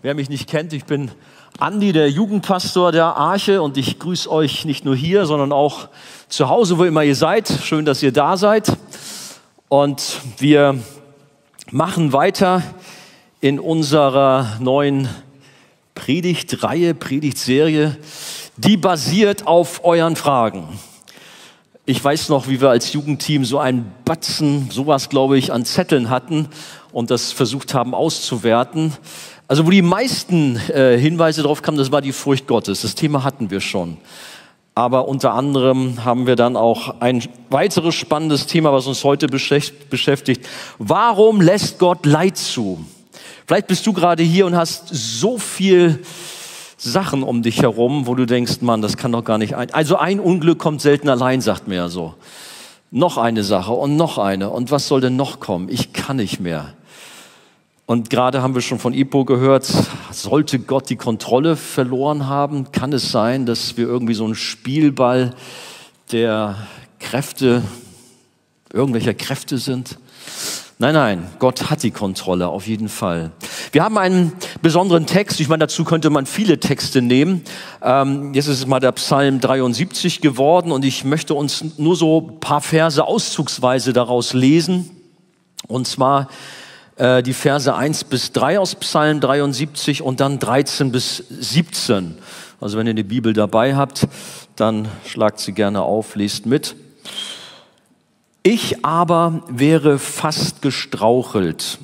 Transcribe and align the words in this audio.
Wer 0.00 0.14
mich 0.14 0.28
nicht 0.28 0.48
kennt, 0.48 0.72
ich 0.72 0.84
bin 0.84 1.10
Andi, 1.58 1.92
der 1.92 2.08
Jugendpastor 2.08 2.92
der 2.92 3.16
Arche 3.16 3.60
und 3.60 3.76
ich 3.76 3.98
grüße 3.98 4.30
euch 4.30 4.64
nicht 4.64 4.84
nur 4.84 4.94
hier, 4.94 5.26
sondern 5.26 5.50
auch 5.50 5.88
zu 6.28 6.48
Hause, 6.48 6.78
wo 6.78 6.84
immer 6.84 7.02
ihr 7.02 7.16
seid. 7.16 7.52
Schön, 7.64 7.84
dass 7.84 8.00
ihr 8.00 8.12
da 8.12 8.36
seid. 8.36 8.76
Und 9.68 10.20
wir 10.38 10.78
machen 11.72 12.12
weiter 12.12 12.62
in 13.40 13.58
unserer 13.58 14.58
neuen 14.60 15.08
Predigtreihe, 15.96 16.94
Predigtserie, 16.94 17.96
die 18.56 18.76
basiert 18.76 19.48
auf 19.48 19.84
euren 19.84 20.14
Fragen. 20.14 20.78
Ich 21.86 22.04
weiß 22.04 22.28
noch, 22.28 22.46
wie 22.46 22.60
wir 22.60 22.70
als 22.70 22.92
Jugendteam 22.92 23.44
so 23.44 23.58
einen 23.58 23.92
Batzen, 24.04 24.70
sowas 24.70 25.08
glaube 25.08 25.38
ich, 25.38 25.52
an 25.52 25.64
Zetteln 25.64 26.08
hatten 26.08 26.48
und 26.92 27.10
das 27.10 27.32
versucht 27.32 27.74
haben 27.74 27.94
auszuwerten. 27.94 28.92
Also 29.48 29.66
wo 29.66 29.70
die 29.70 29.80
meisten 29.80 30.56
äh, 30.68 30.98
Hinweise 30.98 31.42
drauf 31.42 31.62
kamen, 31.62 31.78
das 31.78 31.90
war 31.90 32.02
die 32.02 32.12
Furcht 32.12 32.46
Gottes. 32.46 32.82
Das 32.82 32.94
Thema 32.94 33.24
hatten 33.24 33.50
wir 33.50 33.60
schon. 33.60 33.96
Aber 34.74 35.08
unter 35.08 35.32
anderem 35.32 36.04
haben 36.04 36.26
wir 36.26 36.36
dann 36.36 36.54
auch 36.54 37.00
ein 37.00 37.24
weiteres 37.48 37.94
spannendes 37.94 38.46
Thema, 38.46 38.72
was 38.72 38.86
uns 38.86 39.02
heute 39.02 39.26
beschäftigt. 39.26 40.46
Warum 40.78 41.40
lässt 41.40 41.78
Gott 41.78 42.04
Leid 42.04 42.36
zu? 42.36 42.84
Vielleicht 43.46 43.66
bist 43.66 43.86
du 43.86 43.94
gerade 43.94 44.22
hier 44.22 44.44
und 44.44 44.54
hast 44.54 44.88
so 44.92 45.38
viel 45.38 46.00
Sachen 46.76 47.22
um 47.22 47.42
dich 47.42 47.62
herum, 47.62 48.06
wo 48.06 48.14
du 48.14 48.26
denkst, 48.26 48.60
Mann, 48.60 48.82
das 48.82 48.98
kann 48.98 49.12
doch 49.12 49.24
gar 49.24 49.38
nicht 49.38 49.56
ein. 49.56 49.72
Also 49.72 49.96
ein 49.96 50.20
Unglück 50.20 50.58
kommt 50.58 50.82
selten 50.82 51.08
allein, 51.08 51.40
sagt 51.40 51.66
mir 51.66 51.76
ja 51.76 51.88
so. 51.88 52.14
Noch 52.90 53.16
eine 53.16 53.42
Sache 53.42 53.72
und 53.72 53.96
noch 53.96 54.18
eine. 54.18 54.50
Und 54.50 54.70
was 54.70 54.86
soll 54.86 55.00
denn 55.00 55.16
noch 55.16 55.40
kommen? 55.40 55.70
Ich 55.70 55.94
kann 55.94 56.18
nicht 56.18 56.38
mehr. 56.38 56.74
Und 57.88 58.10
gerade 58.10 58.42
haben 58.42 58.54
wir 58.54 58.60
schon 58.60 58.78
von 58.78 58.92
Ipo 58.92 59.24
gehört, 59.24 59.72
sollte 60.10 60.58
Gott 60.58 60.90
die 60.90 60.96
Kontrolle 60.96 61.56
verloren 61.56 62.26
haben, 62.26 62.70
kann 62.70 62.92
es 62.92 63.10
sein, 63.10 63.46
dass 63.46 63.78
wir 63.78 63.86
irgendwie 63.86 64.12
so 64.12 64.26
ein 64.26 64.34
Spielball 64.34 65.34
der 66.12 66.56
Kräfte, 67.00 67.62
irgendwelcher 68.70 69.14
Kräfte 69.14 69.56
sind? 69.56 69.98
Nein, 70.76 70.92
nein, 70.92 71.26
Gott 71.38 71.70
hat 71.70 71.82
die 71.82 71.90
Kontrolle 71.90 72.48
auf 72.48 72.66
jeden 72.66 72.90
Fall. 72.90 73.30
Wir 73.72 73.82
haben 73.82 73.96
einen 73.96 74.34
besonderen 74.60 75.06
Text. 75.06 75.40
Ich 75.40 75.48
meine, 75.48 75.60
dazu 75.60 75.84
könnte 75.84 76.10
man 76.10 76.26
viele 76.26 76.60
Texte 76.60 77.00
nehmen. 77.00 77.40
Ähm, 77.80 78.34
jetzt 78.34 78.48
ist 78.48 78.58
es 78.58 78.66
mal 78.66 78.80
der 78.80 78.92
Psalm 78.92 79.40
73 79.40 80.20
geworden 80.20 80.72
und 80.72 80.84
ich 80.84 81.04
möchte 81.04 81.32
uns 81.32 81.78
nur 81.78 81.96
so 81.96 82.20
ein 82.20 82.40
paar 82.40 82.60
Verse 82.60 83.02
auszugsweise 83.02 83.94
daraus 83.94 84.34
lesen. 84.34 84.90
Und 85.68 85.86
zwar 85.86 86.28
äh, 86.98 87.22
die 87.22 87.32
Verse 87.32 87.74
1 87.74 88.04
bis 88.04 88.32
3 88.32 88.58
aus 88.58 88.74
Psalm 88.74 89.20
73 89.20 90.02
und 90.02 90.20
dann 90.20 90.38
13 90.38 90.92
bis 90.92 91.24
17. 91.28 92.18
Also 92.60 92.76
wenn 92.76 92.86
ihr 92.86 92.90
eine 92.90 93.04
Bibel 93.04 93.32
dabei 93.32 93.76
habt, 93.76 94.08
dann 94.56 94.88
schlagt 95.06 95.38
sie 95.38 95.52
gerne 95.52 95.82
auf, 95.82 96.16
lest 96.16 96.44
mit. 96.46 96.74
Ich 98.42 98.84
aber 98.84 99.42
wäre 99.48 99.98
fast 99.98 100.62
gestrauchelt. 100.62 101.78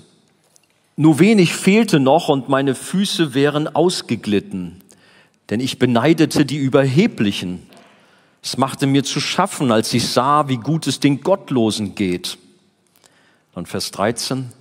Nur 0.97 1.19
wenig 1.19 1.55
fehlte 1.55 2.01
noch 2.01 2.29
und 2.29 2.49
meine 2.49 2.75
Füße 2.75 3.35
wären 3.35 3.69
ausgeglitten, 3.69 4.81
denn 5.51 5.61
ich 5.61 5.79
beneidete 5.79 6.47
die 6.47 6.57
Überheblichen. 6.57 7.67
Es 8.43 8.57
machte 8.57 8.87
mir 8.87 9.05
zu 9.05 9.21
schaffen, 9.21 9.73
als 9.73 9.93
ich 9.95 10.09
sah, 10.09 10.49
wie 10.49 10.57
gut 10.57 10.87
es 10.87 11.01
den 11.01 11.21
Gottlosen 11.21 11.95
geht. 11.95 12.39
Dann 13.55 13.67
Vers 13.67 13.91
13. 13.91 14.53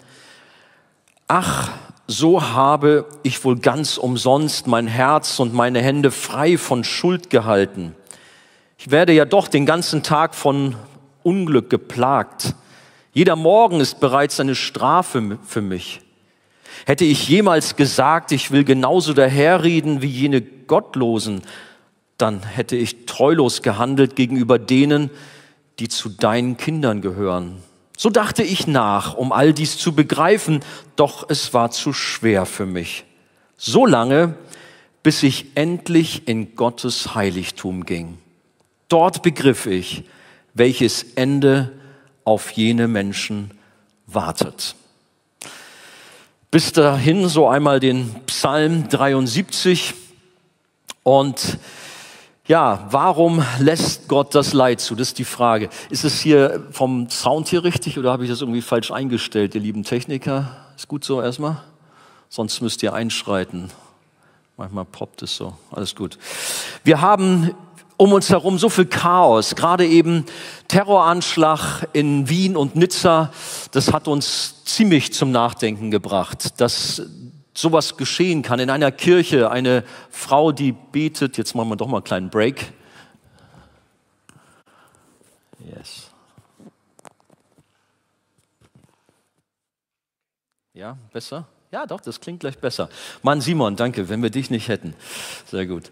Ach, 1.27 1.71
so 2.07 2.41
habe 2.41 3.05
ich 3.23 3.43
wohl 3.45 3.57
ganz 3.57 3.97
umsonst 3.97 4.67
mein 4.67 4.87
Herz 4.87 5.39
und 5.39 5.53
meine 5.53 5.81
Hände 5.81 6.11
frei 6.11 6.57
von 6.57 6.83
Schuld 6.83 7.29
gehalten. 7.29 7.95
Ich 8.77 8.91
werde 8.91 9.13
ja 9.13 9.25
doch 9.25 9.47
den 9.47 9.65
ganzen 9.65 10.03
Tag 10.03 10.35
von 10.35 10.75
Unglück 11.23 11.69
geplagt. 11.69 12.53
Jeder 13.13 13.35
Morgen 13.35 13.79
ist 13.79 13.99
bereits 13.99 14.39
eine 14.39 14.55
Strafe 14.55 15.37
für 15.45 15.61
mich. 15.61 16.01
Hätte 16.85 17.05
ich 17.05 17.29
jemals 17.29 17.75
gesagt, 17.75 18.31
ich 18.31 18.51
will 18.51 18.65
genauso 18.65 19.13
daherreden 19.13 20.01
wie 20.01 20.07
jene 20.07 20.41
Gottlosen, 20.41 21.43
dann 22.17 22.43
hätte 22.43 22.75
ich 22.75 23.05
treulos 23.05 23.61
gehandelt 23.61 24.15
gegenüber 24.15 24.59
denen, 24.59 25.09
die 25.79 25.87
zu 25.87 26.09
deinen 26.09 26.57
Kindern 26.57 27.01
gehören. 27.01 27.63
So 28.03 28.09
dachte 28.09 28.43
ich 28.43 28.67
nach, 28.67 29.13
um 29.13 29.31
all 29.31 29.53
dies 29.53 29.77
zu 29.77 29.95
begreifen, 29.95 30.59
doch 30.97 31.29
es 31.29 31.53
war 31.53 31.71
zu 31.71 31.93
schwer 31.93 32.45
für 32.45 32.65
mich. 32.65 33.05
So 33.55 33.85
lange, 33.85 34.33
bis 35.03 35.23
ich 35.23 35.55
endlich 35.55 36.27
in 36.27 36.57
Gottes 36.57 37.15
Heiligtum 37.15 37.85
ging. 37.85 38.17
Dort 38.89 39.23
begriff 39.23 39.67
ich, 39.67 40.03
welches 40.53 41.13
Ende 41.15 41.71
auf 42.25 42.51
jene 42.51 42.89
Menschen 42.89 43.51
wartet. 44.05 44.75
Bis 46.51 46.73
dahin 46.73 47.29
so 47.29 47.47
einmal 47.47 47.79
den 47.79 48.13
Psalm 48.25 48.89
73 48.89 49.93
und 51.03 51.57
ja, 52.47 52.87
warum 52.91 53.43
lässt 53.59 54.07
Gott 54.07 54.35
das 54.35 54.53
Leid 54.53 54.81
zu? 54.81 54.95
Das 54.95 55.09
ist 55.09 55.19
die 55.19 55.25
Frage. 55.25 55.69
Ist 55.89 56.03
es 56.03 56.19
hier 56.19 56.67
vom 56.71 57.09
Sound 57.09 57.47
hier 57.47 57.63
richtig 57.63 57.97
oder 57.97 58.11
habe 58.11 58.23
ich 58.23 58.29
das 58.29 58.41
irgendwie 58.41 58.61
falsch 58.61 58.91
eingestellt, 58.91 59.55
ihr 59.55 59.61
lieben 59.61 59.83
Techniker? 59.83 60.57
Ist 60.75 60.87
gut 60.87 61.05
so 61.05 61.21
erstmal? 61.21 61.61
Sonst 62.29 62.61
müsst 62.61 62.83
ihr 62.83 62.93
einschreiten. 62.93 63.71
Manchmal 64.57 64.85
poppt 64.85 65.21
es 65.21 65.35
so. 65.35 65.53
Alles 65.71 65.95
gut. 65.95 66.17
Wir 66.83 66.99
haben 66.99 67.55
um 67.97 68.11
uns 68.11 68.29
herum 68.29 68.57
so 68.57 68.69
viel 68.69 68.85
Chaos, 68.85 69.55
gerade 69.55 69.85
eben 69.85 70.25
Terroranschlag 70.67 71.87
in 71.93 72.27
Wien 72.27 72.57
und 72.57 72.75
Nizza, 72.75 73.31
das 73.71 73.93
hat 73.93 74.07
uns 74.07 74.63
ziemlich 74.65 75.13
zum 75.13 75.31
Nachdenken 75.31 75.91
gebracht, 75.91 76.59
dass 76.59 77.03
sowas 77.53 77.97
geschehen 77.97 78.41
kann 78.41 78.59
in 78.59 78.69
einer 78.69 78.91
Kirche, 78.91 79.51
eine 79.51 79.83
Frau, 80.09 80.51
die 80.51 80.71
betet, 80.71 81.37
jetzt 81.37 81.55
machen 81.55 81.69
wir 81.69 81.75
doch 81.75 81.87
mal 81.87 81.97
einen 81.97 82.03
kleinen 82.03 82.29
Break. 82.29 82.73
Yes. 85.59 86.09
Ja, 90.73 90.97
besser? 91.11 91.47
Ja, 91.71 91.85
doch, 91.85 92.01
das 92.01 92.19
klingt 92.19 92.39
gleich 92.39 92.57
besser. 92.57 92.89
Mann, 93.21 93.41
Simon, 93.41 93.75
danke, 93.75 94.09
wenn 94.09 94.21
wir 94.21 94.29
dich 94.29 94.49
nicht 94.49 94.67
hätten. 94.67 94.95
Sehr 95.49 95.65
gut. 95.65 95.91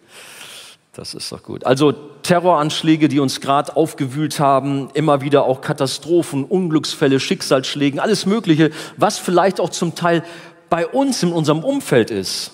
Das 0.94 1.14
ist 1.14 1.32
doch 1.32 1.42
gut. 1.42 1.66
Also 1.66 1.94
Terroranschläge, 1.94 3.08
die 3.08 3.20
uns 3.22 3.40
gerade 3.40 3.78
aufgewühlt 3.78 4.40
haben, 4.40 4.90
immer 4.94 5.22
wieder 5.22 5.46
auch 5.46 5.62
Katastrophen, 5.62 6.44
Unglücksfälle, 6.44 7.20
Schicksalsschlägen, 7.20 8.00
alles 8.00 8.26
Mögliche, 8.26 8.72
was 8.98 9.18
vielleicht 9.18 9.62
auch 9.62 9.70
zum 9.70 9.96
Teil 9.96 10.24
bei 10.72 10.88
uns 10.88 11.22
in 11.22 11.34
unserem 11.34 11.66
Umfeld 11.66 12.12
ist, 12.12 12.52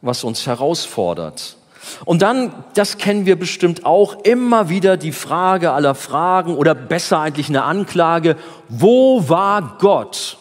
was 0.00 0.22
uns 0.22 0.46
herausfordert. 0.46 1.56
Und 2.04 2.22
dann, 2.22 2.52
das 2.74 2.98
kennen 2.98 3.26
wir 3.26 3.36
bestimmt 3.36 3.84
auch, 3.84 4.22
immer 4.22 4.68
wieder 4.68 4.96
die 4.96 5.10
Frage 5.10 5.72
aller 5.72 5.96
Fragen 5.96 6.56
oder 6.56 6.76
besser 6.76 7.18
eigentlich 7.18 7.48
eine 7.48 7.64
Anklage, 7.64 8.36
wo 8.68 9.28
war 9.28 9.76
Gott? 9.80 10.38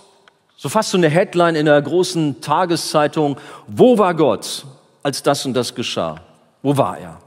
So 0.58 0.70
fast 0.70 0.92
so 0.92 0.98
eine 0.98 1.10
Headline 1.10 1.56
in 1.56 1.66
der 1.66 1.82
großen 1.82 2.40
Tageszeitung, 2.40 3.38
wo 3.66 3.98
war 3.98 4.14
Gott, 4.14 4.68
als 5.02 5.24
das 5.24 5.44
und 5.44 5.56
das 5.56 5.74
geschah? 5.74 6.22
Wo 6.62 6.78
war 6.78 7.00
er? 7.00 7.18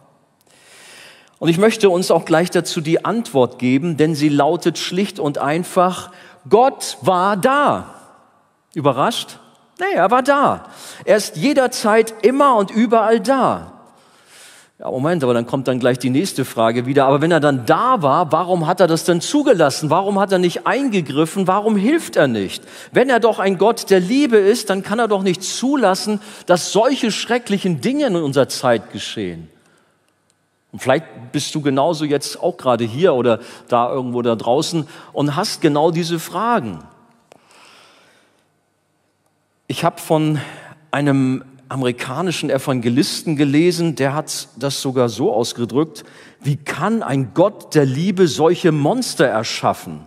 Und 1.40 1.48
ich 1.48 1.58
möchte 1.58 1.90
uns 1.90 2.12
auch 2.12 2.26
gleich 2.26 2.50
dazu 2.50 2.80
die 2.80 3.04
Antwort 3.04 3.58
geben, 3.58 3.96
denn 3.96 4.14
sie 4.14 4.28
lautet 4.28 4.78
schlicht 4.78 5.18
und 5.18 5.38
einfach, 5.38 6.12
Gott 6.48 6.96
war 7.00 7.36
da. 7.36 7.92
Überrascht? 8.72 9.39
Nee, 9.80 9.94
er 9.94 10.10
war 10.10 10.22
da. 10.22 10.66
Er 11.04 11.16
ist 11.16 11.36
jederzeit 11.36 12.14
immer 12.22 12.56
und 12.56 12.70
überall 12.70 13.18
da. 13.18 13.72
Ja, 14.78 14.90
Moment, 14.90 15.22
aber 15.22 15.34
dann 15.34 15.46
kommt 15.46 15.68
dann 15.68 15.78
gleich 15.78 15.98
die 15.98 16.08
nächste 16.08 16.44
Frage 16.46 16.86
wieder. 16.86 17.06
Aber 17.06 17.20
wenn 17.20 17.30
er 17.30 17.40
dann 17.40 17.66
da 17.66 18.00
war, 18.02 18.32
warum 18.32 18.66
hat 18.66 18.80
er 18.80 18.86
das 18.86 19.04
denn 19.04 19.20
zugelassen? 19.20 19.90
Warum 19.90 20.18
hat 20.18 20.32
er 20.32 20.38
nicht 20.38 20.66
eingegriffen? 20.66 21.46
Warum 21.46 21.76
hilft 21.76 22.16
er 22.16 22.28
nicht? 22.28 22.62
Wenn 22.92 23.10
er 23.10 23.20
doch 23.20 23.38
ein 23.38 23.58
Gott 23.58 23.90
der 23.90 24.00
Liebe 24.00 24.38
ist, 24.38 24.70
dann 24.70 24.82
kann 24.82 24.98
er 24.98 25.08
doch 25.08 25.22
nicht 25.22 25.42
zulassen, 25.42 26.20
dass 26.46 26.72
solche 26.72 27.10
schrecklichen 27.10 27.80
Dinge 27.80 28.06
in 28.06 28.16
unserer 28.16 28.48
Zeit 28.48 28.90
geschehen. 28.92 29.50
Und 30.72 30.80
vielleicht 30.80 31.04
bist 31.32 31.54
du 31.54 31.60
genauso 31.60 32.04
jetzt 32.04 32.42
auch 32.42 32.56
gerade 32.56 32.84
hier 32.84 33.14
oder 33.14 33.40
da 33.68 33.90
irgendwo 33.90 34.22
da 34.22 34.34
draußen 34.34 34.86
und 35.12 35.36
hast 35.36 35.60
genau 35.60 35.90
diese 35.90 36.18
Fragen. 36.18 36.78
Ich 39.70 39.84
habe 39.84 40.00
von 40.00 40.40
einem 40.90 41.44
amerikanischen 41.68 42.50
Evangelisten 42.50 43.36
gelesen, 43.36 43.94
der 43.94 44.14
hat 44.14 44.48
das 44.58 44.82
sogar 44.82 45.08
so 45.08 45.32
ausgedrückt, 45.32 46.02
wie 46.40 46.56
kann 46.56 47.04
ein 47.04 47.34
Gott 47.34 47.76
der 47.76 47.84
Liebe 47.84 48.26
solche 48.26 48.72
Monster 48.72 49.26
erschaffen? 49.26 50.00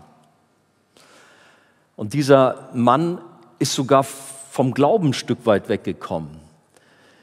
Und 1.95 2.13
dieser 2.13 2.71
Mann 2.73 3.19
ist 3.57 3.73
sogar 3.73 4.03
vom 4.03 4.73
Glauben 4.73 5.11
ein 5.11 5.13
Stück 5.13 5.45
weit 5.45 5.69
weggekommen. 5.69 6.31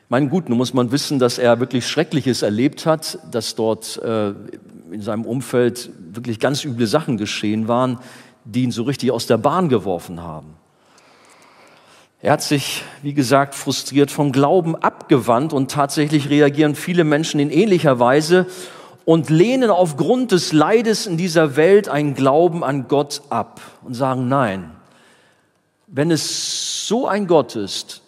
Mein 0.09 0.31
gut, 0.31 0.49
nun 0.49 0.57
muss 0.57 0.73
man 0.73 0.93
wissen, 0.93 1.19
dass 1.19 1.37
er 1.37 1.61
wirklich 1.61 1.87
Schreckliches 1.87 2.41
erlebt 2.41 2.87
hat, 2.87 3.19
dass 3.31 3.55
dort 3.55 3.99
äh, 3.99 4.31
in 4.91 5.03
seinem 5.03 5.27
Umfeld 5.27 5.91
wirklich 6.15 6.41
ganz 6.41 6.65
üble 6.65 6.87
Sachen 6.87 7.19
geschehen 7.19 7.69
waren, 7.69 7.99
die 8.47 8.63
ihn 8.63 8.73
so 8.73 8.85
richtig 8.85 9.11
aus 9.11 9.27
der 9.27 9.37
Bahn 9.37 9.69
geworfen 9.69 10.23
haben. 10.23 10.55
Er 12.23 12.33
hat 12.33 12.43
sich, 12.43 12.85
wie 13.03 13.15
gesagt, 13.15 13.55
frustriert 13.55 14.11
vom 14.11 14.31
Glauben 14.31 14.77
abgewandt 14.77 15.55
und 15.55 15.71
tatsächlich 15.71 16.29
reagieren 16.29 16.75
viele 16.75 17.05
Menschen 17.05 17.41
in 17.41 17.51
ähnlicher 17.51 17.99
Weise 17.99 18.47
und 19.07 19.31
lehnen 19.31 19.71
aufgrund 19.71 20.33
des 20.33 20.53
Leides 20.53 21.07
in 21.07 21.17
dieser 21.17 21.57
Welt 21.57 21.89
einen 21.89 22.15
Glauben 22.15 22.63
an 22.63 22.89
Gott 22.89 23.23
ab 23.31 23.63
und 23.83 23.95
sagen, 23.95 24.29
nein, 24.29 24.71
wenn 25.87 26.11
es 26.11 26.87
so 26.87 27.09
ein 27.09 27.27
Gott 27.27 27.57
ist, 27.57 28.03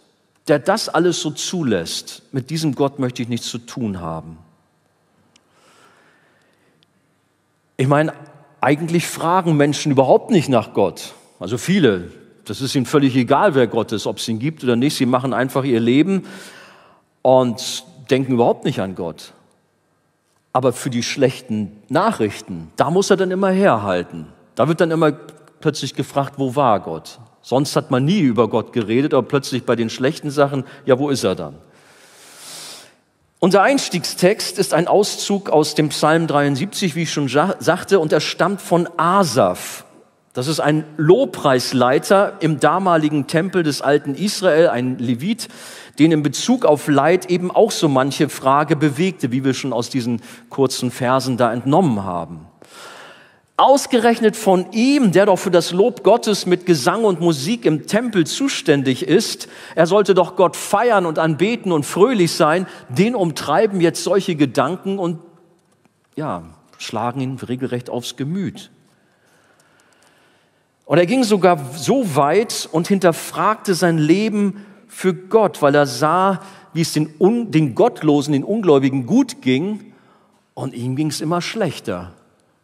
der 0.47 0.59
das 0.59 0.91
alles 0.91 1.21
so 1.21 1.31
zulässt, 1.31 2.23
mit 2.33 2.51
diesem 2.51 2.75
Gott 2.75 2.99
möchte 2.99 3.23
ich 3.23 3.29
nichts 3.29 3.49
zu 3.49 3.59
tun 3.59 4.01
haben. 4.01 4.37
Ich 7.79 7.89
meine, 7.89 8.13
eigentlich 8.61 9.07
fragen 9.07 9.57
Menschen 9.57 9.91
überhaupt 9.91 10.31
nicht 10.31 10.51
nach 10.51 10.75
Gott. 10.75 11.15
Also 11.41 11.57
viele, 11.57 12.11
das 12.45 12.61
ist 12.61 12.75
ihnen 12.75 12.87
völlig 12.87 13.15
egal, 13.17 13.55
wer 13.55 13.67
Gott 13.67 13.93
ist, 13.93 14.07
ob 14.07 14.19
es 14.19 14.29
ihn 14.29 14.39
gibt 14.39 14.65
oder 14.65 14.77
nicht. 14.77 14.97
Sie 14.97 15.07
machen 15.07 15.33
einfach 15.33 15.65
ihr 15.65 15.81
Leben 15.81 16.25
und 17.23 17.85
denken 18.11 18.33
überhaupt 18.33 18.65
nicht 18.65 18.81
an 18.81 18.95
Gott. 18.95 19.33
Aber 20.53 20.73
für 20.73 20.91
die 20.91 21.03
schlechten 21.03 21.73
Nachrichten, 21.89 22.71
da 22.77 22.91
muss 22.91 23.11
er 23.11 23.17
dann 23.17 23.31
immer 23.31 23.51
herhalten. 23.51 24.27
Da 24.55 24.69
wird 24.69 24.81
dann 24.81 24.91
immer 24.91 25.13
plötzlich 25.61 25.95
gefragt, 25.95 26.35
wo 26.37 26.57
war 26.57 26.81
Gott? 26.81 27.19
Sonst 27.41 27.75
hat 27.75 27.91
man 27.91 28.05
nie 28.05 28.21
über 28.21 28.49
Gott 28.49 28.73
geredet, 28.73 29.15
aber 29.15 29.27
plötzlich 29.27 29.65
bei 29.65 29.77
den 29.77 29.91
schlechten 29.91 30.31
Sachen, 30.31 30.65
ja, 30.85 30.99
wo 30.99 31.09
ist 31.11 31.25
er 31.25 31.35
dann? 31.35 31.55
Unser 33.39 33.63
Einstiegstext 33.63 34.59
ist 34.59 34.73
ein 34.73 34.87
Auszug 34.87 35.51
aus 35.51 35.75
dem 35.75 35.89
Psalm 35.89 36.29
73, 36.29 36.95
wie 36.95 37.03
ich 37.03 37.13
schon 37.13 37.29
sagte, 37.29 37.99
und 37.99 38.13
er 38.13 38.21
stammt 38.21 38.61
von 38.61 38.89
Asaf. 38.97 39.82
Das 40.35 40.47
ist 40.47 40.61
ein 40.61 40.85
Lobpreisleiter 40.97 42.39
im 42.41 42.59
damaligen 42.59 43.27
Tempel 43.27 43.63
des 43.63 43.83
alten 43.83 44.15
Israel, 44.15 44.69
ein 44.69 44.99
Levit, 44.99 45.49
den 45.99 46.11
in 46.11 46.23
Bezug 46.23 46.65
auf 46.65 46.89
Leid 46.89 47.31
eben 47.31 47.51
auch 47.51 47.71
so 47.71 47.87
manche 47.87 48.31
Frage 48.31 48.75
bewegte, 48.75 49.31
wie 49.31 49.45
wir 49.45 49.53
schon 49.53 49.75
aus 49.75 49.91
diesen 49.91 50.23
kurzen 50.49 50.91
Versen 50.91 51.37
da 51.37 51.53
entnommen 51.53 52.05
haben. 52.05 52.47
Ausgerechnet 53.59 54.35
von 54.35 54.73
ihm, 54.73 55.13
der 55.13 55.27
doch 55.27 55.39
für 55.39 55.51
das 55.51 55.71
Lob 55.71 56.03
Gottes 56.03 56.47
mit 56.47 56.65
Gesang 56.65 57.05
und 57.05 57.21
Musik 57.21 57.67
im 57.67 57.87
Tempel 57.87 58.27
zuständig 58.27 59.07
ist, 59.07 59.49
er 59.75 59.87
sollte 59.87 60.15
doch 60.15 60.37
Gott 60.37 60.57
feiern 60.57 61.05
und 61.05 61.19
anbeten 61.19 61.71
und 61.71 61.85
fröhlich 61.85 62.33
sein, 62.33 62.67
den 62.89 63.15
umtreiben 63.15 63.83
jetzt 63.83 64.03
solche 64.03 64.35
Gedanken 64.35 64.99
und 64.99 65.21
ja, 66.17 66.43
schlagen 66.79 67.21
ihn 67.21 67.37
regelrecht 67.39 67.91
aufs 67.91 68.17
Gemüt. 68.17 68.72
Und 70.93 70.99
er 70.99 71.07
ging 71.07 71.25
sogar 71.25 71.59
so 71.75 72.17
weit 72.17 72.69
und 72.71 72.87
hinterfragte 72.87 73.75
sein 73.75 73.97
Leben 73.97 74.67
für 74.89 75.15
Gott, 75.15 75.63
weil 75.63 75.75
er 75.75 75.87
sah, 75.87 76.43
wie 76.75 76.83
es 76.83 76.93
den, 76.93 77.09
Un 77.19 77.51
den 77.51 77.75
Gottlosen, 77.75 78.35
den 78.35 78.45
Ungläubigen 78.45 79.07
gut 79.07 79.41
ging 79.41 79.95
und 80.53 80.75
ihm 80.75 80.95
ging 80.95 81.07
es 81.07 81.23
immer 81.23 81.41
schlechter. 81.41 82.13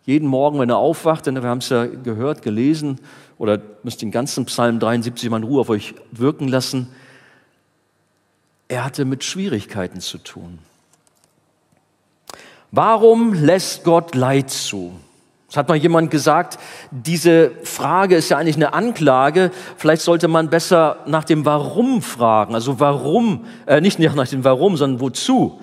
Jeden 0.04 0.28
Morgen, 0.28 0.58
wenn 0.58 0.68
er 0.68 0.76
aufwachte, 0.76 1.32
wir 1.32 1.48
haben 1.48 1.60
es 1.60 1.70
ja 1.70 1.86
gehört, 1.86 2.42
gelesen, 2.42 3.00
oder 3.38 3.62
müsst 3.82 4.02
den 4.02 4.10
ganzen 4.10 4.44
Psalm 4.44 4.78
73 4.78 5.30
mal 5.30 5.38
in 5.38 5.44
Ruhe 5.44 5.62
auf 5.62 5.70
euch 5.70 5.94
wirken 6.10 6.48
lassen, 6.48 6.88
er 8.68 8.84
hatte 8.84 9.06
mit 9.06 9.24
Schwierigkeiten 9.24 10.00
zu 10.00 10.18
tun. 10.18 10.58
Warum 12.72 13.32
lässt 13.32 13.84
Gott 13.84 14.14
Leid 14.14 14.50
zu? 14.50 14.92
Es 15.50 15.56
hat 15.56 15.68
mal 15.68 15.76
jemand 15.76 16.10
gesagt, 16.10 16.58
diese 16.90 17.52
Frage 17.64 18.16
ist 18.16 18.28
ja 18.28 18.36
eigentlich 18.36 18.56
eine 18.56 18.74
Anklage. 18.74 19.50
Vielleicht 19.78 20.02
sollte 20.02 20.28
man 20.28 20.50
besser 20.50 20.98
nach 21.06 21.24
dem 21.24 21.46
Warum 21.46 22.02
fragen. 22.02 22.54
Also 22.54 22.80
warum, 22.80 23.46
äh, 23.66 23.80
nicht 23.80 23.98
nach 23.98 24.28
dem 24.28 24.44
Warum, 24.44 24.76
sondern 24.76 25.00
wozu. 25.00 25.60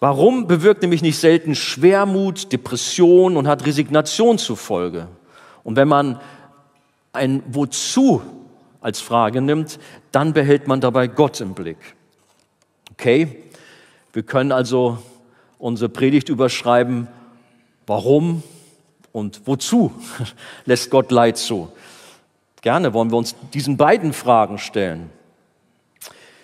Warum 0.00 0.48
bewirkt 0.48 0.82
nämlich 0.82 1.02
nicht 1.02 1.18
selten 1.18 1.54
Schwermut, 1.54 2.52
Depression 2.52 3.36
und 3.36 3.46
hat 3.46 3.64
Resignation 3.64 4.38
zur 4.38 4.56
Folge. 4.56 5.06
Und 5.62 5.76
wenn 5.76 5.88
man 5.88 6.20
ein 7.12 7.44
Wozu 7.46 8.22
als 8.80 9.00
Frage 9.00 9.40
nimmt, 9.40 9.78
dann 10.10 10.32
behält 10.32 10.66
man 10.66 10.80
dabei 10.80 11.06
Gott 11.06 11.40
im 11.40 11.54
Blick. 11.54 11.78
Okay? 12.92 13.44
Wir 14.12 14.24
können 14.24 14.50
also 14.50 14.98
unsere 15.58 15.88
Predigt 15.88 16.28
überschreiben, 16.28 17.06
warum 17.86 18.42
und 19.16 19.40
wozu 19.46 19.92
lässt 20.66 20.90
Gott 20.90 21.10
Leid 21.10 21.38
zu? 21.38 21.72
Gerne 22.60 22.92
wollen 22.92 23.10
wir 23.10 23.16
uns 23.16 23.34
diesen 23.54 23.78
beiden 23.78 24.12
Fragen 24.12 24.58
stellen. 24.58 25.08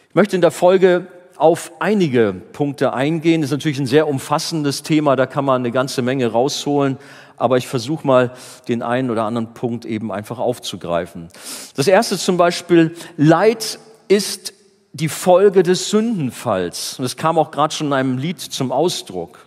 Ich 0.09 0.15
möchte 0.15 0.37
in 0.37 0.41
der 0.41 0.51
Folge 0.51 1.07
auf 1.37 1.73
einige 1.81 2.33
Punkte 2.33 2.95
eingehen. 2.95 3.43
Das 3.43 3.49
ist 3.49 3.57
natürlich 3.59 3.79
ein 3.79 3.87
sehr 3.87 4.09
umfassendes 4.09 4.83
Thema, 4.83 5.17
da 5.17 5.27
kann 5.27 5.45
man 5.45 5.61
eine 5.61 5.71
ganze 5.71 6.01
Menge 6.01 6.29
rausholen, 6.29 6.97
aber 7.37 7.59
ich 7.59 7.69
versuche 7.69 8.07
mal 8.07 8.33
den 8.69 8.81
einen 8.81 9.11
oder 9.11 9.25
anderen 9.25 9.53
Punkt 9.53 9.85
eben 9.85 10.11
einfach 10.11 10.39
aufzugreifen. 10.39 11.29
Das 11.77 11.89
erste 11.89 12.17
zum 12.17 12.39
Beispiel, 12.39 12.95
Leid 13.19 13.79
ist 14.09 14.55
die 14.95 15.09
Folge 15.09 15.63
des 15.63 15.91
Sündenfalls. 15.91 16.99
Und 16.99 17.05
es 17.05 17.19
kam 17.19 17.39
auch 17.39 17.51
gerade 17.51 17.75
schon 17.75 17.89
in 17.89 17.93
einem 17.93 18.17
Lied 18.17 18.41
zum 18.41 18.73
Ausdruck. 18.73 19.47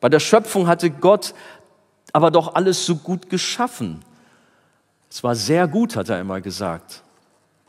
Bei 0.00 0.08
der 0.08 0.20
Schöpfung 0.20 0.66
hatte 0.66 0.88
Gott 0.90 1.34
aber 2.12 2.30
doch 2.30 2.54
alles 2.54 2.84
so 2.86 2.96
gut 2.96 3.30
geschaffen. 3.30 4.00
Es 5.10 5.22
war 5.24 5.34
sehr 5.34 5.66
gut, 5.68 5.96
hat 5.96 6.08
er 6.08 6.20
immer 6.20 6.40
gesagt. 6.40 7.02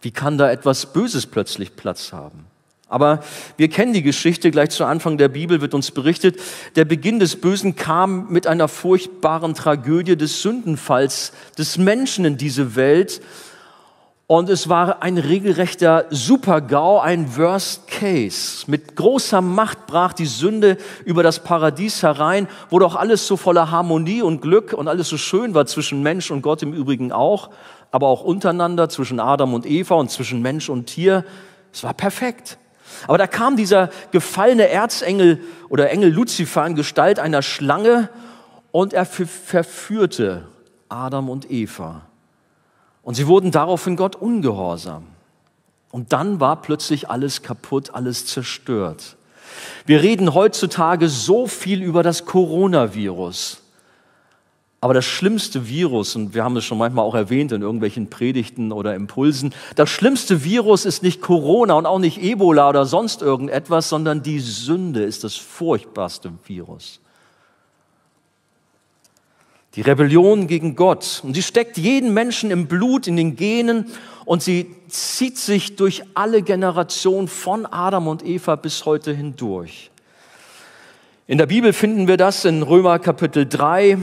Wie 0.02 0.12
kann 0.12 0.38
da 0.38 0.52
etwas 0.52 0.94
Böses 0.94 1.26
plötzlich 1.26 1.76
Platz 1.76 2.12
haben? 2.12 2.46
Aber 2.88 3.24
wir 3.56 3.70
kennen 3.70 3.94
die 3.94 4.02
Geschichte, 4.02 4.52
gleich 4.52 4.72
zu 4.72 4.84
Anfang 4.84 5.18
der 5.18 5.30
Bibel 5.30 5.62
wird 5.62 5.74
uns 5.74 5.92
berichtet, 5.92 6.38
der 6.76 6.84
Beginn 6.84 7.20
des 7.20 7.40
Bösen 7.40 7.78
kam 7.78 8.30
mit 8.30 8.48
einer 8.48 8.68
furchtbaren 8.68 9.54
Tragödie 9.54 10.18
des 10.18 10.42
Sündenfalls 10.42 11.32
des 11.58 11.78
Menschen 11.78 12.26
in 12.26 12.36
diese 12.36 12.76
Welt 12.76 13.22
und 14.32 14.50
es 14.50 14.70
war 14.70 15.04
ein 15.04 15.18
regelrechter 15.18 16.06
Super-GAU, 16.10 17.00
ein 17.00 17.36
Worst 17.36 17.90
Case. 17.90 18.64
Mit 18.68 18.96
großer 18.96 19.42
Macht 19.42 19.88
brach 19.88 20.14
die 20.14 20.26
Sünde 20.26 20.78
über 21.04 21.22
das 21.22 21.44
Paradies 21.44 22.02
herein, 22.02 22.48
wo 22.70 22.80
doch 22.80 22.96
alles 22.96 23.28
so 23.28 23.36
voller 23.36 23.72
Harmonie 23.72 24.22
und 24.22 24.42
Glück 24.42 24.72
und 24.72 24.88
alles 24.88 25.10
so 25.10 25.18
schön 25.18 25.54
war 25.54 25.66
zwischen 25.66 26.02
Mensch 26.02 26.32
und 26.32 26.44
Gott 26.44 26.64
im 26.64 26.72
Übrigen 26.72 27.12
auch, 27.12 27.50
aber 27.92 28.08
auch 28.08 28.24
untereinander 28.24 28.88
zwischen 28.88 29.20
Adam 29.20 29.54
und 29.54 29.66
Eva 29.66 29.96
und 29.96 30.10
zwischen 30.10 30.42
Mensch 30.42 30.70
und 30.70 30.86
Tier. 30.86 31.26
Es 31.74 31.84
war 31.84 31.94
perfekt. 31.94 32.58
Aber 33.10 33.18
da 33.18 33.28
kam 33.28 33.58
dieser 33.58 33.90
gefallene 34.14 34.70
Erzengel 34.70 35.42
oder 35.68 35.90
Engel 35.90 36.10
Luzifer 36.10 36.66
in 36.66 36.76
Gestalt 36.76 37.20
einer 37.20 37.42
Schlange 37.42 38.08
und 38.72 38.94
er 38.94 39.04
verführte 39.04 40.48
Adam 40.88 41.30
und 41.30 41.52
Eva. 41.52 42.04
Und 43.04 43.16
sie 43.16 43.28
wurden 43.28 43.52
daraufhin 43.52 43.96
Gott 43.96 44.16
ungehorsam. 44.16 45.04
Und 45.92 46.14
dann 46.14 46.40
war 46.40 46.62
plötzlich 46.62 47.10
alles 47.10 47.42
kaputt, 47.42 47.94
alles 47.94 48.26
zerstört. 48.26 49.18
Wir 49.86 50.02
reden 50.02 50.34
heutzutage 50.34 51.10
so 51.10 51.48
viel 51.48 51.82
über 51.82 52.04
das 52.04 52.26
Coronavirus. 52.26 53.62
Aber 54.84 54.96
das 54.96 55.06
schlimmste 55.06 55.68
Virus, 55.68 56.16
und 56.16 56.34
wir 56.34 56.44
haben 56.44 56.58
es 56.58 56.64
schon 56.64 56.80
manchmal 56.80 57.06
auch 57.06 57.14
erwähnt 57.14 57.52
in 57.52 57.62
irgendwelchen 57.62 58.10
Predigten 58.10 58.72
oder 58.72 58.96
Impulsen, 58.96 59.54
das 59.76 59.90
schlimmste 59.90 60.44
Virus 60.44 60.86
ist 60.86 61.04
nicht 61.04 61.22
Corona 61.22 61.76
und 61.76 61.86
auch 61.86 62.00
nicht 62.00 62.20
Ebola 62.20 62.70
oder 62.70 62.86
sonst 62.86 63.22
irgendetwas, 63.22 63.90
sondern 63.90 64.24
die 64.24 64.40
Sünde 64.40 65.04
ist 65.04 65.24
das 65.24 65.36
furchtbarste 65.36 66.32
Virus. 66.48 67.01
Die 69.76 69.82
Rebellion 69.82 70.48
gegen 70.48 70.76
Gott. 70.76 71.22
Und 71.24 71.34
sie 71.34 71.44
steckt 71.44 71.78
jeden 71.78 72.14
Menschen 72.14 72.52
im 72.52 72.68
Blut, 72.68 73.08
in 73.08 73.16
den 73.16 73.36
Genen 73.36 73.86
und 74.26 74.44
sie 74.44 74.76
zieht 74.90 75.38
sich 75.38 75.78
durch 75.78 76.04
alle 76.14 76.42
Generationen 76.42 77.28
von 77.28 77.66
Adam 77.66 78.08
und 78.08 78.26
Eva 78.26 78.56
bis 78.58 78.86
heute 78.86 79.14
hindurch. 79.14 79.92
In 81.28 81.38
der 81.38 81.46
Bibel 81.46 81.72
finden 81.72 82.08
wir 82.08 82.18
das 82.18 82.44
in 82.44 82.62
Römer 82.62 83.00
Kapitel 83.00 83.48
3 83.48 83.98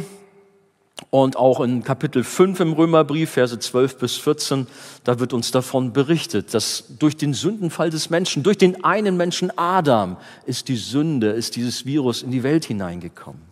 und 1.11 1.37
auch 1.37 1.61
in 1.61 1.85
Kapitel 1.85 2.25
5 2.25 2.61
im 2.61 2.73
Römerbrief, 2.73 3.33
Verse 3.33 3.59
12 3.59 3.99
bis 3.99 4.17
14. 4.17 4.67
Da 5.05 5.21
wird 5.21 5.33
uns 5.33 5.51
davon 5.51 5.93
berichtet, 5.93 6.55
dass 6.55 6.85
durch 6.99 7.17
den 7.17 7.35
Sündenfall 7.35 7.91
des 7.91 8.09
Menschen, 8.09 8.43
durch 8.43 8.59
den 8.59 8.85
einen 8.85 9.17
Menschen 9.17 9.57
Adam, 9.57 10.17
ist 10.47 10.69
die 10.69 10.77
Sünde, 10.77 11.29
ist 11.31 11.57
dieses 11.57 11.85
Virus 11.85 12.23
in 12.23 12.31
die 12.31 12.43
Welt 12.43 12.65
hineingekommen. 12.65 13.48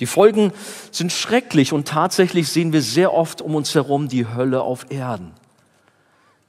Die 0.00 0.06
Folgen 0.06 0.52
sind 0.90 1.12
schrecklich 1.12 1.72
und 1.72 1.88
tatsächlich 1.88 2.48
sehen 2.48 2.72
wir 2.72 2.82
sehr 2.82 3.14
oft 3.14 3.40
um 3.40 3.54
uns 3.54 3.74
herum 3.74 4.08
die 4.08 4.26
Hölle 4.26 4.60
auf 4.60 4.86
Erden. 4.90 5.32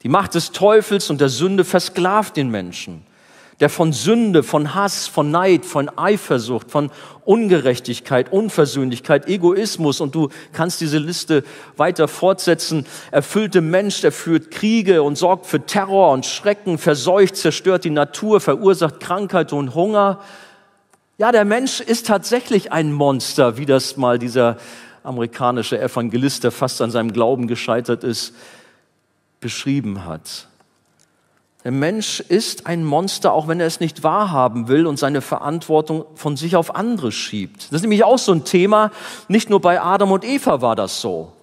Die 0.04 0.10
Macht 0.10 0.36
des 0.36 0.52
Teufels 0.52 1.10
und 1.10 1.22
der 1.22 1.30
Sünde 1.30 1.64
versklavt 1.64 2.38
den 2.38 2.50
Menschen. 2.50 3.04
der 3.60 3.70
von 3.70 3.92
Sünde, 3.92 4.44
von 4.44 4.76
Hass, 4.76 5.08
von 5.08 5.32
Neid, 5.32 5.66
von 5.66 5.90
Eifersucht, 5.98 6.70
von 6.70 6.92
Ungerechtigkeit, 7.26 8.32
Unversöhnlichkeit, 8.32 9.28
Egoismus 9.28 10.00
und 10.00 10.14
du 10.14 10.30
kannst 10.54 10.80
diese 10.80 11.00
Liste 11.00 11.44
weiter 11.76 12.08
fortsetzen, 12.08 12.86
erfüllte 13.10 13.62
Mensch, 13.62 14.02
der 14.02 14.12
führt 14.12 14.52
Kriege 14.52 15.02
und 15.02 15.18
sorgt 15.18 15.48
für 15.48 15.66
Terror 15.66 16.12
und 16.12 16.26
Schrecken, 16.26 16.78
verseucht, 16.78 17.36
zerstört 17.36 17.84
die 17.84 17.90
Natur, 17.90 18.40
verursacht 18.42 19.00
Krankheit 19.00 19.52
und 19.54 19.74
Hunger. 19.74 20.20
Ja, 21.20 21.32
der 21.32 21.46
Mensch 21.46 21.80
ist 21.80 22.06
tatsächlich 22.06 22.72
ein 22.72 22.92
Monster, 22.92 23.58
wie 23.58 23.66
das 23.66 23.98
mal 23.98 24.20
dieser 24.20 24.58
amerikanische 25.04 25.82
Evangelist, 25.82 26.44
der 26.44 26.52
fast 26.52 26.80
an 26.80 26.92
seinem 26.92 27.12
Glauben 27.12 27.48
gescheitert 27.48 28.04
ist, 28.04 28.36
beschrieben 29.40 30.06
hat. 30.06 30.48
Der 31.64 31.72
Mensch 31.72 32.20
ist 32.20 32.68
ein 32.68 32.84
Monster, 32.84 33.34
auch 33.34 33.48
wenn 33.48 33.60
er 33.60 33.66
es 33.66 33.80
nicht 33.80 34.04
wahrhaben 34.04 34.68
will 34.68 34.86
und 34.86 35.00
seine 35.00 35.22
Verantwortung 35.22 36.06
von 36.14 36.38
sich 36.38 36.56
auf 36.56 36.76
andere 36.76 37.12
schiebt. 37.12 37.64
Das 37.64 37.78
ist 37.78 37.82
nämlich 37.82 38.04
auch 38.04 38.20
so 38.20 38.32
ein 38.32 38.46
Thema. 38.46 38.92
Nicht 39.28 39.50
nur 39.50 39.60
bei 39.60 39.82
Adam 39.82 40.12
und 40.12 40.24
Eva 40.24 40.62
war 40.62 40.76
das 40.76 41.02
so. 41.02 41.34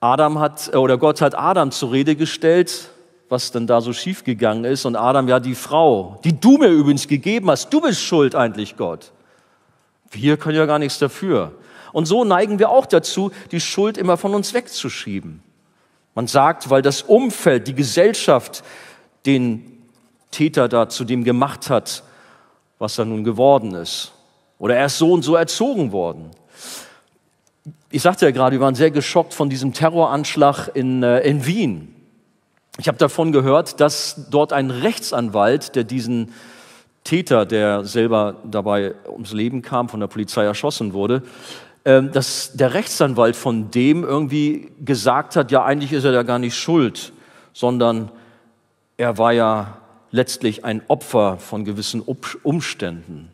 Adam 0.00 0.38
hat, 0.38 0.76
oder 0.76 0.98
Gott 0.98 1.22
hat 1.22 1.34
Adam 1.34 1.70
zur 1.70 1.92
Rede 1.92 2.14
gestellt, 2.14 2.90
was 3.30 3.52
denn 3.52 3.66
da 3.66 3.80
so 3.80 3.92
schiefgegangen 3.92 4.64
ist. 4.64 4.84
Und 4.84 4.96
Adam, 4.96 5.28
ja, 5.28 5.40
die 5.40 5.54
Frau, 5.54 6.18
die 6.24 6.38
du 6.38 6.58
mir 6.58 6.68
übrigens 6.68 7.06
gegeben 7.06 7.48
hast, 7.50 7.72
du 7.72 7.80
bist 7.80 8.00
schuld 8.00 8.34
eigentlich, 8.34 8.76
Gott. 8.76 9.12
Wir 10.10 10.36
können 10.36 10.58
ja 10.58 10.66
gar 10.66 10.80
nichts 10.80 10.98
dafür. 10.98 11.52
Und 11.92 12.06
so 12.06 12.24
neigen 12.24 12.58
wir 12.58 12.70
auch 12.70 12.86
dazu, 12.86 13.30
die 13.52 13.60
Schuld 13.60 13.96
immer 13.96 14.16
von 14.16 14.34
uns 14.34 14.52
wegzuschieben. 14.52 15.42
Man 16.16 16.26
sagt, 16.26 16.70
weil 16.70 16.82
das 16.82 17.02
Umfeld, 17.02 17.68
die 17.68 17.74
Gesellschaft, 17.74 18.64
den 19.26 19.78
Täter 20.32 20.68
da 20.68 20.88
zu 20.88 21.04
dem 21.04 21.22
gemacht 21.22 21.70
hat, 21.70 22.02
was 22.78 22.98
er 22.98 23.04
nun 23.04 23.22
geworden 23.22 23.74
ist. 23.74 24.12
Oder 24.58 24.76
er 24.76 24.86
ist 24.86 24.98
so 24.98 25.12
und 25.12 25.22
so 25.22 25.36
erzogen 25.36 25.92
worden. 25.92 26.30
Ich 27.90 28.02
sagte 28.02 28.24
ja 28.24 28.32
gerade, 28.32 28.56
wir 28.56 28.60
waren 28.60 28.74
sehr 28.74 28.90
geschockt 28.90 29.34
von 29.34 29.48
diesem 29.48 29.72
Terroranschlag 29.72 30.68
in, 30.74 31.02
äh, 31.04 31.20
in 31.20 31.46
Wien. 31.46 31.99
Ich 32.80 32.88
habe 32.88 32.96
davon 32.96 33.30
gehört, 33.30 33.78
dass 33.78 34.28
dort 34.30 34.54
ein 34.54 34.70
Rechtsanwalt, 34.70 35.76
der 35.76 35.84
diesen 35.84 36.32
Täter, 37.04 37.44
der 37.44 37.84
selber 37.84 38.36
dabei 38.42 38.94
ums 39.06 39.34
Leben 39.34 39.60
kam, 39.60 39.90
von 39.90 40.00
der 40.00 40.06
Polizei 40.06 40.44
erschossen 40.44 40.94
wurde, 40.94 41.22
ähm, 41.84 42.10
dass 42.10 42.52
der 42.54 42.72
Rechtsanwalt 42.72 43.36
von 43.36 43.70
dem 43.70 44.02
irgendwie 44.02 44.72
gesagt 44.82 45.36
hat, 45.36 45.50
ja 45.50 45.62
eigentlich 45.62 45.92
ist 45.92 46.04
er 46.04 46.12
da 46.12 46.22
gar 46.22 46.38
nicht 46.38 46.56
schuld, 46.56 47.12
sondern 47.52 48.10
er 48.96 49.18
war 49.18 49.34
ja 49.34 49.76
letztlich 50.10 50.64
ein 50.64 50.80
Opfer 50.88 51.36
von 51.36 51.66
gewissen 51.66 52.00
Umständen. 52.00 53.28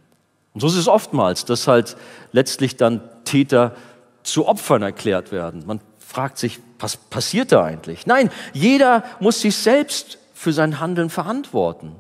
Und 0.54 0.60
so 0.60 0.66
ist 0.66 0.76
es 0.76 0.88
oftmals, 0.88 1.44
dass 1.44 1.68
halt 1.68 1.96
letztlich 2.32 2.76
dann 2.76 3.00
Täter 3.24 3.76
zu 4.24 4.48
Opfern 4.48 4.82
erklärt 4.82 5.30
werden. 5.30 5.62
Man 5.66 5.80
fragt 6.06 6.38
sich, 6.38 6.60
was 6.78 6.96
passiert 6.96 7.52
da 7.52 7.64
eigentlich? 7.64 8.06
Nein, 8.06 8.30
jeder 8.52 9.04
muss 9.20 9.40
sich 9.40 9.56
selbst 9.56 10.18
für 10.34 10.52
sein 10.52 10.78
Handeln 10.78 11.10
verantworten. 11.10 11.92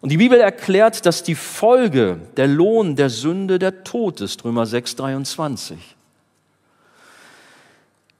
Und 0.00 0.10
die 0.10 0.16
Bibel 0.16 0.40
erklärt, 0.40 1.06
dass 1.06 1.22
die 1.22 1.36
Folge, 1.36 2.18
der 2.36 2.48
Lohn 2.48 2.96
der 2.96 3.08
Sünde 3.08 3.60
der 3.60 3.84
Tod 3.84 4.20
ist, 4.20 4.44
Römer 4.44 4.66
6, 4.66 4.96
23. 4.96 5.96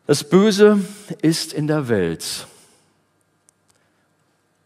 Das 0.06 0.23
Böse 0.25 0.78
ist 1.21 1.52
in 1.52 1.66
der 1.66 1.88
Welt. 1.88 2.47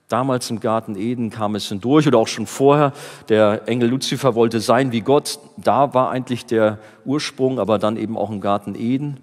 Damals 0.09 0.51
im 0.51 0.61
Garten 0.61 0.97
Eden 0.97 1.31
kam 1.31 1.55
es 1.55 1.69
hindurch 1.69 2.07
oder 2.07 2.19
auch 2.19 2.29
schon 2.29 2.47
vorher. 2.47 2.93
Der 3.29 3.67
Engel 3.67 3.89
Luzifer 3.89 4.35
wollte 4.35 4.61
sein 4.61 4.93
wie 4.93 5.01
Gott. 5.01 5.39
Da 5.57 5.95
war 5.95 6.11
eigentlich 6.11 6.45
der 6.45 6.79
Ursprung, 7.05 7.59
aber 7.59 7.79
dann 7.79 7.97
eben 7.97 8.17
auch 8.19 8.31
im 8.31 8.41
Garten 8.41 8.75
Eden. 8.75 9.19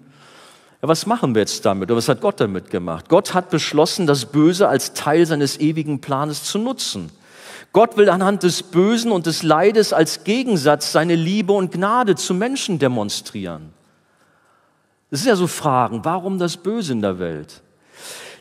Ja, 0.84 0.88
was 0.88 1.06
machen 1.06 1.34
wir 1.34 1.40
jetzt 1.40 1.64
damit? 1.64 1.90
Oder 1.90 1.96
was 1.96 2.10
hat 2.10 2.20
Gott 2.20 2.38
damit 2.40 2.70
gemacht? 2.70 3.08
Gott 3.08 3.32
hat 3.32 3.48
beschlossen, 3.48 4.06
das 4.06 4.26
Böse 4.26 4.68
als 4.68 4.92
Teil 4.92 5.24
seines 5.24 5.58
ewigen 5.58 6.02
Planes 6.02 6.44
zu 6.44 6.58
nutzen. 6.58 7.08
Gott 7.72 7.96
will 7.96 8.10
anhand 8.10 8.42
des 8.42 8.62
Bösen 8.62 9.10
und 9.10 9.24
des 9.24 9.42
Leides 9.42 9.94
als 9.94 10.24
Gegensatz 10.24 10.92
seine 10.92 11.14
Liebe 11.14 11.54
und 11.54 11.72
Gnade 11.72 12.16
zu 12.16 12.34
Menschen 12.34 12.78
demonstrieren. 12.78 13.72
Das 15.10 15.20
sind 15.20 15.30
ja 15.30 15.36
so 15.36 15.46
Fragen. 15.46 16.04
Warum 16.04 16.38
das 16.38 16.58
Böse 16.58 16.92
in 16.92 17.00
der 17.00 17.18
Welt? 17.18 17.62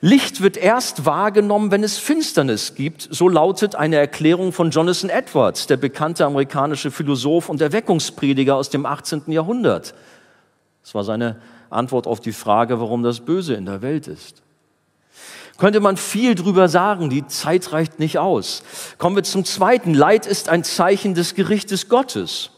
Licht 0.01 0.41
wird 0.41 0.57
erst 0.57 1.05
wahrgenommen, 1.05 1.71
wenn 1.71 1.81
es 1.81 1.97
Finsternis 1.97 2.75
gibt. 2.75 3.07
So 3.09 3.29
lautet 3.29 3.75
eine 3.75 3.95
Erklärung 3.95 4.51
von 4.51 4.69
Jonathan 4.69 5.09
Edwards, 5.09 5.67
der 5.67 5.77
bekannte 5.77 6.25
amerikanische 6.25 6.91
Philosoph 6.91 7.47
und 7.47 7.61
Erweckungsprediger 7.61 8.57
aus 8.57 8.69
dem 8.69 8.85
18. 8.85 9.31
Jahrhundert. 9.31 9.93
Das 10.83 10.93
war 10.93 11.05
seine 11.05 11.37
Antwort 11.73 12.07
auf 12.07 12.19
die 12.19 12.31
Frage, 12.31 12.79
warum 12.79 13.03
das 13.03 13.19
Böse 13.19 13.55
in 13.55 13.65
der 13.65 13.81
Welt 13.81 14.07
ist. 14.07 14.43
Könnte 15.57 15.79
man 15.79 15.97
viel 15.97 16.35
drüber 16.35 16.67
sagen, 16.67 17.09
die 17.09 17.27
Zeit 17.27 17.71
reicht 17.71 17.99
nicht 17.99 18.17
aus. 18.17 18.63
Kommen 18.97 19.15
wir 19.15 19.23
zum 19.23 19.45
zweiten. 19.45 19.93
Leid 19.93 20.25
ist 20.25 20.49
ein 20.49 20.63
Zeichen 20.63 21.13
des 21.13 21.35
Gerichtes 21.35 21.89
Gottes. 21.89 22.49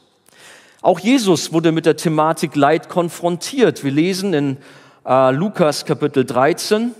Auch 0.81 0.99
Jesus 0.99 1.51
wurde 1.51 1.71
mit 1.71 1.85
der 1.85 1.97
Thematik 1.97 2.55
Leid 2.55 2.89
konfrontiert. 2.89 3.83
Wir 3.83 3.91
lesen 3.91 4.33
in 4.33 4.57
äh, 5.05 5.31
Lukas 5.31 5.85
Kapitel 5.85 6.23
13, 6.25 6.91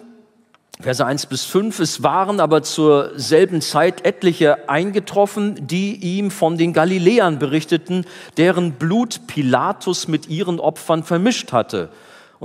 Verse 0.82 1.06
1 1.06 1.28
bis 1.28 1.46
5. 1.46 1.80
Es 1.80 2.04
waren 2.04 2.40
aber 2.40 2.62
zur 2.64 3.12
selben 3.16 3.62
Zeit 3.62 4.06
etliche 4.06 4.68
eingetroffen, 4.68 5.68
die 5.68 5.96
ihm 5.96 6.32
von 6.32 6.58
den 6.58 6.74
Galiläern 6.74 7.40
berichteten, 7.40 8.06
deren 8.38 8.74
Blut 8.74 9.28
Pilatus 9.28 10.08
mit 10.08 10.28
ihren 10.28 10.60
Opfern 10.60 11.04
vermischt 11.04 11.54
hatte. 11.54 11.90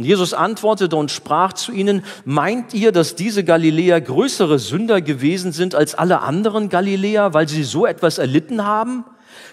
Und 0.01 0.07
Jesus 0.07 0.33
antwortete 0.33 0.97
und 0.97 1.11
sprach 1.11 1.53
zu 1.53 1.73
ihnen, 1.73 2.03
meint 2.25 2.73
ihr, 2.73 2.91
dass 2.91 3.17
diese 3.17 3.45
Galiläer 3.45 4.01
größere 4.01 4.59
Sünder 4.59 5.03
gewesen 5.03 5.53
sind 5.53 5.75
als 5.75 5.95
alle 5.95 6.23
anderen 6.23 6.71
Galiläer, 6.71 7.35
weil 7.35 7.47
sie 7.51 7.65
so 7.65 7.85
etwas 7.85 8.17
erlitten 8.17 8.65
haben? 8.65 9.05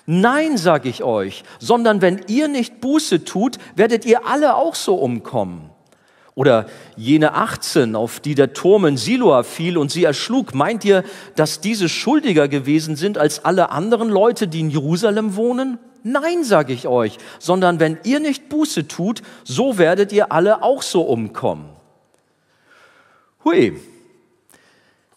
Nein, 0.06 0.56
sage 0.56 0.88
ich 0.88 1.04
euch, 1.04 1.44
sondern 1.60 2.01
wenn 2.01 2.22
ihr 2.30 2.48
nicht 2.48 2.80
Buße 2.80 3.25
tut, 3.25 3.58
werdet 3.75 4.06
ihr 4.06 4.25
alle 4.25 4.56
auch 4.56 4.75
so 4.75 4.96
umkommen. 4.96 5.70
Oder 6.34 6.68
jene 6.96 7.34
18, 7.34 7.98
auf 7.98 8.22
die 8.22 8.34
der 8.34 8.54
Turm 8.54 8.86
in 8.86 8.96
Siloa 8.96 9.44
fiel 9.44 9.77
und 9.77 9.92
sie 9.92 10.06
erschlug, 10.06 10.56
meint 10.56 10.86
ihr, 10.86 11.04
dass 11.36 11.60
diese 11.60 11.89
schuldiger 11.89 12.48
gewesen 12.48 12.96
sind 12.96 13.18
als 13.18 13.44
alle 13.44 13.70
anderen 13.72 14.08
Leute, 14.08 14.48
die 14.48 14.62
in 14.62 14.70
Jerusalem 14.70 15.36
wohnen? 15.36 15.77
Nein, 16.10 16.46
sage 16.46 16.72
ich 16.72 16.88
euch, 16.88 17.18
sondern 17.38 17.82
wenn 17.82 17.98
ihr 18.06 18.22
nicht 18.22 18.48
Buße 18.48 18.88
tut, 18.88 19.22
so 19.44 19.78
werdet 19.78 20.14
ihr 20.14 20.32
alle 20.32 20.64
auch 20.64 20.82
so 20.82 21.02
umkommen. 21.02 21.70
Hui. 23.44 23.78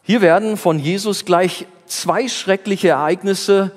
Hier 0.03 0.21
werden 0.21 0.57
von 0.57 0.81
Jesus 0.81 1.25
gleich 1.25 1.67
zwei 1.87 2.27
schreckliche 2.29 2.89
Ereignisse 2.89 3.71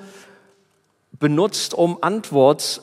benutzt, 1.12 1.74
um 1.74 2.02
Antwort 2.02 2.82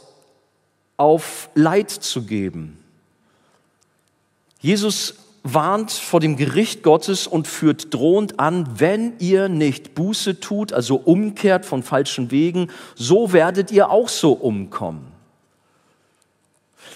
auf 0.95 1.50
Leid 1.53 1.91
zu 1.91 2.23
geben. 2.23 2.81
Jesus 4.61 5.15
warnt 5.43 5.91
vor 5.91 6.19
dem 6.19 6.38
Gericht 6.38 6.83
Gottes 6.83 7.25
und 7.27 7.48
führt 7.48 7.93
drohend 7.93 8.39
an, 8.39 8.79
wenn 8.79 9.13
ihr 9.19 9.50
nicht 9.50 9.95
Buße 9.95 10.39
tut, 10.39 10.71
also 10.71 10.95
umkehrt 10.98 11.65
von 11.65 11.83
falschen 11.83 12.31
Wegen, 12.31 12.69
so 12.95 13.33
werdet 13.33 13.71
ihr 13.71 13.89
auch 13.89 14.10
so 14.10 14.33
umkommen. 14.33 15.12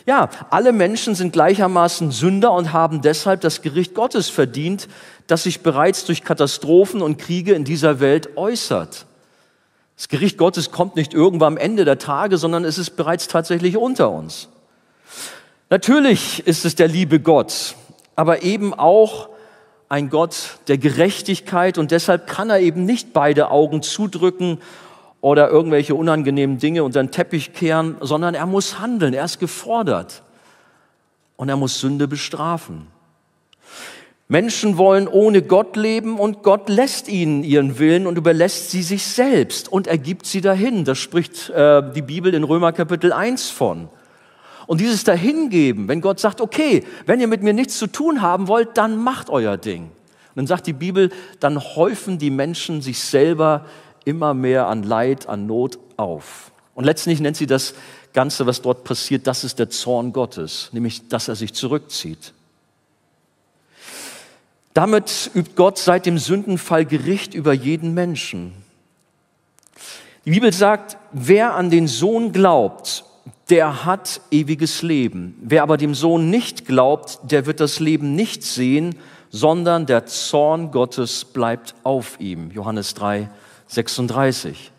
Ja, 0.06 0.30
alle 0.52 0.72
Menschen 0.72 1.16
sind 1.16 1.34
gleichermaßen 1.34 2.12
Sünder 2.12 2.52
und 2.52 2.74
haben 2.74 3.02
deshalb 3.02 3.42
das 3.42 3.64
Gericht 3.64 3.96
Gottes 3.96 4.30
verdient, 4.30 4.88
das 5.25 5.44
sich 5.44 5.62
bereits 5.62 6.06
durch 6.06 6.24
Katastrophen 6.24 7.02
und 7.02 7.18
Kriege 7.18 7.54
in 7.54 7.64
dieser 7.64 8.00
Welt 8.00 8.38
äußert. 8.38 9.08
Das 9.98 10.08
Gericht 10.08 10.38
Gottes 10.38 10.72
kommt 10.72 10.96
nicht 10.96 11.14
irgendwann 11.16 11.54
am 11.54 11.58
Ende 11.58 11.86
der 11.86 11.98
Tage, 11.98 12.38
sondern 12.38 12.66
es 12.66 12.78
ist 12.78 12.92
bereits 12.92 13.28
tatsächlich 13.28 13.78
unter 13.78 14.12
uns. 14.12 14.50
Natürlich 15.72 16.46
ist 16.46 16.66
es 16.66 16.75
der 16.75 16.88
liebe 16.88 17.20
Gott, 17.20 17.75
aber 18.15 18.43
eben 18.43 18.74
auch 18.74 19.29
ein 19.89 20.10
Gott 20.10 20.60
der 20.67 20.77
Gerechtigkeit 20.77 21.77
und 21.77 21.91
deshalb 21.91 22.27
kann 22.27 22.50
er 22.50 22.60
eben 22.60 22.86
nicht 22.86 23.13
beide 23.13 23.51
Augen 23.51 23.81
zudrücken 23.81 24.60
oder 25.22 25.50
irgendwelche 25.50 25.95
unangenehmen 25.95 26.57
Dinge 26.57 26.84
unter 26.84 27.01
den 27.01 27.12
Teppich 27.12 27.53
kehren, 27.53 27.98
sondern 28.01 28.36
er 28.36 28.45
muss 28.45 28.79
handeln, 28.79 29.13
er 29.13 29.25
ist 29.25 29.39
gefordert 29.39 30.24
und 31.36 31.50
er 31.50 31.57
muss 31.57 31.79
Sünde 31.79 32.07
bestrafen. 32.07 32.88
Menschen 34.27 34.77
wollen 34.77 35.07
ohne 35.07 35.43
Gott 35.43 35.75
leben 35.75 36.17
und 36.17 36.41
Gott 36.41 36.67
lässt 36.67 37.07
ihnen 37.07 37.43
ihren 37.43 37.77
Willen 37.77 38.07
und 38.07 38.17
überlässt 38.17 38.72
sie 38.72 38.81
sich 38.81 39.05
selbst 39.05 39.72
und 39.72 39.86
ergibt 39.86 40.25
sie 40.25 40.41
dahin. 40.41 40.84
Das 40.84 40.98
spricht 40.98 41.51
äh, 41.51 41.84
die 41.93 42.01
Bibel 42.01 42.34
in 42.34 42.43
Römer 42.43 42.72
Kapitel 42.72 43.13
1 43.13 43.51
von. 43.51 43.88
Und 44.67 44.81
dieses 44.81 45.03
Dahingeben, 45.03 45.88
wenn 45.88 46.01
Gott 46.01 46.19
sagt, 46.19 46.41
okay, 46.41 46.84
wenn 47.05 47.19
ihr 47.19 47.27
mit 47.27 47.43
mir 47.43 47.53
nichts 47.53 47.77
zu 47.77 47.88
tun 47.88 48.22
haben 48.22 48.48
wollt, 48.48 48.77
dann 48.77 48.98
macht 48.98 49.29
euer 49.29 49.57
Ding. 49.57 49.84
Und 49.84 50.36
dann 50.36 50.48
sagt 50.48 50.67
die 50.67 50.74
Bibel, 50.74 51.12
dann 51.39 51.60
häufen 51.60 52.17
die 52.17 52.31
Menschen 52.31 52.81
sich 52.81 53.00
selber 53.00 53.65
immer 54.05 54.34
mehr 54.34 54.67
an 54.67 54.84
Leid, 54.84 55.27
an 55.27 55.45
Not 55.45 55.79
auf. 55.98 56.51
Und 56.74 56.84
letztlich 56.84 57.19
nennt 57.19 57.38
sie 57.38 57.48
das 57.48 57.74
Ganze, 58.13 58.45
was 58.45 58.62
dort 58.62 58.84
passiert, 58.84 59.27
das 59.27 59.43
ist 59.43 59.60
der 59.60 59.69
Zorn 59.69 60.13
Gottes, 60.13 60.69
nämlich 60.72 61.07
dass 61.07 61.27
er 61.27 61.36
sich 61.36 61.53
zurückzieht. 61.53 62.34
Damit 64.74 65.31
übt 65.34 65.51
Gott 65.55 65.77
seit 65.77 66.05
dem 66.05 66.17
Sündenfall 66.17 66.86
Gericht 66.86 67.34
über 67.34 67.53
jeden 67.53 67.93
Menschen. 67.93 68.53
Die 70.25 70.31
Bibel 70.31 70.51
sagt, 70.51 70.98
wer 71.13 71.53
an 71.53 71.69
den 71.69 71.88
Sohn 71.88 72.34
glaubt, 72.34 73.05
der 73.50 73.86
hat 73.86 74.22
ewiges 74.32 74.82
Leben. 74.82 75.38
Wer 75.42 75.64
aber 75.64 75.78
dem 75.78 75.94
Sohn 75.94 76.30
nicht 76.30 76.66
glaubt, 76.66 77.20
der 77.24 77.46
wird 77.46 77.60
das 77.60 77.80
Leben 77.80 78.16
nicht 78.16 78.44
sehen, 78.44 78.96
sondern 79.30 79.86
der 79.86 80.06
Zorn 80.06 80.72
Gottes 80.72 81.25
bleibt 81.25 81.75
auf 81.84 82.20
ihm. 82.20 82.52
Johannes 82.52 82.94
3, 82.96 83.30
36. 83.68 84.72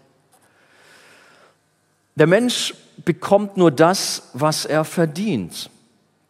Der 2.16 2.26
Mensch 2.26 2.74
bekommt 3.04 3.56
nur 3.56 3.70
das, 3.70 4.30
was 4.32 4.64
er 4.64 4.84
verdient. 4.84 5.70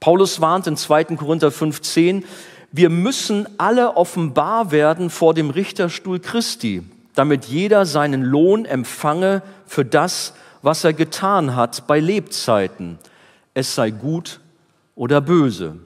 Paulus 0.01 0.41
warnt 0.41 0.67
in 0.67 0.77
2. 0.77 1.05
Korinther 1.17 1.51
15, 1.51 2.25
wir 2.73 2.91
müssen 2.91 3.49
alle 3.59 3.97
offenbar 3.97 4.73
werden 4.73 5.09
vor 5.09 5.33
dem 5.33 5.51
Richterstuhl 5.51 6.19
Christi, 6.19 6.83
damit 7.15 7.47
jeder 7.47 7.87
seinen 7.87 8.23
Lohn 8.23 8.67
empfange 8.67 9.43
für 9.67 9.85
das, 9.85 10.31
was 10.31 10.46
er 10.83 10.95
getan 10.95 11.55
hat 11.55 11.87
bei 11.87 12.01
Lebzeiten, 12.01 12.99
es 13.55 13.77
sei 13.77 13.91
gut 13.93 14.41
oder 14.97 15.21
böse. 15.21 15.77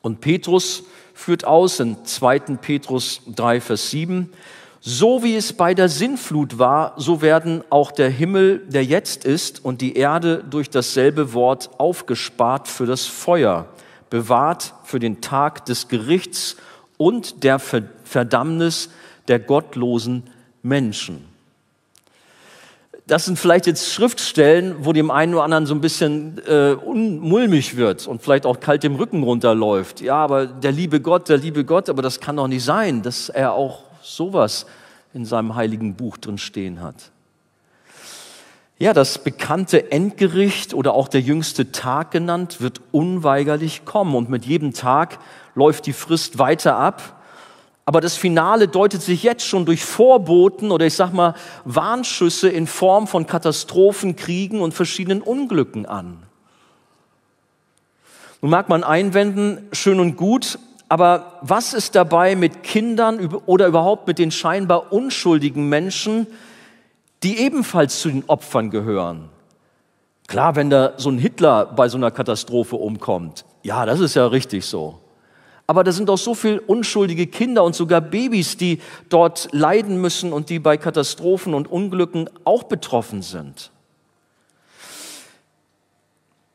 Und 0.00 0.22
Petrus 0.22 0.84
führt 1.12 1.44
aus 1.44 1.78
in 1.78 2.02
2. 2.02 2.38
Petrus 2.62 3.20
3, 3.26 3.60
Vers 3.60 3.90
7, 3.90 4.32
so 4.80 5.22
wie 5.22 5.36
es 5.36 5.52
bei 5.52 5.74
der 5.74 5.90
Sinnflut 5.90 6.58
war, 6.58 6.94
so 6.96 7.20
werden 7.20 7.62
auch 7.68 7.92
der 7.92 8.08
Himmel, 8.08 8.60
der 8.68 8.84
jetzt 8.84 9.26
ist, 9.26 9.62
und 9.62 9.82
die 9.82 9.96
Erde 9.96 10.42
durch 10.48 10.70
dasselbe 10.70 11.34
Wort 11.34 11.68
aufgespart 11.78 12.68
für 12.68 12.86
das 12.86 13.04
Feuer 13.04 13.66
bewahrt 14.08 14.72
für 14.84 14.98
den 14.98 15.20
Tag 15.20 15.66
des 15.66 15.88
Gerichts 15.88 16.56
und 16.96 17.44
der 17.44 17.58
Verdammnis 17.58 18.88
der 19.28 19.40
gottlosen 19.40 20.22
Menschen. 20.62 21.27
Das 23.08 23.24
sind 23.24 23.38
vielleicht 23.38 23.66
jetzt 23.66 23.90
Schriftstellen, 23.90 24.84
wo 24.84 24.92
dem 24.92 25.10
einen 25.10 25.32
oder 25.32 25.42
anderen 25.42 25.64
so 25.64 25.74
ein 25.74 25.80
bisschen 25.80 26.42
äh, 26.46 26.72
unmulmig 26.74 27.78
wird 27.78 28.06
und 28.06 28.20
vielleicht 28.20 28.44
auch 28.44 28.60
kalt 28.60 28.82
dem 28.82 28.96
Rücken 28.96 29.22
runterläuft. 29.22 30.02
Ja, 30.02 30.16
aber 30.16 30.44
der 30.44 30.72
liebe 30.72 31.00
Gott, 31.00 31.30
der 31.30 31.38
liebe 31.38 31.64
Gott, 31.64 31.88
aber 31.88 32.02
das 32.02 32.20
kann 32.20 32.36
doch 32.36 32.48
nicht 32.48 32.62
sein, 32.62 33.00
dass 33.00 33.30
er 33.30 33.54
auch 33.54 33.84
sowas 34.02 34.66
in 35.14 35.24
seinem 35.24 35.54
heiligen 35.54 35.94
Buch 35.94 36.18
drin 36.18 36.36
stehen 36.36 36.82
hat. 36.82 37.10
Ja, 38.78 38.92
das 38.92 39.16
bekannte 39.16 39.90
Endgericht 39.90 40.74
oder 40.74 40.92
auch 40.92 41.08
der 41.08 41.22
jüngste 41.22 41.72
Tag 41.72 42.10
genannt, 42.10 42.60
wird 42.60 42.82
unweigerlich 42.92 43.86
kommen 43.86 44.14
und 44.16 44.28
mit 44.28 44.44
jedem 44.44 44.74
Tag 44.74 45.18
läuft 45.54 45.86
die 45.86 45.94
Frist 45.94 46.38
weiter 46.38 46.76
ab. 46.76 47.17
Aber 47.88 48.02
das 48.02 48.18
Finale 48.18 48.68
deutet 48.68 49.00
sich 49.00 49.22
jetzt 49.22 49.46
schon 49.46 49.64
durch 49.64 49.82
Vorboten 49.82 50.72
oder 50.72 50.84
ich 50.84 50.92
sag 50.92 51.14
mal 51.14 51.32
Warnschüsse 51.64 52.50
in 52.50 52.66
Form 52.66 53.06
von 53.06 53.26
Katastrophen, 53.26 54.14
Kriegen 54.14 54.60
und 54.60 54.74
verschiedenen 54.74 55.22
Unglücken 55.22 55.86
an. 55.86 56.22
Nun 58.42 58.50
mag 58.50 58.68
man 58.68 58.84
einwenden, 58.84 59.66
schön 59.72 60.00
und 60.00 60.16
gut, 60.16 60.58
aber 60.90 61.38
was 61.40 61.72
ist 61.72 61.94
dabei 61.94 62.36
mit 62.36 62.62
Kindern 62.62 63.24
oder 63.46 63.66
überhaupt 63.66 64.06
mit 64.06 64.18
den 64.18 64.32
scheinbar 64.32 64.92
unschuldigen 64.92 65.70
Menschen, 65.70 66.26
die 67.22 67.38
ebenfalls 67.38 68.02
zu 68.02 68.10
den 68.10 68.24
Opfern 68.26 68.68
gehören. 68.68 69.30
Klar, 70.26 70.56
wenn 70.56 70.68
da 70.68 70.92
so 70.98 71.08
ein 71.08 71.16
Hitler 71.16 71.64
bei 71.64 71.88
so 71.88 71.96
einer 71.96 72.10
Katastrophe 72.10 72.76
umkommt, 72.76 73.46
ja, 73.62 73.86
das 73.86 74.00
ist 74.00 74.14
ja 74.14 74.26
richtig 74.26 74.66
so. 74.66 75.00
Aber 75.70 75.84
da 75.84 75.92
sind 75.92 76.08
auch 76.08 76.16
so 76.16 76.34
viele 76.34 76.62
unschuldige 76.62 77.26
Kinder 77.26 77.62
und 77.62 77.74
sogar 77.74 78.00
Babys, 78.00 78.56
die 78.56 78.80
dort 79.10 79.50
leiden 79.52 80.00
müssen 80.00 80.32
und 80.32 80.48
die 80.48 80.58
bei 80.58 80.78
Katastrophen 80.78 81.52
und 81.52 81.70
Unglücken 81.70 82.30
auch 82.44 82.62
betroffen 82.62 83.20
sind. 83.20 83.70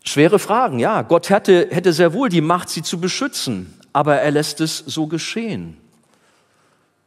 Schwere 0.03 0.39
Fragen, 0.39 0.79
ja. 0.79 1.03
Gott 1.03 1.29
hätte, 1.29 1.67
hätte 1.69 1.93
sehr 1.93 2.13
wohl 2.13 2.29
die 2.29 2.41
Macht, 2.41 2.69
sie 2.69 2.81
zu 2.81 2.99
beschützen, 2.99 3.79
aber 3.93 4.15
er 4.15 4.31
lässt 4.31 4.59
es 4.61 4.79
so 4.79 5.05
geschehen. 5.05 5.77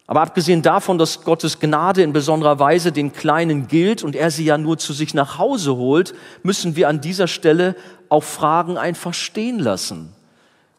Aber 0.07 0.23
abgesehen 0.23 0.62
davon, 0.62 0.99
dass 0.99 1.25
Gottes 1.25 1.59
Gnade 1.59 2.03
in 2.03 2.12
besonderer 2.12 2.61
Weise 2.61 2.92
den 2.92 3.12
Kleinen 3.12 3.66
gilt 3.66 4.05
und 4.05 4.14
er 4.14 4.31
sie 4.31 4.45
ja 4.45 4.57
nur 4.57 4.79
zu 4.79 4.92
sich 4.92 5.12
nach 5.12 5.38
Hause 5.38 5.75
holt, 5.75 6.14
müssen 6.45 6.77
wir 6.77 6.88
an 6.88 7.01
dieser 7.01 7.27
Stelle 7.27 7.75
auch 8.09 8.23
Fragen 8.23 8.79
einfach 8.79 9.12
stehen 9.12 9.59
lassen. 9.59 10.12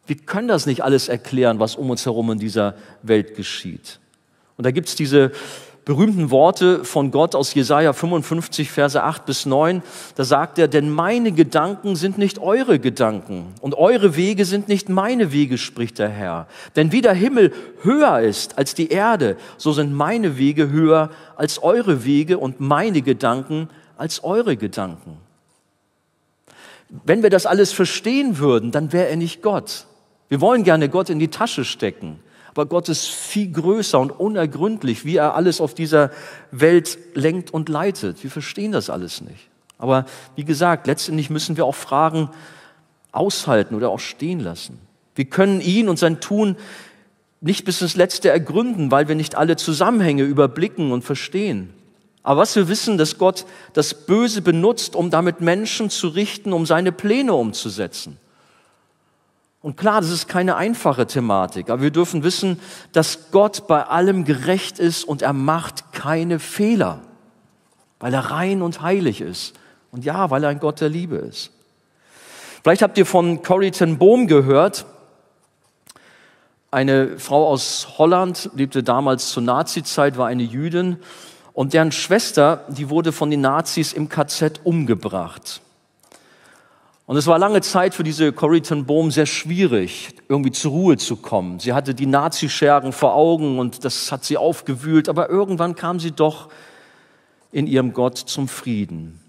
Wir 0.08 0.16
können 0.16 0.48
das 0.48 0.66
nicht 0.66 0.84
alles 0.84 1.10
erklären, 1.10 1.60
was 1.60 1.76
um 1.76 1.90
uns 1.90 2.06
herum 2.06 2.32
in 2.32 2.40
dieser 2.40 2.76
Welt 3.04 3.36
geschieht. 3.36 4.00
Und 4.58 4.66
da 4.66 4.72
gibt's 4.72 4.96
diese 4.96 5.32
berühmten 5.88 6.32
Worte 6.32 6.84
von 6.84 7.12
Gott 7.12 7.34
aus 7.34 7.54
Jesaja 7.54 7.94
55, 7.94 8.70
Verse 8.70 9.02
8 9.02 9.26
bis 9.26 9.46
9. 9.46 9.82
Da 10.16 10.26
sagt 10.26 10.60
er, 10.60 10.68
denn 10.68 10.90
meine 10.90 11.32
Gedanken 11.32 11.96
sind 11.96 12.18
nicht 12.18 12.40
eure 12.40 12.78
Gedanken 12.78 13.54
und 13.62 13.74
eure 13.74 14.18
Wege 14.18 14.44
sind 14.44 14.68
nicht 14.68 14.90
meine 14.90 15.32
Wege, 15.32 15.58
spricht 15.58 16.00
der 16.00 16.10
Herr. 16.10 16.48
Denn 16.76 16.92
wie 16.92 17.02
der 17.02 17.14
Himmel 17.14 17.54
höher 17.84 18.20
ist 18.20 18.58
als 18.58 18.74
die 18.74 18.90
Erde, 18.90 19.38
so 19.56 19.72
sind 19.72 19.94
meine 19.94 20.38
Wege 20.38 20.70
höher 20.70 21.10
als 21.38 21.64
eure 21.64 22.04
Wege 22.04 22.38
und 22.38 22.60
meine 22.60 23.02
Gedanken 23.02 23.70
als 23.96 24.26
eure 24.26 24.58
Gedanken. 24.58 25.18
Wenn 27.06 27.24
wir 27.24 27.30
das 27.30 27.46
alles 27.46 27.72
verstehen 27.72 28.40
würden, 28.40 28.72
dann 28.72 28.92
wäre 28.92 29.08
er 29.08 29.16
nicht 29.16 29.42
Gott. 29.42 29.86
Wir 30.30 30.42
wollen 30.42 30.64
gerne 30.64 30.90
Gott 30.90 31.10
in 31.10 31.20
die 31.20 31.30
Tasche 31.30 31.66
stecken 31.66 32.20
aber 32.58 32.66
Gott 32.66 32.90
ist 32.90 33.06
viel 33.08 33.52
größer 33.52 34.00
und 34.00 34.10
unergründlich, 34.10 35.06
wie 35.06 35.18
er 35.18 35.36
alles 35.36 35.62
auf 35.62 35.76
dieser 35.76 36.10
Welt 36.50 36.98
lenkt 37.14 37.52
und 37.52 37.70
leitet. 37.70 38.24
Wir 38.24 38.32
verstehen 38.32 38.72
das 38.72 38.90
alles 38.90 39.22
nicht. 39.22 39.50
Aber 39.78 40.06
wie 40.36 40.44
gesagt, 40.44 40.88
letztendlich 40.88 41.30
müssen 41.30 41.56
wir 41.56 41.66
auch 41.66 41.76
Fragen 41.76 42.32
aushalten 43.12 43.76
oder 43.76 43.92
auch 43.92 44.00
stehen 44.00 44.40
lassen. 44.40 44.80
Wir 45.14 45.26
können 45.26 45.62
ihn 45.62 45.88
und 45.88 46.00
sein 46.00 46.20
Tun 46.20 46.56
nicht 47.42 47.64
bis 47.64 47.84
ins 47.84 47.96
Letzte 47.96 48.30
ergründen, 48.30 48.90
weil 48.90 49.08
wir 49.08 49.14
nicht 49.14 49.36
alle 49.36 49.56
Zusammenhänge 49.56 50.24
überblicken 50.24 50.92
und 50.92 51.04
verstehen. 51.04 51.72
Aber 52.24 52.42
was 52.42 52.56
wir 52.56 52.68
wissen, 52.68 52.98
dass 52.98 53.20
Gott 53.20 53.46
das 53.74 53.94
Böse 53.94 54.42
benutzt, 54.42 54.96
um 54.96 55.12
damit 55.12 55.42
Menschen 55.42 55.92
zu 55.92 56.08
richten, 56.08 56.54
um 56.54 56.66
seine 56.66 56.92
Pläne 56.92 57.36
umzusetzen. 57.36 58.18
Und 59.68 59.76
klar, 59.76 60.00
das 60.00 60.12
ist 60.12 60.30
keine 60.30 60.56
einfache 60.56 61.08
Thematik, 61.08 61.70
aber 61.70 61.82
wir 61.82 61.92
dürfen 61.92 62.24
wissen, 62.24 62.58
dass 62.94 63.32
Gott 63.32 63.68
bei 63.68 63.84
allem 63.84 64.24
gerecht 64.24 64.80
ist 64.80 65.04
und 65.04 65.22
er 65.22 65.34
macht 65.34 65.92
keine 65.92 66.40
Fehler, 66.40 67.02
weil 68.00 68.14
er 68.14 68.32
rein 68.32 68.62
und 68.62 68.82
heilig 68.82 69.20
ist. 69.20 69.56
Und 69.92 70.06
ja, 70.06 70.30
weil 70.30 70.46
er 70.46 70.52
ein 70.52 70.62
Gott 70.62 70.80
der 70.80 70.88
Liebe 70.88 71.18
ist. 71.18 71.52
Vielleicht 72.64 72.82
habt 72.82 72.98
ihr 72.98 73.06
von 73.06 73.42
Corrie 73.42 73.72
ten 73.72 73.98
Boom 73.98 74.28
gehört. 74.28 74.86
Eine 76.72 77.20
Frau 77.20 77.46
aus 77.46 77.90
Holland, 77.98 78.50
lebte 78.56 78.84
damals 78.84 79.32
zur 79.32 79.44
Nazizeit, 79.44 80.18
war 80.18 80.28
eine 80.28 80.44
Jüdin 80.44 80.96
und 81.52 81.74
deren 81.74 81.92
Schwester, 81.92 82.64
die 82.70 82.90
wurde 82.90 83.12
von 83.12 83.30
den 83.30 83.42
Nazis 83.42 83.92
im 83.92 84.08
KZ 84.08 84.62
umgebracht. 84.64 85.60
Und 87.08 87.16
es 87.16 87.26
war 87.26 87.40
lange 87.40 87.62
Zeit 87.62 87.96
für 87.96 88.04
diese 88.04 88.34
Corrie 88.34 88.60
ten 88.60 88.86
Boom 88.86 89.12
sehr 89.12 89.26
schwierig, 89.26 90.10
irgendwie 90.28 90.52
zur 90.52 90.72
Ruhe 90.72 90.98
zu 90.98 91.16
kommen. 91.16 91.58
Sie 91.62 91.72
hatte 91.72 91.96
die 91.96 92.06
Nazischergen 92.06 92.92
vor 92.92 93.16
Augen 93.16 93.60
und 93.60 93.86
das 93.86 94.12
hat 94.12 94.26
sie 94.26 94.36
aufgewühlt, 94.36 95.08
aber 95.08 95.30
irgendwann 95.30 95.76
kam 95.76 96.02
sie 96.02 96.12
doch 96.12 96.50
in 97.54 97.66
ihrem 97.66 97.94
Gott 97.94 98.18
zum 98.18 98.50
Frieden. 98.50 99.22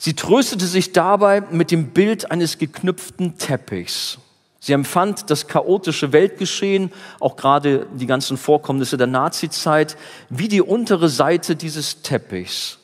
Sie 0.00 0.14
tröstete 0.14 0.66
sich 0.66 0.92
dabei 0.92 1.42
mit 1.42 1.70
dem 1.70 1.90
Bild 1.90 2.32
eines 2.32 2.58
geknüpften 2.58 3.38
Teppichs. 3.38 4.18
Sie 4.58 4.72
empfand 4.72 5.30
das 5.30 5.46
chaotische 5.46 6.12
Weltgeschehen, 6.12 6.92
auch 7.20 7.36
gerade 7.36 7.86
die 7.94 8.06
ganzen 8.06 8.36
Vorkommnisse 8.36 8.96
der 8.96 9.06
Nazizeit, 9.06 9.96
wie 10.28 10.48
die 10.48 10.60
untere 10.60 11.08
Seite 11.08 11.54
dieses 11.54 12.02
Teppichs. 12.02 12.80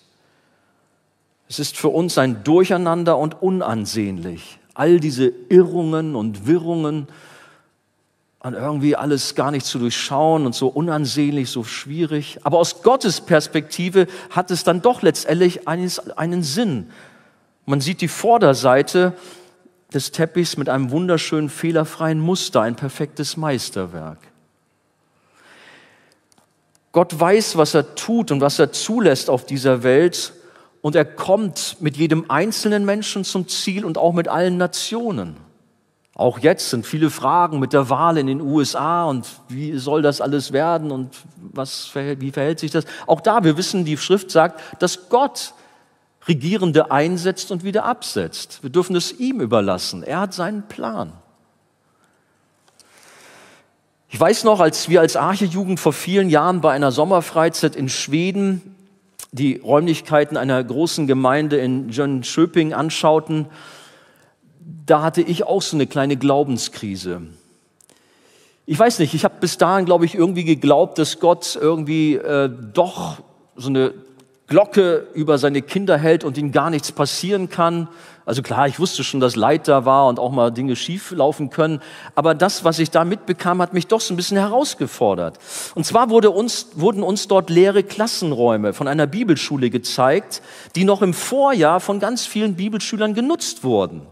Es 1.53 1.59
ist 1.59 1.77
für 1.77 1.91
uns 1.91 2.17
ein 2.17 2.45
Durcheinander 2.45 3.19
und 3.19 3.43
unansehnlich. 3.43 4.59
All 4.73 5.01
diese 5.01 5.31
Irrungen 5.51 6.17
und 6.17 6.47
Wirrungen 6.47 7.09
und 8.39 8.55
irgendwie 8.55 8.97
alles 8.97 9.35
gar 9.35 9.51
nicht 9.51 9.67
zu 9.67 9.79
durchschauen 9.79 10.47
und 10.47 10.55
so 10.55 10.69
unansehnlich, 10.69 11.51
so 11.51 11.63
schwierig. 11.63 12.39
Aber 12.43 12.57
aus 12.57 12.83
Gottes 12.83 13.21
Perspektive 13.21 14.07
hat 14.31 14.51
es 14.51 14.65
dann 14.65 14.81
doch 14.81 15.03
letztendlich 15.03 15.69
einen, 15.69 15.93
einen 16.17 16.43
Sinn. 16.43 16.91
Man 17.67 17.83
sieht 17.83 18.01
die 18.01 18.09
Vorderseite 18.09 19.13
des 19.93 20.11
Teppichs 20.11 20.57
mit 20.57 20.71
einem 20.71 20.91
wunderschönen, 20.91 21.51
fehlerfreien 21.51 22.19
Muster, 22.19 22.63
ein 22.63 22.77
perfektes 22.77 23.37
Meisterwerk. 23.37 24.21
Gott 26.93 27.21
weiß, 27.21 27.59
was 27.59 27.75
er 27.75 27.95
tut 27.95 28.31
und 28.31 28.41
was 28.41 28.59
er 28.59 28.73
zulässt 28.73 29.29
auf 29.29 29.45
dieser 29.45 29.83
Welt 29.83 30.33
und 30.83 30.97
er 30.97 31.05
kommt 31.05 31.77
mit 31.81 31.97
jedem 31.97 32.31
einzelnen 32.31 32.85
Menschen 32.85 33.25
zum 33.25 33.49
Ziel 33.49 33.85
und 33.85 33.97
auch 33.97 34.13
mit 34.13 34.29
allen 34.29 34.59
Nationen. 34.59 35.37
Auch 36.15 36.39
jetzt 36.41 36.69
sind 36.69 36.85
viele 36.85 37.09
Fragen 37.09 37.59
mit 37.59 37.73
der 37.73 37.89
Wahl 37.89 38.19
in 38.19 38.27
den 38.27 38.43
USA 38.43 39.07
und 39.07 39.27
wie 39.49 39.79
soll 39.79 40.03
das 40.03 40.21
alles 40.21 40.53
werden 40.53 40.91
und 40.91 41.17
was, 41.37 41.91
wie 41.95 42.31
verhält 42.31 42.59
sich 42.59 42.71
das? 42.71 42.85
Auch 43.07 43.23
da, 43.23 43.45
wir 43.45 43.57
wissen, 43.57 43.87
die 43.87 43.97
Schrift 43.97 44.31
sagt, 44.31 44.61
dass 44.83 45.09
Gott 45.09 45.55
Regierende 46.29 46.93
einsetzt 46.93 47.51
und 47.51 47.65
wieder 47.65 47.85
absetzt. 47.85 48.63
Wir 48.63 48.71
dürfen 48.71 48.95
es 48.95 49.19
ihm 49.19 49.41
überlassen. 49.41 50.05
Er 50.05 50.21
hat 50.21 50.35
seinen 50.35 50.69
Plan. 50.69 51.13
Ich 54.09 54.21
weiß 54.21 54.45
noch, 54.45 54.61
als 54.61 54.89
wir 54.89 55.01
als 55.01 55.17
Archejugend 55.17 55.81
vor 55.81 55.93
vielen 55.93 56.29
Jahren 56.29 56.61
bei 56.61 56.73
einer 56.73 56.93
Sommerfreizeit 56.93 57.75
in 57.75 57.89
Schweden 57.89 58.77
die 59.33 59.57
Räumlichkeiten 59.57 60.37
einer 60.37 60.63
großen 60.63 61.07
Gemeinde 61.07 61.57
in 61.57 61.89
Jönköping 61.89 62.75
anschauten, 62.75 63.47
da 64.87 65.03
hatte 65.03 65.23
ich 65.23 65.45
auch 65.45 65.63
so 65.63 65.77
eine 65.77 65.87
kleine 65.87 66.17
Glaubenskrise. 66.17 67.23
Ich 68.67 68.79
weiß 68.79 68.99
nicht, 68.99 69.15
ich 69.15 69.25
habe 69.25 69.35
bis 69.41 69.59
dahin, 69.59 69.87
glaube 69.87 70.05
ich, 70.05 70.15
irgendwie 70.15 70.45
geglaubt, 70.45 70.99
dass 70.99 71.19
Gott 71.19 71.59
irgendwie 71.61 72.15
äh, 72.15 72.51
doch 72.73 73.23
so 73.57 73.71
eine 73.71 73.95
Glocke 74.53 75.07
über 75.15 75.39
seine 75.39 75.63
Kinder 75.63 75.97
hält 75.97 76.25
und 76.25 76.37
ihnen 76.37 76.53
gar 76.53 76.69
nichts 76.69 76.93
passieren 76.93 77.49
kann. 77.49 77.89
Also 78.27 78.43
klar, 78.43 78.69
ich 78.69 78.79
wusste 78.79 79.03
schon, 79.03 79.19
dass 79.19 79.35
Leid 79.35 79.67
da 79.67 79.87
war 79.87 80.09
und 80.09 80.19
auch 80.19 80.31
mal 80.31 80.51
Dinge 80.51 80.77
schief 80.77 81.11
laufen 81.11 81.49
können. 81.49 81.81
Aber 82.15 82.35
das, 82.35 82.63
was 82.63 82.79
ich 82.79 82.91
da 82.91 83.07
mitbekam, 83.07 83.63
hat 83.63 83.73
mich 83.73 83.87
doch 83.87 84.03
so 84.03 84.13
ein 84.13 84.17
bisschen 84.19 84.37
herausgefordert. 84.37 85.39
Und 85.75 85.87
zwar 85.87 86.11
wurde 86.11 86.29
uns, 86.29 86.67
wurden 86.75 87.03
uns 87.03 87.29
dort 87.29 87.49
leere 87.49 87.83
Klassenräume 87.83 88.75
von 88.75 88.89
einer 88.89 89.07
Bibelschule 89.07 89.71
gezeigt, 89.71 90.43
die 90.77 90.85
noch 90.85 91.01
im 91.01 91.15
Vorjahr 91.15 91.81
von 91.81 91.99
ganz 91.99 92.27
vielen 92.27 92.55
Bibelschülern 92.55 93.15
genutzt 93.15 93.65
wurden. 93.65 94.03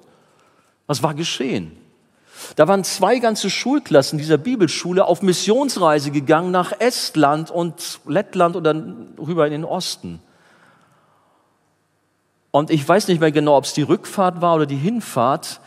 Was 0.86 1.02
war 1.02 1.12
geschehen? 1.12 1.76
Da 2.56 2.66
waren 2.66 2.82
zwei 2.82 3.18
ganze 3.18 3.50
Schulklassen 3.50 4.18
dieser 4.18 4.38
Bibelschule 4.38 5.04
auf 5.04 5.20
Missionsreise 5.20 6.10
gegangen 6.10 6.50
nach 6.50 6.72
Estland 6.78 7.50
und 7.50 8.00
Lettland 8.06 8.56
und 8.56 8.64
dann 8.64 9.08
rüber 9.18 9.44
in 9.44 9.52
den 9.52 9.64
Osten. 9.66 10.22
Und 12.50 12.70
ich 12.70 12.86
weiß 12.86 13.08
nicht 13.08 13.20
mehr 13.20 13.32
genau, 13.32 13.56
ob 13.56 13.64
es 13.64 13.72
die 13.72 13.82
Rückfahrt 13.82 14.40
war 14.40 14.56
oder 14.56 14.66
die 14.66 14.76
Hinfahrt. 14.76 15.60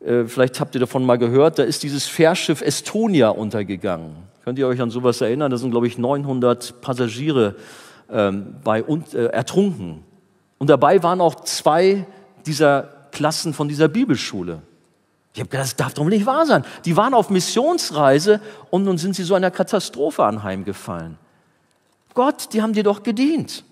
Äh, 0.00 0.24
vielleicht 0.24 0.60
habt 0.60 0.74
ihr 0.74 0.80
davon 0.80 1.04
mal 1.04 1.18
gehört. 1.18 1.58
Da 1.58 1.64
ist 1.64 1.82
dieses 1.82 2.06
Fährschiff 2.06 2.62
Estonia 2.62 3.28
untergegangen. 3.28 4.16
Könnt 4.44 4.58
ihr 4.58 4.66
euch 4.66 4.80
an 4.80 4.90
sowas 4.90 5.20
erinnern? 5.20 5.50
Da 5.50 5.58
sind, 5.58 5.70
glaube 5.70 5.86
ich, 5.86 5.98
900 5.98 6.80
Passagiere 6.80 7.56
ähm, 8.10 8.56
bei, 8.64 8.82
und, 8.82 9.12
äh, 9.12 9.26
ertrunken. 9.26 10.04
Und 10.56 10.70
dabei 10.70 11.02
waren 11.02 11.20
auch 11.20 11.36
zwei 11.36 12.06
dieser 12.46 13.08
Klassen 13.12 13.52
von 13.52 13.68
dieser 13.68 13.88
Bibelschule. 13.88 14.62
Ich 15.34 15.40
habe 15.40 15.50
gedacht, 15.50 15.66
das 15.66 15.76
darf 15.76 15.94
doch 15.94 16.04
nicht 16.06 16.26
wahr 16.26 16.46
sein. 16.46 16.64
Die 16.84 16.96
waren 16.96 17.14
auf 17.14 17.30
Missionsreise 17.30 18.40
und 18.70 18.84
nun 18.84 18.98
sind 18.98 19.14
sie 19.14 19.24
so 19.24 19.34
einer 19.34 19.50
Katastrophe 19.50 20.24
anheimgefallen. 20.24 21.18
Gott, 22.14 22.52
die 22.52 22.62
haben 22.62 22.72
dir 22.72 22.82
doch 22.82 23.02
gedient. 23.02 23.64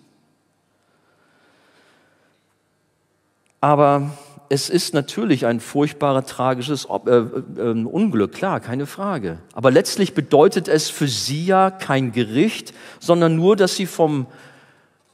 Aber 3.66 4.12
es 4.48 4.70
ist 4.70 4.94
natürlich 4.94 5.44
ein 5.44 5.58
furchtbarer, 5.58 6.24
tragisches 6.24 6.84
äh, 6.84 7.10
äh, 7.10 7.84
Unglück, 7.84 8.30
klar, 8.30 8.60
keine 8.60 8.86
Frage. 8.86 9.40
Aber 9.54 9.72
letztlich 9.72 10.14
bedeutet 10.14 10.68
es 10.68 10.88
für 10.88 11.08
sie 11.08 11.46
ja 11.46 11.72
kein 11.72 12.12
Gericht, 12.12 12.72
sondern 13.00 13.34
nur, 13.34 13.56
dass 13.56 13.74
sie 13.74 13.86
vom 13.86 14.26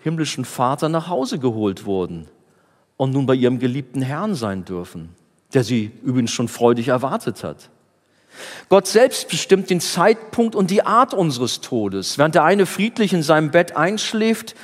himmlischen 0.00 0.44
Vater 0.44 0.90
nach 0.90 1.08
Hause 1.08 1.38
geholt 1.38 1.86
wurden 1.86 2.28
und 2.98 3.14
nun 3.14 3.24
bei 3.24 3.36
ihrem 3.36 3.58
geliebten 3.58 4.02
Herrn 4.02 4.34
sein 4.34 4.66
dürfen, 4.66 5.08
der 5.54 5.64
sie 5.64 5.90
übrigens 6.02 6.32
schon 6.32 6.48
freudig 6.48 6.88
erwartet 6.88 7.42
hat. 7.44 7.70
Gott 8.68 8.86
selbst 8.86 9.30
bestimmt 9.30 9.70
den 9.70 9.80
Zeitpunkt 9.80 10.54
und 10.54 10.70
die 10.70 10.84
Art 10.84 11.14
unseres 11.14 11.62
Todes. 11.62 12.18
Während 12.18 12.34
der 12.34 12.44
eine 12.44 12.66
friedlich 12.66 13.14
in 13.14 13.22
seinem 13.22 13.50
Bett 13.50 13.78
einschläft, 13.78 14.54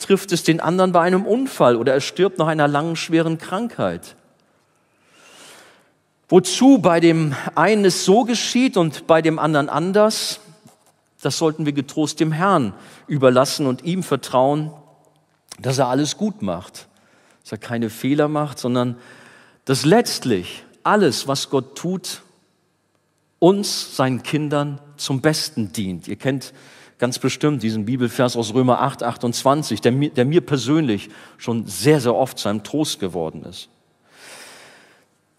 trifft 0.00 0.32
es 0.32 0.42
den 0.42 0.60
anderen 0.60 0.92
bei 0.92 1.02
einem 1.02 1.24
Unfall 1.24 1.76
oder 1.76 1.92
er 1.92 2.00
stirbt 2.00 2.38
nach 2.38 2.48
einer 2.48 2.66
langen, 2.66 2.96
schweren 2.96 3.38
Krankheit. 3.38 4.16
Wozu 6.28 6.78
bei 6.78 7.00
dem 7.00 7.34
einen 7.54 7.84
es 7.84 8.04
so 8.04 8.24
geschieht 8.24 8.76
und 8.76 9.06
bei 9.06 9.22
dem 9.22 9.38
anderen 9.38 9.68
anders, 9.68 10.40
das 11.22 11.38
sollten 11.38 11.66
wir 11.66 11.72
getrost 11.72 12.20
dem 12.20 12.32
Herrn 12.32 12.72
überlassen 13.06 13.66
und 13.66 13.84
ihm 13.84 14.02
vertrauen, 14.02 14.72
dass 15.60 15.78
er 15.78 15.88
alles 15.88 16.16
gut 16.16 16.40
macht, 16.40 16.88
dass 17.42 17.52
er 17.52 17.58
keine 17.58 17.90
Fehler 17.90 18.28
macht, 18.28 18.58
sondern 18.58 18.96
dass 19.64 19.84
letztlich 19.84 20.64
alles, 20.82 21.28
was 21.28 21.50
Gott 21.50 21.76
tut, 21.76 22.22
uns, 23.38 23.96
seinen 23.96 24.22
Kindern 24.22 24.80
zum 24.96 25.20
Besten 25.20 25.72
dient. 25.72 26.08
Ihr 26.08 26.16
kennt 26.16 26.52
ganz 27.00 27.18
bestimmt 27.18 27.62
diesen 27.62 27.86
Bibelvers 27.86 28.36
aus 28.36 28.54
Römer 28.54 28.82
8, 28.82 29.02
28, 29.02 29.80
der 29.80 29.90
mir, 29.90 30.10
der 30.10 30.24
mir 30.26 30.42
persönlich 30.42 31.08
schon 31.38 31.66
sehr, 31.66 32.00
sehr 32.00 32.14
oft 32.14 32.38
zu 32.38 32.48
einem 32.48 32.62
Trost 32.62 33.00
geworden 33.00 33.44
ist. 33.44 33.68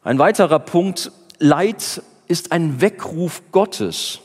Ein 0.03 0.19
weiterer 0.19 0.59
Punkt, 0.59 1.11
Leid 1.37 2.01
ist 2.27 2.51
ein 2.51 2.81
Weckruf 2.81 3.43
Gottes. 3.51 4.19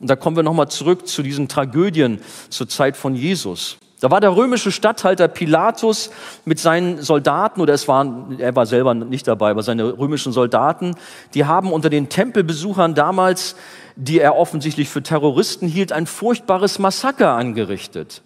Und 0.00 0.10
da 0.10 0.16
kommen 0.16 0.36
wir 0.36 0.42
nochmal 0.42 0.68
zurück 0.68 1.06
zu 1.06 1.22
diesen 1.22 1.46
Tragödien 1.46 2.20
zur 2.48 2.68
Zeit 2.68 2.96
von 2.96 3.14
Jesus. 3.14 3.78
Da 4.00 4.10
war 4.10 4.20
der 4.20 4.34
römische 4.34 4.72
Statthalter 4.72 5.28
Pilatus 5.28 6.10
mit 6.44 6.58
seinen 6.58 7.02
Soldaten, 7.02 7.60
oder 7.60 7.74
es 7.74 7.86
waren, 7.86 8.40
er 8.40 8.56
war 8.56 8.64
selber 8.66 8.94
nicht 8.94 9.28
dabei, 9.28 9.50
aber 9.50 9.62
seine 9.62 9.98
römischen 9.98 10.32
Soldaten, 10.32 10.94
die 11.34 11.44
haben 11.44 11.72
unter 11.72 11.90
den 11.90 12.08
Tempelbesuchern 12.08 12.94
damals 12.94 13.56
die 14.00 14.18
er 14.18 14.36
offensichtlich 14.36 14.88
für 14.88 15.02
Terroristen 15.02 15.68
hielt, 15.68 15.92
ein 15.92 16.06
furchtbares 16.06 16.78
Massaker 16.78 17.32
angerichtet. 17.32 18.22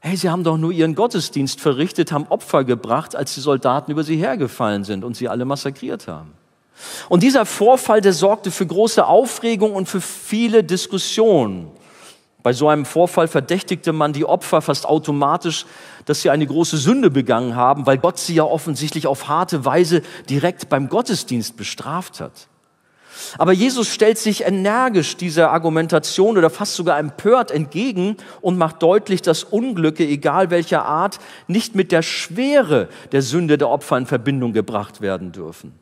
Hey, 0.00 0.16
sie 0.16 0.30
haben 0.30 0.44
doch 0.44 0.56
nur 0.56 0.72
ihren 0.72 0.94
Gottesdienst 0.94 1.60
verrichtet, 1.60 2.12
haben 2.12 2.26
Opfer 2.28 2.64
gebracht, 2.64 3.14
als 3.14 3.34
die 3.34 3.40
Soldaten 3.40 3.90
über 3.90 4.04
sie 4.04 4.16
hergefallen 4.16 4.84
sind 4.84 5.04
und 5.04 5.16
sie 5.16 5.28
alle 5.28 5.44
massakriert 5.44 6.08
haben. 6.08 6.32
Und 7.08 7.22
dieser 7.22 7.46
Vorfall, 7.46 8.00
der 8.00 8.12
sorgte 8.12 8.50
für 8.50 8.66
große 8.66 9.04
Aufregung 9.04 9.72
und 9.74 9.88
für 9.88 10.00
viele 10.00 10.64
Diskussionen. 10.64 11.70
Bei 12.46 12.52
so 12.52 12.68
einem 12.68 12.84
Vorfall 12.84 13.26
verdächtigte 13.26 13.92
man 13.92 14.12
die 14.12 14.24
Opfer 14.24 14.62
fast 14.62 14.86
automatisch, 14.86 15.66
dass 16.04 16.22
sie 16.22 16.30
eine 16.30 16.46
große 16.46 16.76
Sünde 16.76 17.10
begangen 17.10 17.56
haben, 17.56 17.86
weil 17.86 17.98
Gott 17.98 18.20
sie 18.20 18.36
ja 18.36 18.44
offensichtlich 18.44 19.08
auf 19.08 19.26
harte 19.26 19.64
Weise 19.64 20.00
direkt 20.30 20.68
beim 20.68 20.88
Gottesdienst 20.88 21.56
bestraft 21.56 22.20
hat. 22.20 22.46
Aber 23.36 23.50
Jesus 23.50 23.92
stellt 23.92 24.16
sich 24.16 24.44
energisch 24.44 25.16
dieser 25.16 25.50
Argumentation 25.50 26.38
oder 26.38 26.48
fast 26.48 26.76
sogar 26.76 27.00
empört 27.00 27.50
entgegen 27.50 28.16
und 28.42 28.58
macht 28.58 28.80
deutlich, 28.80 29.22
dass 29.22 29.42
Unglücke, 29.42 30.06
egal 30.06 30.50
welcher 30.50 30.84
Art, 30.84 31.18
nicht 31.48 31.74
mit 31.74 31.90
der 31.90 32.02
Schwere 32.02 32.88
der 33.10 33.22
Sünde 33.22 33.58
der 33.58 33.68
Opfer 33.68 33.98
in 33.98 34.06
Verbindung 34.06 34.52
gebracht 34.52 35.00
werden 35.00 35.32
dürfen. 35.32 35.72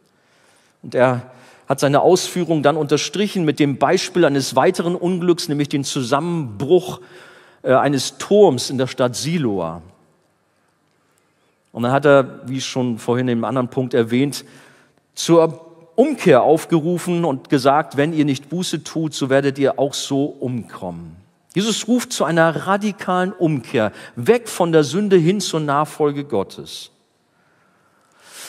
Und 0.83 0.95
er 0.95 1.31
hat 1.69 1.81
seine 1.81 2.03
Ausführung 2.03 2.63
dann 2.63 2.77
unterstrichen 2.77 3.45
mit 3.45 3.59
dem 3.59 3.79
Beispiel 3.79 4.25
eines 4.25 4.55
weiteren 4.55 4.95
Unglücks, 4.97 5.49
nämlich 5.49 5.69
den 5.69 5.85
Zusammenbruch 5.85 7.01
äh, 7.63 7.73
eines 7.73 8.19
Turms 8.19 8.71
in 8.71 8.79
der 8.79 8.87
Stadt 8.87 9.17
Siloa. 9.17 9.83
Und 11.73 11.83
dann 11.83 11.93
hat 11.93 12.05
er, 12.05 12.41
wie 12.47 12.61
schon 12.61 12.99
vorhin 12.99 13.29
im 13.29 13.45
anderen 13.45 13.69
Punkt 13.69 13.95
erwähnt, 13.95 14.45
zur 15.15 15.61
Umkehr 15.97 16.43
aufgerufen 16.43 17.25
und 17.25 17.49
gesagt, 17.49 17.97
wenn 17.97 18.13
ihr 18.13 18.25
nicht 18.25 18.49
Buße 18.49 18.85
tut, 18.85 19.15
so 19.15 19.31
werdet 19.31 19.59
ihr 19.59 19.79
auch 19.79 19.95
so 19.95 20.25
umkommen. 20.27 21.17
Jesus 21.55 21.87
ruft 21.87 22.13
zu 22.13 22.25
einer 22.25 22.67
radikalen 22.67 23.33
Umkehr, 23.33 23.93
weg 24.17 24.49
von 24.49 24.73
der 24.73 24.83
Sünde 24.83 25.17
hin 25.17 25.41
zur 25.41 25.61
Nachfolge 25.61 26.25
Gottes. 26.25 26.91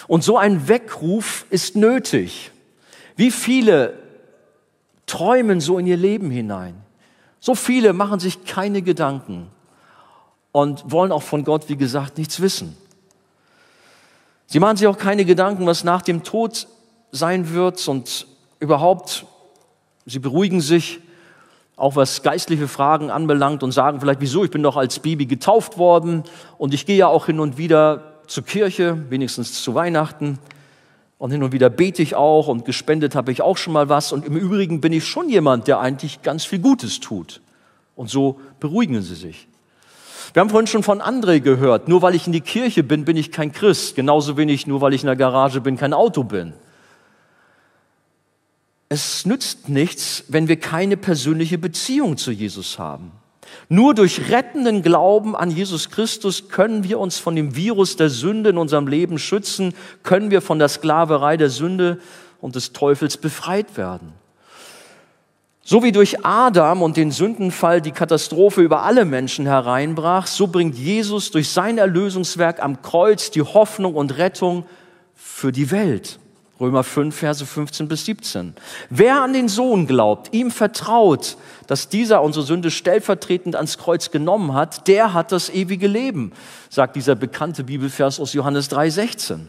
Und 0.08 0.24
so 0.24 0.38
ein 0.38 0.68
Weckruf 0.68 1.46
ist 1.50 1.76
nötig. 1.76 2.52
Wie 3.16 3.32
viele 3.32 3.98
träumen 5.06 5.62
so 5.62 5.78
in 5.78 5.88
ihr 5.88 5.98
Leben 5.98 6.30
hinein? 6.30 6.76
So 7.40 7.56
viele 7.56 7.94
machen 7.94 8.20
sich 8.20 8.46
keine 8.46 8.82
Gedanken 8.82 9.48
und 10.52 10.92
wollen 10.92 11.12
auch 11.12 11.24
von 11.24 11.44
Gott, 11.44 11.70
wie 11.70 11.78
gesagt, 11.78 12.18
nichts 12.18 12.40
wissen. 12.40 12.76
Sie 14.48 14.60
machen 14.60 14.78
sich 14.78 14.88
auch 14.88 14.98
keine 14.98 15.26
Gedanken, 15.26 15.66
was 15.66 15.84
nach 15.84 16.02
dem 16.02 16.24
Tod 16.24 16.68
sein 17.12 17.52
wird 17.52 17.88
und 17.88 18.28
überhaupt, 18.60 19.26
sie 20.06 20.20
beruhigen 20.20 20.62
sich, 20.62 21.00
auch 21.78 21.96
was 21.96 22.24
geistliche 22.24 22.68
Fragen 22.68 23.12
anbelangt 23.12 23.64
und 23.64 23.72
sagen 23.72 24.00
vielleicht, 24.00 24.22
wieso, 24.22 24.46
ich 24.46 24.52
bin 24.52 24.64
doch 24.64 24.78
als 24.78 25.00
Baby 25.00 25.26
getauft 25.26 25.78
worden 25.78 26.24
und 26.58 26.74
ich 26.74 26.86
gehe 26.86 26.98
ja 26.98 27.08
auch 27.08 27.26
hin 27.26 27.40
und 27.40 27.58
wieder 27.58 28.22
zur 28.28 28.46
Kirche, 28.46 29.10
wenigstens 29.10 29.62
zu 29.62 29.76
Weihnachten. 29.76 30.40
Und 31.18 31.32
hin 31.32 31.44
und 31.44 31.52
wieder 31.54 31.70
bete 31.70 32.02
ich 32.02 32.16
auch 32.16 32.48
und 32.48 32.66
gespendet 32.66 33.16
habe 33.16 33.32
ich 33.32 33.42
auch 33.42 33.58
schon 33.58 33.74
mal 33.74 33.88
was. 33.90 34.12
Und 34.12 34.26
im 34.26 34.36
Übrigen 34.36 34.82
bin 34.82 34.92
ich 34.92 35.06
schon 35.06 35.30
jemand, 35.30 35.68
der 35.68 35.80
eigentlich 35.80 36.22
ganz 36.22 36.46
viel 36.46 36.60
Gutes 36.60 37.00
tut. 37.00 37.42
Und 37.96 38.10
so 38.10 38.40
beruhigen 38.60 39.02
sie 39.02 39.16
sich. 39.16 39.48
Wir 40.34 40.42
haben 40.42 40.50
vorhin 40.50 40.68
schon 40.68 40.84
von 40.84 41.02
André 41.02 41.40
gehört, 41.40 41.88
nur 41.88 42.02
weil 42.02 42.16
ich 42.16 42.28
in 42.28 42.34
die 42.34 42.42
Kirche 42.42 42.84
bin, 42.84 43.06
bin 43.06 43.16
ich 43.16 43.32
kein 43.32 43.54
Christ. 43.54 43.96
Genauso 43.96 44.36
wenig, 44.36 44.68
nur 44.68 44.82
weil 44.82 44.94
ich 44.94 45.04
in 45.04 45.08
der 45.08 45.16
Garage 45.16 45.62
bin, 45.62 45.78
kein 45.78 45.94
Auto 45.94 46.24
bin. 46.24 46.54
Es 48.90 49.26
nützt 49.26 49.70
nichts, 49.70 50.26
wenn 50.28 50.48
wir 50.48 50.60
keine 50.60 50.98
persönliche 50.98 51.58
Beziehung 51.58 52.18
zu 52.18 52.32
Jesus 52.32 52.78
haben. 52.78 53.12
Nur 53.70 53.94
durch 53.94 54.30
rettenden 54.30 54.82
Glauben 54.82 55.36
an 55.36 55.52
Jesus 55.52 55.90
Christus 55.90 56.50
können 56.50 56.84
wir 56.84 57.00
uns 57.00 57.18
von 57.18 57.36
dem 57.36 57.56
Virus 57.56 57.96
der 57.96 58.10
Sünde 58.10 58.52
in 58.52 58.58
unserem 58.58 58.88
Leben 58.88 59.18
schützen, 59.18 59.74
können 60.04 60.32
wir 60.32 60.42
von 60.42 60.60
der 60.60 60.70
Sklaverei 60.70 61.38
der 61.38 61.50
Sünde 61.50 62.00
und 62.42 62.56
des 62.56 62.74
Teufels 62.74 63.18
befreit 63.18 63.78
werden. 63.78 64.14
So 65.64 65.82
wie 65.82 65.92
durch 65.92 66.24
Adam 66.24 66.84
und 66.84 66.96
den 66.96 67.10
Sündenfall 67.10 67.82
die 67.82 67.92
Katastrophe 67.92 68.62
über 68.62 68.84
alle 68.84 69.04
Menschen 69.04 69.48
hereinbrach, 69.48 70.28
so 70.28 70.46
bringt 70.46 70.76
Jesus 70.76 71.32
durch 71.32 71.50
sein 71.50 71.80
Erlösungswerk 71.80 72.62
am 72.62 72.84
Kreuz 72.84 73.32
die 73.32 73.42
Hoffnung 73.42 73.96
und 73.96 74.20
Rettung 74.20 74.66
für 75.16 75.52
die 75.52 75.72
Welt. 75.72 76.20
Römer 76.60 76.84
5, 76.84 77.14
Verse 77.14 77.46
15 77.46 77.88
bis 77.90 78.06
17. 78.06 78.54
Wer 78.90 79.22
an 79.22 79.34
den 79.34 79.50
Sohn 79.50 79.88
glaubt, 79.88 80.34
ihm 80.34 80.52
vertraut, 80.52 81.36
dass 81.68 81.90
dieser 81.90 82.22
unsere 82.22 82.46
Sünde 82.46 82.72
stellvertretend 82.72 83.58
ans 83.58 83.78
Kreuz 83.78 84.10
genommen 84.10 84.54
hat, 84.54 84.88
der 84.88 85.14
hat 85.14 85.34
das 85.34 85.50
ewige 85.50 85.88
Leben, 85.88 86.32
sagt 86.70 86.96
dieser 86.96 87.16
bekannte 87.16 87.66
Bibelvers 87.66 88.22
aus 88.22 88.32
Johannes 88.32 88.70
3, 88.70 88.90
16. 88.90 89.48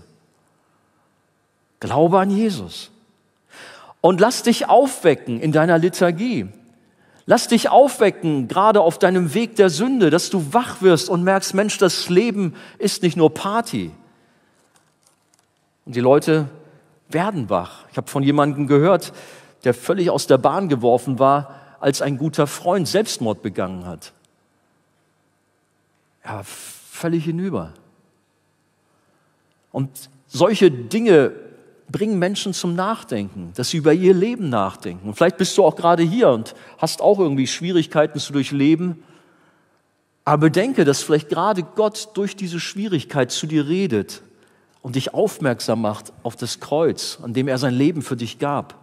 Glaube 1.79 2.19
an 2.19 2.31
Jesus. 2.31 2.91
Und 4.01 4.21
lass 4.21 4.43
dich 4.43 4.69
aufwecken 4.69 5.41
in 5.41 5.53
deiner 5.53 5.79
Liturgie. 5.79 6.49
Lass 7.25 7.49
dich 7.49 7.69
aufwecken, 7.69 8.49
gerade 8.49 8.81
auf 8.81 8.99
deinem 8.99 9.35
Weg 9.35 9.57
der 9.57 9.71
Sünde, 9.71 10.11
dass 10.11 10.31
du 10.31 10.53
wach 10.53 10.81
wirst 10.81 11.09
und 11.09 11.23
merkst, 11.23 11.55
Mensch, 11.55 11.79
das 11.79 12.09
Leben 12.09 12.55
ist 12.79 13.03
nicht 13.03 13.17
nur 13.17 13.35
Party. 13.35 13.91
Und 15.85 15.95
die 15.97 16.01
Leute 16.01 16.49
werden 17.09 17.51
wach. 17.51 17.85
Ich 17.91 17.97
habe 17.97 18.09
von 18.09 18.23
jemandem 18.23 18.67
gehört, 18.67 19.13
der 19.65 19.75
völlig 19.75 20.11
aus 20.11 20.27
der 20.27 20.39
Bahn 20.39 20.69
geworfen 20.69 21.19
war, 21.19 21.55
als 21.81 22.03
ein 22.03 22.19
guter 22.19 22.47
Freund 22.47 22.89
Selbstmord 22.89 23.43
begangen 23.43 23.87
hat. 23.87 24.13
Ja, 26.25 26.43
völlig 26.45 27.25
hinüber. 27.25 27.73
Und 29.73 29.91
solche 30.27 30.71
Dinge 30.71 31.33
bringen 31.89 32.19
Menschen 32.19 32.53
zum 32.53 32.75
Nachdenken, 32.75 33.53
dass 33.55 33.71
sie 33.71 33.77
über 33.77 33.93
ihr 33.93 34.15
Leben 34.15 34.49
nachdenken. 34.49 35.09
Und 35.09 35.15
vielleicht 35.15 35.37
bist 35.37 35.57
du 35.57 35.65
auch 35.65 35.77
gerade 35.77 36.03
hier 36.03 36.31
und 36.31 36.55
hast 36.79 37.01
auch 37.01 37.19
irgendwie 37.19 37.47
Schwierigkeiten 37.47 38.19
zu 38.19 38.33
durchleben. 38.33 39.03
Aber 40.25 40.49
bedenke, 40.49 40.85
dass 40.85 41.03
vielleicht 41.03 41.29
gerade 41.29 41.63
Gott 41.63 42.11
durch 42.15 42.35
diese 42.35 42.59
Schwierigkeit 42.59 43.31
zu 43.31 43.47
dir 43.47 43.69
redet 43.69 44.23
und 44.87 44.95
dich 44.95 45.15
aufmerksam 45.15 45.81
macht 45.81 46.13
auf 46.23 46.37
das 46.37 46.61
Kreuz, 46.61 47.19
an 47.21 47.35
dem 47.35 47.49
er 47.49 47.59
sein 47.59 47.75
Leben 47.75 48.03
für 48.03 48.15
dich 48.15 48.39
gab. 48.39 48.77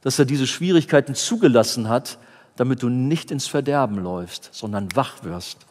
Dass 0.00 0.18
er 0.18 0.24
diese 0.24 0.46
Schwierigkeiten 0.46 1.14
zugelassen 1.14 1.90
hat, 1.90 2.16
damit 2.56 2.82
du 2.82 2.88
nicht 2.88 3.30
ins 3.30 3.46
Verderben 3.46 4.02
läufst, 4.02 4.48
sondern 4.52 4.88
wach 4.94 5.22
wirst. 5.22 5.66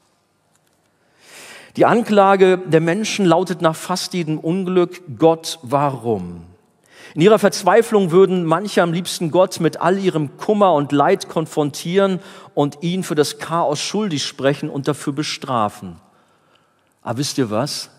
Die 1.76 1.86
Anklage 1.88 2.60
der 2.60 2.82
Menschen 2.82 3.26
lautet 3.26 3.64
nach 3.64 3.76
fast 3.76 4.14
jedem 4.14 4.38
Unglück, 4.38 5.02
Gott, 5.18 5.58
warum? 5.64 6.44
In 7.16 7.22
ihrer 7.22 7.40
Verzweiflung 7.40 8.12
würden 8.12 8.46
manche 8.46 8.84
am 8.84 8.94
liebsten 8.94 9.32
Gott 9.32 9.60
mit 9.60 9.82
all 9.82 9.98
ihrem 9.98 10.38
Kummer 10.38 10.76
und 10.76 10.92
Leid 10.92 11.30
konfrontieren 11.30 12.20
und 12.54 12.84
ihn 12.84 13.02
für 13.02 13.16
das 13.16 13.40
Chaos 13.40 13.80
schuldig 13.80 14.24
sprechen 14.24 14.70
und 14.70 14.88
dafür 14.88 15.14
bestrafen. 15.14 15.96
Aber 17.02 17.18
wisst 17.18 17.40
ihr 17.40 17.50
was? 17.50 17.90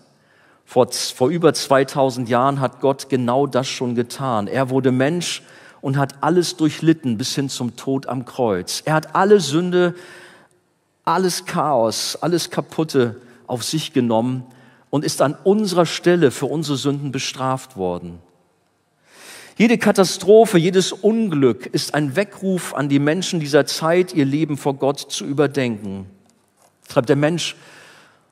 Vor, 0.69 0.91
vor 0.91 1.29
über 1.29 1.53
2000 1.53 2.27
Jahren 2.27 2.59
hat 2.59 2.81
Gott 2.81 3.07
genau 3.07 3.47
das 3.47 3.69
schon 3.69 3.95
getan. 3.95 4.47
Er 4.47 4.69
wurde 4.69 4.91
Mensch 4.91 5.41
und 5.79 5.95
hat 5.95 6.15
alles 6.19 6.57
durchlitten 6.57 7.17
bis 7.17 7.33
hin 7.33 7.47
zum 7.47 7.77
Tod 7.77 8.07
am 8.07 8.25
Kreuz. 8.25 8.83
Er 8.83 8.95
hat 8.95 9.15
alle 9.15 9.39
Sünde, 9.39 9.95
alles 11.05 11.45
Chaos, 11.45 12.17
alles 12.19 12.49
Kaputte 12.49 13.15
auf 13.47 13.63
sich 13.63 13.93
genommen 13.93 14.43
und 14.89 15.05
ist 15.05 15.21
an 15.21 15.37
unserer 15.45 15.85
Stelle 15.85 16.31
für 16.31 16.47
unsere 16.47 16.77
Sünden 16.77 17.13
bestraft 17.13 17.77
worden. 17.77 18.19
Jede 19.57 19.77
Katastrophe, 19.77 20.57
jedes 20.57 20.91
Unglück 20.91 21.65
ist 21.65 21.93
ein 21.93 22.17
Weckruf 22.17 22.73
an 22.73 22.89
die 22.89 22.99
Menschen 22.99 23.39
dieser 23.39 23.65
Zeit, 23.65 24.13
ihr 24.13 24.25
Leben 24.25 24.57
vor 24.57 24.73
Gott 24.73 24.99
zu 24.99 25.23
überdenken. 25.23 26.07
Schreibt 26.91 27.07
der 27.07 27.15
Mensch 27.15 27.55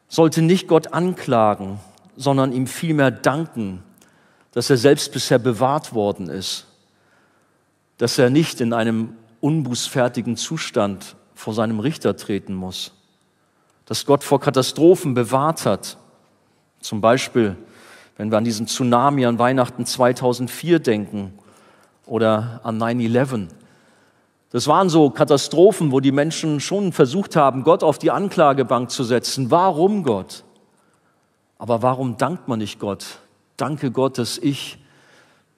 sollte 0.09 0.41
nicht 0.41 0.67
Gott 0.67 0.93
anklagen, 0.93 1.79
sondern 2.15 2.51
ihm 2.51 2.67
vielmehr 2.67 3.11
danken, 3.11 3.83
dass 4.51 4.69
er 4.69 4.77
selbst 4.77 5.11
bisher 5.11 5.39
bewahrt 5.39 5.93
worden 5.93 6.29
ist, 6.29 6.65
dass 7.97 8.17
er 8.17 8.29
nicht 8.29 8.61
in 8.61 8.73
einem 8.73 9.15
unbußfertigen 9.41 10.37
Zustand 10.37 11.15
vor 11.33 11.53
seinem 11.53 11.79
Richter 11.79 12.15
treten 12.15 12.53
muss 12.53 12.93
dass 13.85 14.05
Gott 14.05 14.23
vor 14.23 14.39
Katastrophen 14.39 15.13
bewahrt 15.13 15.65
hat. 15.65 15.97
Zum 16.79 17.01
Beispiel, 17.01 17.55
wenn 18.17 18.31
wir 18.31 18.37
an 18.37 18.43
diesen 18.43 18.67
Tsunami 18.67 19.25
an 19.25 19.39
Weihnachten 19.39 19.85
2004 19.85 20.79
denken 20.79 21.33
oder 22.05 22.61
an 22.63 22.81
9-11. 22.81 23.47
Das 24.51 24.67
waren 24.67 24.89
so 24.89 25.09
Katastrophen, 25.09 25.91
wo 25.91 25.99
die 25.99 26.11
Menschen 26.11 26.59
schon 26.59 26.93
versucht 26.93 27.35
haben, 27.35 27.63
Gott 27.63 27.83
auf 27.83 27.97
die 27.97 28.11
Anklagebank 28.11 28.89
zu 28.89 29.03
setzen. 29.03 29.51
Warum 29.51 30.03
Gott? 30.03 30.43
Aber 31.57 31.81
warum 31.81 32.17
dankt 32.17 32.47
man 32.47 32.59
nicht 32.59 32.79
Gott? 32.79 33.19
Danke 33.57 33.91
Gott, 33.91 34.17
dass 34.17 34.37
ich 34.37 34.77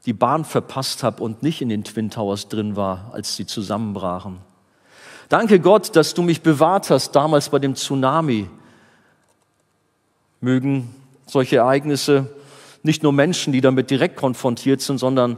die 0.05 0.13
Bahn 0.13 0.45
verpasst 0.45 1.03
habe 1.03 1.23
und 1.23 1.43
nicht 1.43 1.61
in 1.61 1.69
den 1.69 1.83
Twin 1.83 2.09
Towers 2.09 2.47
drin 2.47 2.75
war, 2.75 3.11
als 3.13 3.35
sie 3.35 3.45
zusammenbrachen. 3.45 4.37
Danke 5.29 5.59
Gott, 5.59 5.95
dass 5.95 6.13
du 6.13 6.21
mich 6.21 6.41
bewahrt 6.41 6.89
hast 6.89 7.11
damals 7.11 7.49
bei 7.49 7.59
dem 7.59 7.75
Tsunami. 7.75 8.49
Mögen 10.39 10.95
solche 11.25 11.57
Ereignisse 11.57 12.33
nicht 12.83 13.03
nur 13.03 13.11
Menschen, 13.11 13.51
die 13.51 13.59
damit 13.59 13.89
direkt 13.89 14.15
konfrontiert 14.15 14.81
sind, 14.81 14.99
sondern 14.99 15.37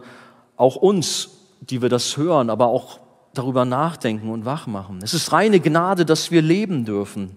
auch 0.56 0.76
uns, 0.76 1.30
die 1.62 1.82
wir 1.82 1.89
das 1.89 2.17
hören, 2.17 2.50
aber 2.50 2.67
auch 2.67 3.00
darüber 3.34 3.65
nachdenken 3.65 4.30
und 4.30 4.45
wachmachen. 4.45 5.00
Es 5.02 5.13
ist 5.13 5.32
reine 5.32 5.60
Gnade, 5.60 6.06
dass 6.06 6.30
wir 6.30 6.41
leben 6.41 6.86
dürfen. 6.86 7.36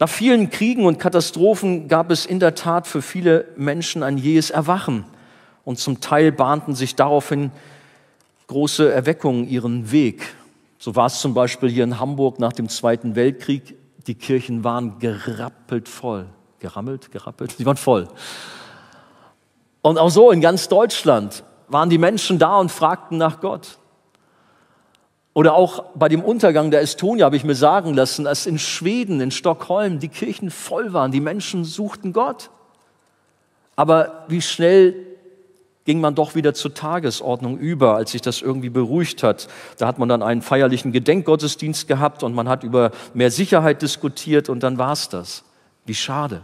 Nach 0.00 0.08
vielen 0.08 0.50
Kriegen 0.50 0.86
und 0.86 0.98
Katastrophen 0.98 1.88
gab 1.88 2.10
es 2.10 2.24
in 2.24 2.38
der 2.38 2.54
Tat 2.54 2.86
für 2.86 3.02
viele 3.02 3.46
Menschen 3.56 4.02
ein 4.04 4.16
jähes 4.16 4.50
Erwachen 4.50 5.04
und 5.64 5.78
zum 5.78 6.00
Teil 6.00 6.30
bahnten 6.30 6.74
sich 6.74 6.94
daraufhin 6.94 7.50
große 8.46 8.92
Erweckungen 8.92 9.48
ihren 9.48 9.90
Weg. 9.90 10.34
So 10.78 10.94
war 10.94 11.06
es 11.06 11.20
zum 11.20 11.34
Beispiel 11.34 11.68
hier 11.68 11.82
in 11.82 11.98
Hamburg 11.98 12.38
nach 12.38 12.52
dem 12.52 12.68
Zweiten 12.68 13.16
Weltkrieg. 13.16 13.76
Die 14.06 14.14
Kirchen 14.14 14.62
waren 14.62 15.00
gerappelt 15.00 15.88
voll. 15.88 16.26
Gerammelt, 16.60 17.10
gerappelt, 17.10 17.56
sie 17.58 17.66
waren 17.66 17.76
voll. 17.76 18.08
Und 19.82 19.98
auch 19.98 20.10
so 20.10 20.30
in 20.30 20.40
ganz 20.40 20.68
Deutschland 20.68 21.42
waren 21.66 21.90
die 21.90 21.98
Menschen 21.98 22.38
da 22.38 22.58
und 22.58 22.70
fragten 22.70 23.18
nach 23.18 23.40
Gott. 23.40 23.78
Oder 25.38 25.54
auch 25.54 25.84
bei 25.94 26.08
dem 26.08 26.24
Untergang 26.24 26.72
der 26.72 26.80
Estonia 26.80 27.24
habe 27.24 27.36
ich 27.36 27.44
mir 27.44 27.54
sagen 27.54 27.94
lassen, 27.94 28.24
dass 28.24 28.44
in 28.44 28.58
Schweden, 28.58 29.20
in 29.20 29.30
Stockholm 29.30 30.00
die 30.00 30.08
Kirchen 30.08 30.50
voll 30.50 30.92
waren. 30.92 31.12
Die 31.12 31.20
Menschen 31.20 31.64
suchten 31.64 32.12
Gott. 32.12 32.50
Aber 33.76 34.24
wie 34.26 34.42
schnell 34.42 34.96
ging 35.84 36.00
man 36.00 36.16
doch 36.16 36.34
wieder 36.34 36.54
zur 36.54 36.74
Tagesordnung 36.74 37.56
über, 37.56 37.94
als 37.94 38.10
sich 38.10 38.20
das 38.20 38.42
irgendwie 38.42 38.68
beruhigt 38.68 39.22
hat. 39.22 39.46
Da 39.76 39.86
hat 39.86 40.00
man 40.00 40.08
dann 40.08 40.24
einen 40.24 40.42
feierlichen 40.42 40.90
Gedenkgottesdienst 40.90 41.86
gehabt 41.86 42.24
und 42.24 42.34
man 42.34 42.48
hat 42.48 42.64
über 42.64 42.90
mehr 43.14 43.30
Sicherheit 43.30 43.80
diskutiert 43.80 44.48
und 44.48 44.64
dann 44.64 44.76
war 44.76 44.90
es 44.90 45.08
das. 45.08 45.44
Wie 45.86 45.94
schade. 45.94 46.42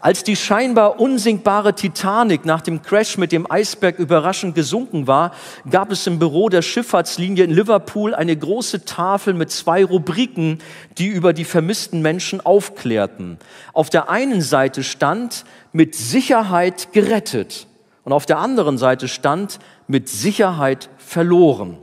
Als 0.00 0.24
die 0.24 0.36
scheinbar 0.36 1.00
unsinkbare 1.00 1.74
Titanic 1.74 2.44
nach 2.44 2.60
dem 2.60 2.82
Crash 2.82 3.18
mit 3.18 3.32
dem 3.32 3.50
Eisberg 3.50 3.98
überraschend 3.98 4.54
gesunken 4.54 5.06
war, 5.06 5.32
gab 5.68 5.90
es 5.90 6.06
im 6.06 6.18
Büro 6.18 6.48
der 6.48 6.62
Schifffahrtslinie 6.62 7.44
in 7.44 7.50
Liverpool 7.50 8.14
eine 8.14 8.36
große 8.36 8.84
Tafel 8.84 9.34
mit 9.34 9.50
zwei 9.50 9.84
Rubriken, 9.84 10.58
die 10.98 11.08
über 11.08 11.32
die 11.32 11.44
vermissten 11.44 12.02
Menschen 12.02 12.40
aufklärten. 12.40 13.38
Auf 13.72 13.90
der 13.90 14.10
einen 14.10 14.42
Seite 14.42 14.82
stand 14.82 15.44
mit 15.72 15.94
Sicherheit 15.94 16.92
gerettet 16.92 17.66
und 18.04 18.12
auf 18.12 18.26
der 18.26 18.38
anderen 18.38 18.78
Seite 18.78 19.08
stand 19.08 19.58
mit 19.86 20.08
Sicherheit 20.08 20.88
verloren. 20.98 21.78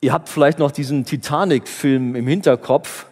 Ihr 0.00 0.12
habt 0.12 0.28
vielleicht 0.28 0.58
noch 0.58 0.70
diesen 0.70 1.04
Titanic-Film 1.04 2.14
im 2.14 2.26
Hinterkopf. 2.26 3.06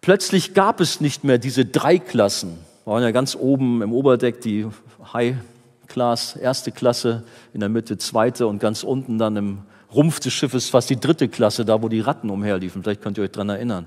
Plötzlich 0.00 0.54
gab 0.54 0.80
es 0.80 1.00
nicht 1.00 1.24
mehr 1.24 1.38
diese 1.38 1.64
drei 1.64 1.98
Klassen. 1.98 2.58
Wir 2.84 2.92
waren 2.92 3.02
ja 3.02 3.10
ganz 3.10 3.36
oben 3.36 3.82
im 3.82 3.92
Oberdeck 3.92 4.40
die 4.40 4.66
High 5.12 5.36
Class, 5.88 6.36
erste 6.36 6.70
Klasse, 6.70 7.24
in 7.52 7.60
der 7.60 7.68
Mitte 7.68 7.98
zweite 7.98 8.46
und 8.46 8.60
ganz 8.60 8.82
unten 8.82 9.18
dann 9.18 9.36
im 9.36 9.58
Rumpf 9.92 10.20
des 10.20 10.34
Schiffes 10.34 10.68
fast 10.68 10.90
die 10.90 11.00
dritte 11.00 11.28
Klasse, 11.28 11.64
da 11.64 11.82
wo 11.82 11.88
die 11.88 12.00
Ratten 12.00 12.28
umherliefen. 12.28 12.82
Vielleicht 12.82 13.00
könnt 13.00 13.16
ihr 13.16 13.24
euch 13.24 13.30
dran 13.30 13.48
erinnern. 13.48 13.86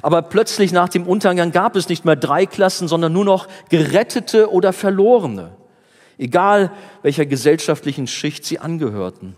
Aber 0.00 0.22
plötzlich 0.22 0.72
nach 0.72 0.88
dem 0.88 1.06
Untergang 1.06 1.52
gab 1.52 1.76
es 1.76 1.88
nicht 1.88 2.04
mehr 2.04 2.16
drei 2.16 2.46
Klassen, 2.46 2.88
sondern 2.88 3.12
nur 3.12 3.24
noch 3.24 3.48
Gerettete 3.68 4.50
oder 4.50 4.72
Verlorene. 4.72 5.52
Egal 6.16 6.72
welcher 7.02 7.26
gesellschaftlichen 7.26 8.06
Schicht 8.06 8.46
sie 8.46 8.58
angehörten. 8.58 9.36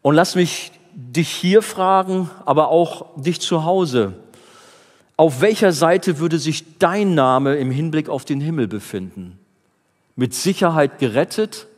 Und 0.00 0.14
lass 0.14 0.36
mich 0.36 0.72
dich 0.94 1.28
hier 1.28 1.62
fragen, 1.62 2.30
aber 2.44 2.68
auch 2.68 3.06
dich 3.16 3.40
zu 3.40 3.64
Hause. 3.64 4.14
Auf 5.22 5.40
welcher 5.40 5.70
Seite 5.70 6.18
würde 6.18 6.40
sich 6.40 6.80
dein 6.80 7.14
Name 7.14 7.54
im 7.54 7.70
Hinblick 7.70 8.08
auf 8.08 8.24
den 8.24 8.40
Himmel 8.40 8.66
befinden? 8.66 9.38
Mit 10.16 10.34
Sicherheit 10.34 10.98
gerettet 10.98 11.68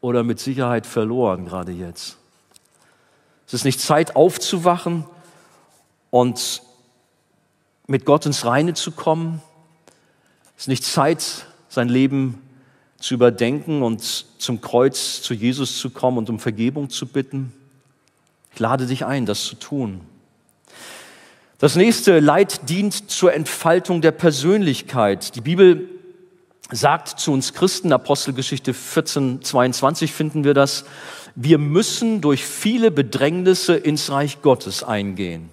oder 0.00 0.24
mit 0.24 0.40
Sicherheit 0.40 0.86
verloren 0.86 1.44
gerade 1.44 1.70
jetzt? 1.70 2.16
Es 3.46 3.54
ist 3.54 3.64
nicht 3.64 3.80
Zeit 3.80 4.16
aufzuwachen 4.16 5.04
und 6.10 6.62
mit 7.86 8.04
Gott 8.04 8.26
ins 8.26 8.44
Reine 8.44 8.74
zu 8.74 8.90
kommen. 8.90 9.40
Es 10.56 10.64
ist 10.64 10.68
nicht 10.68 10.84
Zeit, 10.84 11.46
sein 11.68 11.88
Leben 11.88 12.42
zu 12.98 13.14
überdenken 13.14 13.84
und 13.84 14.02
zum 14.36 14.60
Kreuz 14.60 15.22
zu 15.22 15.32
Jesus 15.32 15.78
zu 15.78 15.90
kommen 15.90 16.18
und 16.18 16.28
um 16.28 16.40
Vergebung 16.40 16.90
zu 16.90 17.06
bitten. 17.06 17.52
Ich 18.52 18.58
lade 18.58 18.88
dich 18.88 19.06
ein, 19.06 19.26
das 19.26 19.44
zu 19.44 19.54
tun. 19.54 20.00
Das 21.60 21.76
nächste 21.76 22.20
Leid 22.20 22.70
dient 22.70 23.10
zur 23.10 23.34
Entfaltung 23.34 24.00
der 24.00 24.12
Persönlichkeit. 24.12 25.36
Die 25.36 25.42
Bibel 25.42 25.90
sagt 26.72 27.20
zu 27.20 27.32
uns 27.32 27.52
Christen, 27.52 27.92
Apostelgeschichte 27.92 28.72
14, 28.72 29.42
22 29.42 30.10
finden 30.10 30.44
wir 30.44 30.54
das, 30.54 30.86
wir 31.34 31.58
müssen 31.58 32.22
durch 32.22 32.46
viele 32.46 32.90
Bedrängnisse 32.90 33.76
ins 33.76 34.10
Reich 34.10 34.40
Gottes 34.40 34.82
eingehen. 34.82 35.50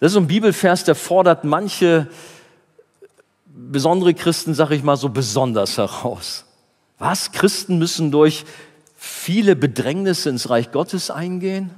Das 0.00 0.12
ist 0.12 0.16
ein 0.16 0.28
Bibelvers, 0.28 0.84
der 0.84 0.94
fordert 0.94 1.44
manche 1.44 2.08
besondere 3.44 4.14
Christen, 4.14 4.54
sag 4.54 4.70
ich 4.70 4.82
mal, 4.82 4.96
so 4.96 5.10
besonders 5.10 5.76
heraus. 5.76 6.46
Was? 6.98 7.32
Christen 7.32 7.78
müssen 7.78 8.12
durch 8.12 8.46
viele 8.96 9.56
Bedrängnisse 9.56 10.30
ins 10.30 10.48
Reich 10.48 10.72
Gottes 10.72 11.10
eingehen? 11.10 11.70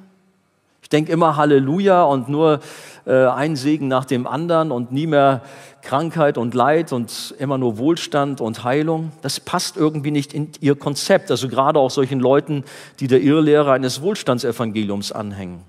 Ich 0.84 0.90
denke 0.90 1.10
immer 1.10 1.36
Halleluja 1.36 2.04
und 2.04 2.28
nur 2.28 2.60
äh, 3.06 3.24
ein 3.24 3.56
Segen 3.56 3.88
nach 3.88 4.04
dem 4.04 4.26
anderen 4.26 4.70
und 4.70 4.92
nie 4.92 5.06
mehr 5.06 5.40
Krankheit 5.80 6.36
und 6.36 6.52
Leid 6.52 6.92
und 6.92 7.34
immer 7.38 7.56
nur 7.56 7.78
Wohlstand 7.78 8.42
und 8.42 8.64
Heilung. 8.64 9.10
Das 9.22 9.40
passt 9.40 9.78
irgendwie 9.78 10.10
nicht 10.10 10.34
in 10.34 10.50
ihr 10.60 10.76
Konzept. 10.76 11.30
Also 11.30 11.48
gerade 11.48 11.78
auch 11.78 11.90
solchen 11.90 12.20
Leuten, 12.20 12.64
die 13.00 13.06
der 13.06 13.22
Irrlehre 13.22 13.72
eines 13.72 14.02
Wohlstandsevangeliums 14.02 15.10
anhängen. 15.10 15.62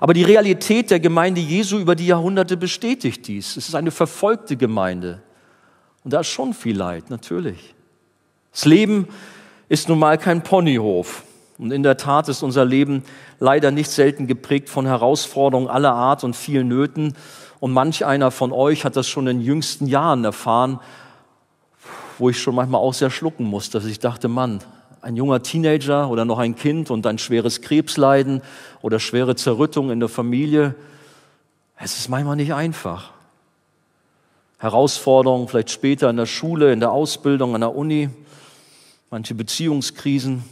Aber 0.00 0.14
die 0.14 0.24
Realität 0.24 0.90
der 0.90 0.98
Gemeinde 0.98 1.40
Jesu 1.40 1.78
über 1.78 1.94
die 1.94 2.08
Jahrhunderte 2.08 2.56
bestätigt 2.56 3.28
dies. 3.28 3.56
Es 3.56 3.68
ist 3.68 3.76
eine 3.76 3.92
verfolgte 3.92 4.56
Gemeinde. 4.56 5.22
Und 6.02 6.12
da 6.12 6.20
ist 6.20 6.28
schon 6.28 6.54
viel 6.54 6.76
Leid, 6.76 7.08
natürlich. 7.08 7.76
Das 8.50 8.64
Leben 8.64 9.06
ist 9.68 9.88
nun 9.88 10.00
mal 10.00 10.18
kein 10.18 10.42
Ponyhof. 10.42 11.22
Und 11.60 11.72
in 11.72 11.82
der 11.82 11.98
Tat 11.98 12.26
ist 12.30 12.42
unser 12.42 12.64
Leben 12.64 13.02
leider 13.38 13.70
nicht 13.70 13.90
selten 13.90 14.26
geprägt 14.26 14.70
von 14.70 14.86
Herausforderungen 14.86 15.68
aller 15.68 15.92
Art 15.92 16.24
und 16.24 16.34
vielen 16.34 16.68
Nöten. 16.68 17.14
Und 17.60 17.72
manch 17.72 18.06
einer 18.06 18.30
von 18.30 18.50
euch 18.50 18.86
hat 18.86 18.96
das 18.96 19.06
schon 19.06 19.26
in 19.26 19.42
jüngsten 19.42 19.86
Jahren 19.86 20.24
erfahren, 20.24 20.80
wo 22.18 22.30
ich 22.30 22.40
schon 22.40 22.54
manchmal 22.54 22.80
auch 22.80 22.94
sehr 22.94 23.10
schlucken 23.10 23.44
musste, 23.44 23.78
dass 23.78 23.86
ich 23.86 23.98
dachte, 23.98 24.28
Mann, 24.28 24.60
ein 25.02 25.16
junger 25.16 25.42
Teenager 25.42 26.08
oder 26.08 26.24
noch 26.24 26.38
ein 26.38 26.56
Kind 26.56 26.90
und 26.90 27.06
ein 27.06 27.18
schweres 27.18 27.60
Krebsleiden 27.60 28.40
oder 28.80 28.98
schwere 28.98 29.36
Zerrüttung 29.36 29.90
in 29.90 30.00
der 30.00 30.08
Familie, 30.08 30.74
es 31.76 31.98
ist 31.98 32.08
manchmal 32.08 32.36
nicht 32.36 32.54
einfach. 32.54 33.10
Herausforderungen 34.56 35.46
vielleicht 35.46 35.70
später 35.70 36.08
in 36.08 36.16
der 36.16 36.26
Schule, 36.26 36.72
in 36.72 36.80
der 36.80 36.90
Ausbildung, 36.90 37.54
an 37.54 37.60
der 37.60 37.74
Uni, 37.74 38.08
manche 39.10 39.34
Beziehungskrisen. 39.34 40.42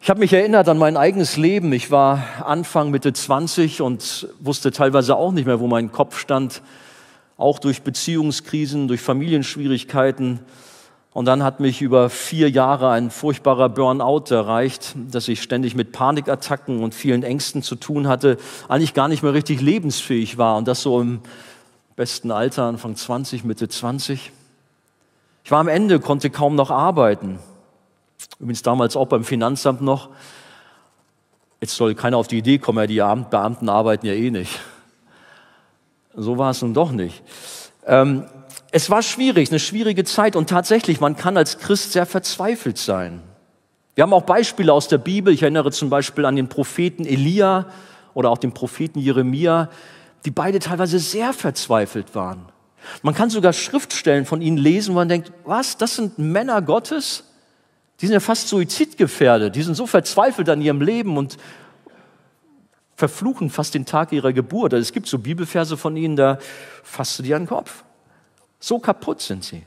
Ich 0.00 0.10
habe 0.10 0.20
mich 0.20 0.32
erinnert 0.32 0.68
an 0.68 0.78
mein 0.78 0.96
eigenes 0.96 1.36
Leben. 1.36 1.72
Ich 1.72 1.90
war 1.90 2.22
Anfang, 2.44 2.90
Mitte 2.90 3.12
20 3.12 3.82
und 3.82 4.28
wusste 4.38 4.70
teilweise 4.70 5.16
auch 5.16 5.32
nicht 5.32 5.44
mehr, 5.44 5.60
wo 5.60 5.66
mein 5.66 5.90
Kopf 5.90 6.18
stand, 6.18 6.62
auch 7.36 7.58
durch 7.58 7.82
Beziehungskrisen, 7.82 8.88
durch 8.88 9.00
Familienschwierigkeiten. 9.00 10.38
Und 11.12 11.24
dann 11.24 11.42
hat 11.42 11.58
mich 11.58 11.82
über 11.82 12.10
vier 12.10 12.48
Jahre 12.48 12.90
ein 12.90 13.10
furchtbarer 13.10 13.68
Burnout 13.68 14.32
erreicht, 14.32 14.94
dass 15.10 15.26
ich 15.26 15.42
ständig 15.42 15.74
mit 15.74 15.90
Panikattacken 15.90 16.82
und 16.82 16.94
vielen 16.94 17.24
Ängsten 17.24 17.62
zu 17.62 17.74
tun 17.74 18.06
hatte, 18.06 18.38
eigentlich 18.68 18.94
gar 18.94 19.08
nicht 19.08 19.24
mehr 19.24 19.34
richtig 19.34 19.60
lebensfähig 19.60 20.38
war 20.38 20.56
und 20.56 20.68
das 20.68 20.80
so 20.80 21.00
im 21.00 21.20
besten 21.96 22.30
Alter, 22.30 22.64
Anfang 22.64 22.94
20, 22.94 23.42
Mitte 23.42 23.68
20. 23.68 24.30
Ich 25.44 25.50
war 25.50 25.58
am 25.58 25.68
Ende, 25.68 25.98
konnte 25.98 26.30
kaum 26.30 26.54
noch 26.54 26.70
arbeiten. 26.70 27.40
Übrigens 28.38 28.62
damals 28.62 28.96
auch 28.96 29.06
beim 29.06 29.24
Finanzamt 29.24 29.80
noch. 29.80 30.10
Jetzt 31.60 31.74
soll 31.74 31.94
keiner 31.94 32.16
auf 32.16 32.28
die 32.28 32.38
Idee 32.38 32.58
kommen, 32.58 32.78
ja, 32.90 33.14
die 33.14 33.24
Beamten 33.30 33.68
arbeiten 33.68 34.06
ja 34.06 34.12
eh 34.12 34.30
nicht. 34.30 34.60
So 36.14 36.38
war 36.38 36.50
es 36.50 36.62
nun 36.62 36.74
doch 36.74 36.92
nicht. 36.92 37.22
Ähm, 37.86 38.24
es 38.70 38.90
war 38.90 39.02
schwierig, 39.02 39.50
eine 39.50 39.58
schwierige 39.58 40.04
Zeit 40.04 40.36
und 40.36 40.48
tatsächlich, 40.48 41.00
man 41.00 41.16
kann 41.16 41.36
als 41.36 41.58
Christ 41.58 41.92
sehr 41.92 42.06
verzweifelt 42.06 42.78
sein. 42.78 43.22
Wir 43.94 44.02
haben 44.02 44.12
auch 44.12 44.22
Beispiele 44.22 44.72
aus 44.72 44.86
der 44.86 44.98
Bibel. 44.98 45.32
Ich 45.32 45.42
erinnere 45.42 45.72
zum 45.72 45.90
Beispiel 45.90 46.24
an 46.24 46.36
den 46.36 46.48
Propheten 46.48 47.04
Elia 47.04 47.66
oder 48.14 48.30
auch 48.30 48.38
den 48.38 48.52
Propheten 48.52 49.00
Jeremia, 49.00 49.70
die 50.24 50.30
beide 50.30 50.60
teilweise 50.60 50.98
sehr 50.98 51.32
verzweifelt 51.32 52.14
waren. 52.14 52.46
Man 53.02 53.14
kann 53.14 53.30
sogar 53.30 53.52
Schriftstellen 53.52 54.24
von 54.24 54.40
ihnen 54.40 54.56
lesen, 54.56 54.94
wo 54.94 54.98
man 54.98 55.08
denkt, 55.08 55.32
was, 55.44 55.76
das 55.76 55.96
sind 55.96 56.18
Männer 56.18 56.62
Gottes? 56.62 57.24
Die 58.00 58.06
sind 58.06 58.14
ja 58.14 58.20
fast 58.20 58.48
suizidgefährdet, 58.48 59.56
die 59.56 59.62
sind 59.62 59.74
so 59.74 59.86
verzweifelt 59.86 60.48
an 60.48 60.60
ihrem 60.60 60.80
Leben 60.80 61.16
und 61.16 61.36
verfluchen 62.94 63.50
fast 63.50 63.74
den 63.74 63.86
Tag 63.86 64.12
ihrer 64.12 64.32
Geburt. 64.32 64.74
Also 64.74 64.82
es 64.82 64.92
gibt 64.92 65.06
so 65.06 65.18
Bibelverse 65.18 65.76
von 65.76 65.96
ihnen, 65.96 66.16
da 66.16 66.38
fasst 66.82 67.18
du 67.18 67.22
dir 67.22 67.36
an 67.36 67.42
den 67.42 67.48
Kopf. 67.48 67.84
So 68.60 68.78
kaputt 68.78 69.20
sind 69.20 69.44
sie. 69.44 69.62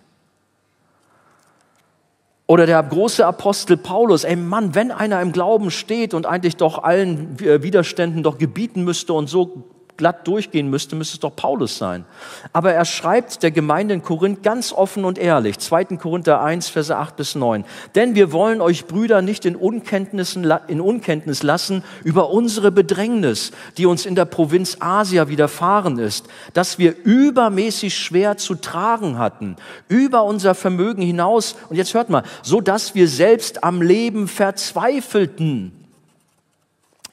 Oder 2.46 2.66
der 2.66 2.84
große 2.84 3.26
Apostel 3.26 3.78
Paulus, 3.78 4.26
ey 4.26 4.36
Mann, 4.36 4.76
wenn 4.76 4.92
einer 4.92 5.22
im 5.22 5.32
Glauben 5.32 5.72
steht 5.72 6.14
und 6.14 6.26
eigentlich 6.26 6.58
doch 6.58 6.84
allen 6.84 7.40
Widerständen 7.40 8.24
doch 8.24 8.38
gebieten 8.38 8.84
müsste 8.84 9.14
und 9.14 9.28
so 9.28 9.71
glatt 10.02 10.28
durchgehen 10.28 10.68
müsste, 10.68 10.96
müsste 10.96 11.14
es 11.14 11.20
doch 11.20 11.36
Paulus 11.36 11.78
sein. 11.78 12.06
Aber 12.54 12.74
er 12.74 12.86
schreibt 12.86 13.44
der 13.44 13.52
Gemeinde 13.52 13.94
in 13.94 14.02
Korinth 14.02 14.42
ganz 14.42 14.74
offen 14.74 15.06
und 15.06 15.20
ehrlich, 15.20 15.60
2. 15.60 15.86
Korinther 15.98 16.42
1, 16.42 16.70
Verse 16.70 16.98
8 16.98 17.16
bis 17.16 17.36
9. 17.36 17.66
Denn 17.94 18.16
wir 18.16 18.32
wollen 18.32 18.62
euch 18.62 18.88
Brüder 18.88 19.22
nicht 19.22 19.46
in, 19.46 19.56
Unkenntnissen, 19.56 20.52
in 20.68 20.82
Unkenntnis 20.82 21.44
lassen 21.44 21.84
über 22.04 22.32
unsere 22.32 22.72
Bedrängnis, 22.72 23.52
die 23.78 23.86
uns 23.86 24.08
in 24.08 24.16
der 24.16 24.26
Provinz 24.26 24.78
Asia 24.80 25.30
widerfahren 25.30 26.00
ist, 26.00 26.26
dass 26.54 26.80
wir 26.80 26.96
übermäßig 27.04 27.96
schwer 27.96 28.38
zu 28.38 28.56
tragen 28.56 29.20
hatten, 29.20 29.56
über 29.88 30.24
unser 30.24 30.56
Vermögen 30.56 31.04
hinaus. 31.04 31.56
Und 31.70 31.76
jetzt 31.76 31.94
hört 31.94 32.10
mal, 32.10 32.24
so 32.42 32.60
dass 32.60 32.96
wir 32.96 33.08
selbst 33.08 33.64
am 33.64 33.84
Leben 33.84 34.28
verzweifelten. 34.28 35.81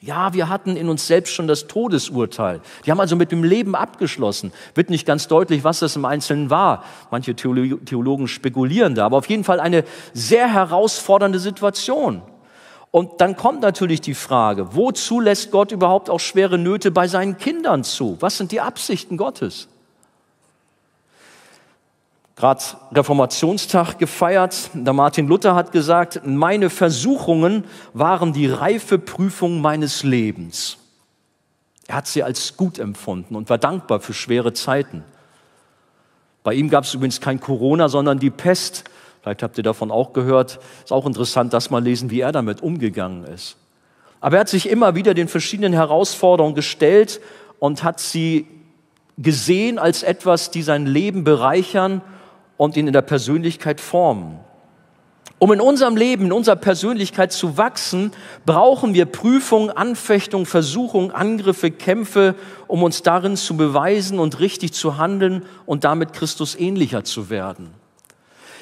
Ja, 0.01 0.33
wir 0.33 0.47
hatten 0.47 0.77
in 0.77 0.87
uns 0.87 1.07
selbst 1.07 1.33
schon 1.33 1.47
das 1.47 1.67
Todesurteil. 1.67 2.61
Die 2.85 2.91
haben 2.91 3.01
also 3.01 3.17
mit 3.17 3.33
dem 3.33 3.43
Leben 3.43 3.75
abgeschlossen. 3.75 4.53
Wird 4.73 4.89
nicht 4.89 5.05
ganz 5.05 5.27
deutlich, 5.27 5.65
was 5.65 5.79
das 5.79 5.97
im 5.97 6.05
Einzelnen 6.05 6.49
war. 6.49 6.85
Manche 7.11 7.35
Theologen 7.35 8.29
spekulieren 8.29 8.95
da, 8.95 9.05
aber 9.05 9.17
auf 9.17 9.27
jeden 9.27 9.43
Fall 9.43 9.59
eine 9.59 9.83
sehr 10.13 10.51
herausfordernde 10.53 11.39
Situation. 11.39 12.21
Und 12.91 13.19
dann 13.19 13.35
kommt 13.35 13.61
natürlich 13.61 13.99
die 13.99 14.13
Frage, 14.13 14.73
wozu 14.73 15.19
lässt 15.19 15.51
Gott 15.51 15.71
überhaupt 15.73 16.09
auch 16.09 16.19
schwere 16.19 16.57
Nöte 16.57 16.91
bei 16.91 17.07
seinen 17.07 17.37
Kindern 17.37 17.83
zu? 17.83 18.17
Was 18.21 18.37
sind 18.37 18.53
die 18.53 18.61
Absichten 18.61 19.17
Gottes? 19.17 19.67
Gerade 22.39 22.63
Reformationstag 22.93 23.99
gefeiert. 23.99 24.71
Der 24.73 24.93
Martin 24.93 25.27
Luther 25.27 25.55
hat 25.55 25.73
gesagt, 25.73 26.21
meine 26.25 26.69
Versuchungen 26.69 27.65
waren 27.93 28.31
die 28.31 28.47
reife 28.47 28.97
Prüfung 28.97 29.59
meines 29.59 30.03
Lebens. 30.03 30.77
Er 31.87 31.95
hat 31.95 32.07
sie 32.07 32.23
als 32.23 32.55
gut 32.55 32.79
empfunden 32.79 33.35
und 33.35 33.49
war 33.49 33.57
dankbar 33.57 33.99
für 33.99 34.13
schwere 34.13 34.53
Zeiten. 34.53 35.03
Bei 36.43 36.53
ihm 36.53 36.69
gab 36.69 36.85
es 36.85 36.93
übrigens 36.93 37.19
kein 37.19 37.41
Corona, 37.41 37.89
sondern 37.89 38.19
die 38.19 38.29
Pest. 38.29 38.85
Vielleicht 39.21 39.43
habt 39.43 39.57
ihr 39.57 39.63
davon 39.63 39.91
auch 39.91 40.13
gehört. 40.13 40.59
Ist 40.83 40.93
auch 40.93 41.05
interessant, 41.05 41.51
das 41.51 41.69
mal 41.69 41.83
lesen, 41.83 42.09
wie 42.09 42.21
er 42.21 42.31
damit 42.31 42.63
umgegangen 42.63 43.25
ist. 43.25 43.57
Aber 44.21 44.37
er 44.37 44.41
hat 44.41 44.49
sich 44.49 44.69
immer 44.69 44.95
wieder 44.95 45.13
den 45.13 45.27
verschiedenen 45.27 45.73
Herausforderungen 45.73 46.55
gestellt 46.55 47.19
und 47.59 47.83
hat 47.83 47.99
sie 47.99 48.47
gesehen 49.17 49.77
als 49.77 50.03
etwas, 50.03 50.51
die 50.51 50.61
sein 50.61 50.85
Leben 50.85 51.25
bereichern 51.25 52.01
und 52.59 52.75
ihn 52.75 52.87
in 52.87 52.93
der 52.93 53.01
Persönlichkeit 53.01 53.79
formen. 53.79 54.37
Um 55.37 55.53
in 55.53 55.61
unserem 55.61 55.95
Leben, 55.95 56.25
in 56.25 56.33
unserer 56.33 56.57
Persönlichkeit 56.57 57.31
zu 57.31 57.57
wachsen, 57.57 58.11
brauchen 58.45 58.93
wir 58.93 59.05
Prüfung, 59.05 59.71
Anfechtung, 59.71 60.45
Versuchung, 60.45 61.13
Angriffe, 61.13 61.71
Kämpfe, 61.71 62.35
um 62.67 62.83
uns 62.83 63.01
darin 63.01 63.37
zu 63.37 63.55
beweisen 63.55 64.19
und 64.19 64.41
richtig 64.41 64.73
zu 64.73 64.97
handeln 64.97 65.45
und 65.65 65.85
damit 65.85 66.11
Christus 66.11 66.59
ähnlicher 66.59 67.05
zu 67.05 67.29
werden. 67.29 67.69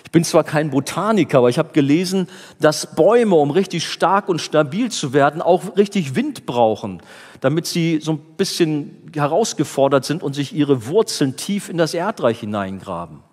Ich 0.05 0.11
bin 0.11 0.23
zwar 0.23 0.43
kein 0.43 0.69
Botaniker, 0.69 1.39
aber 1.39 1.49
ich 1.49 1.57
habe 1.57 1.73
gelesen, 1.73 2.27
dass 2.59 2.95
Bäume, 2.95 3.35
um 3.35 3.49
richtig 3.49 3.87
stark 3.87 4.29
und 4.29 4.39
stabil 4.39 4.91
zu 4.91 5.11
werden, 5.11 5.41
auch 5.41 5.75
richtig 5.75 6.13
Wind 6.13 6.45
brauchen, 6.45 7.01
damit 7.41 7.65
sie 7.65 7.99
so 7.99 8.11
ein 8.11 8.19
bisschen 8.37 9.09
herausgefordert 9.15 10.05
sind 10.05 10.21
und 10.21 10.33
sich 10.33 10.53
ihre 10.53 10.85
Wurzeln 10.85 11.35
tief 11.35 11.67
in 11.67 11.79
das 11.79 11.95
Erdreich 11.95 12.39
hineingraben. 12.41 13.26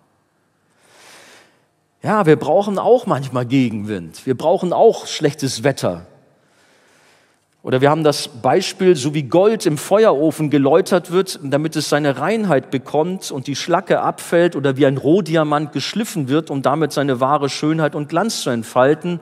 Ja, 2.05 2.27
wir 2.27 2.35
brauchen 2.35 2.77
auch 2.77 3.07
manchmal 3.07 3.47
Gegenwind. 3.47 4.27
Wir 4.27 4.37
brauchen 4.37 4.73
auch 4.73 5.07
schlechtes 5.07 5.63
Wetter. 5.63 6.05
Oder 7.63 7.81
wir 7.81 7.89
haben 7.89 8.03
das 8.03 8.27
Beispiel, 8.27 8.95
so 8.95 9.15
wie 9.15 9.23
Gold 9.23 9.65
im 9.65 9.79
Feuerofen 9.79 10.51
geläutert 10.51 11.09
wird, 11.09 11.39
damit 11.41 11.75
es 11.75 11.89
seine 11.89 12.19
Reinheit 12.19 12.69
bekommt 12.69 13.31
und 13.31 13.47
die 13.47 13.55
Schlacke 13.55 14.01
abfällt 14.01 14.55
oder 14.55 14.77
wie 14.77 14.85
ein 14.85 14.97
Rohdiamant 14.97 15.71
geschliffen 15.71 16.29
wird, 16.29 16.51
um 16.51 16.61
damit 16.61 16.91
seine 16.91 17.21
wahre 17.21 17.49
Schönheit 17.49 17.95
und 17.95 18.07
Glanz 18.07 18.41
zu 18.41 18.51
entfalten. 18.51 19.19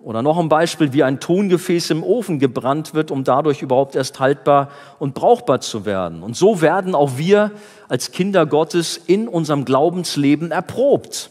Oder 0.00 0.22
noch 0.22 0.38
ein 0.38 0.48
Beispiel, 0.48 0.92
wie 0.92 1.04
ein 1.04 1.20
Tongefäß 1.20 1.90
im 1.90 2.02
Ofen 2.02 2.40
gebrannt 2.40 2.94
wird, 2.94 3.12
um 3.12 3.22
dadurch 3.22 3.62
überhaupt 3.62 3.94
erst 3.94 4.18
haltbar 4.18 4.70
und 4.98 5.14
brauchbar 5.14 5.60
zu 5.60 5.86
werden. 5.86 6.24
Und 6.24 6.36
so 6.36 6.60
werden 6.62 6.96
auch 6.96 7.16
wir 7.16 7.52
als 7.88 8.10
Kinder 8.10 8.44
Gottes 8.44 8.96
in 8.96 9.28
unserem 9.28 9.64
Glaubensleben 9.64 10.50
erprobt. 10.50 11.30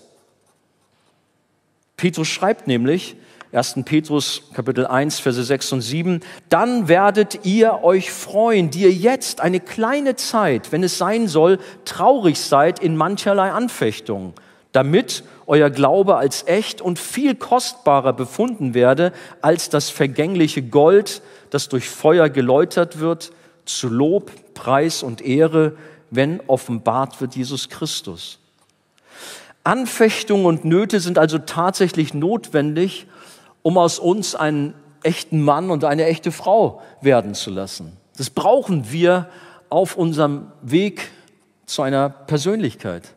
Petrus 1.97 2.27
schreibt 2.27 2.67
nämlich, 2.67 3.15
1. 3.53 3.79
Petrus 3.83 4.43
Kapitel 4.53 4.85
1, 4.85 5.19
Verse 5.19 5.43
6 5.43 5.71
und 5.73 5.81
7, 5.81 6.19
dann 6.47 6.87
werdet 6.87 7.43
ihr 7.43 7.83
euch 7.83 8.11
freuen, 8.11 8.69
die 8.69 8.83
ihr 8.83 8.91
jetzt 8.91 9.41
eine 9.41 9.59
kleine 9.59 10.15
Zeit, 10.15 10.71
wenn 10.71 10.83
es 10.83 10.99
sein 10.99 11.27
soll, 11.27 11.57
traurig 11.85 12.39
seid 12.39 12.77
in 12.77 12.95
mancherlei 12.95 13.51
Anfechtung, 13.51 14.33
damit 14.73 15.23
euer 15.47 15.71
Glaube 15.71 16.17
als 16.17 16.45
echt 16.45 16.81
und 16.81 16.99
viel 16.99 17.33
kostbarer 17.33 18.13
befunden 18.13 18.75
werde 18.75 19.11
als 19.41 19.69
das 19.69 19.89
vergängliche 19.89 20.61
Gold, 20.61 21.23
das 21.49 21.67
durch 21.67 21.89
Feuer 21.89 22.29
geläutert 22.29 22.99
wird, 22.99 23.31
zu 23.65 23.89
Lob, 23.89 24.31
Preis 24.53 25.01
und 25.01 25.21
Ehre, 25.21 25.75
wenn 26.11 26.41
offenbart 26.45 27.21
wird 27.21 27.35
Jesus 27.35 27.69
Christus. 27.69 28.37
Anfechtungen 29.67 30.45
und 30.45 30.63
Nöte 30.63 31.01
sind 31.01 31.17
also 31.17 31.39
tatsächlich 31.39 32.13
notwendig, 32.13 33.05
um 33.63 33.77
aus 33.77 33.99
uns 33.99 34.33
einen 34.33 34.73
echten 35.03 35.41
Mann 35.41 35.71
und 35.71 35.83
eine 35.83 36.05
echte 36.05 36.31
Frau 36.31 36.81
werden 37.01 37.33
zu 37.33 37.51
lassen. 37.51 37.97
Das 38.15 38.29
brauchen 38.29 38.93
wir 38.93 39.29
auf 39.69 39.97
unserem 39.97 40.47
Weg 40.61 41.11
zu 41.65 41.81
einer 41.81 42.07
Persönlichkeit, 42.07 43.13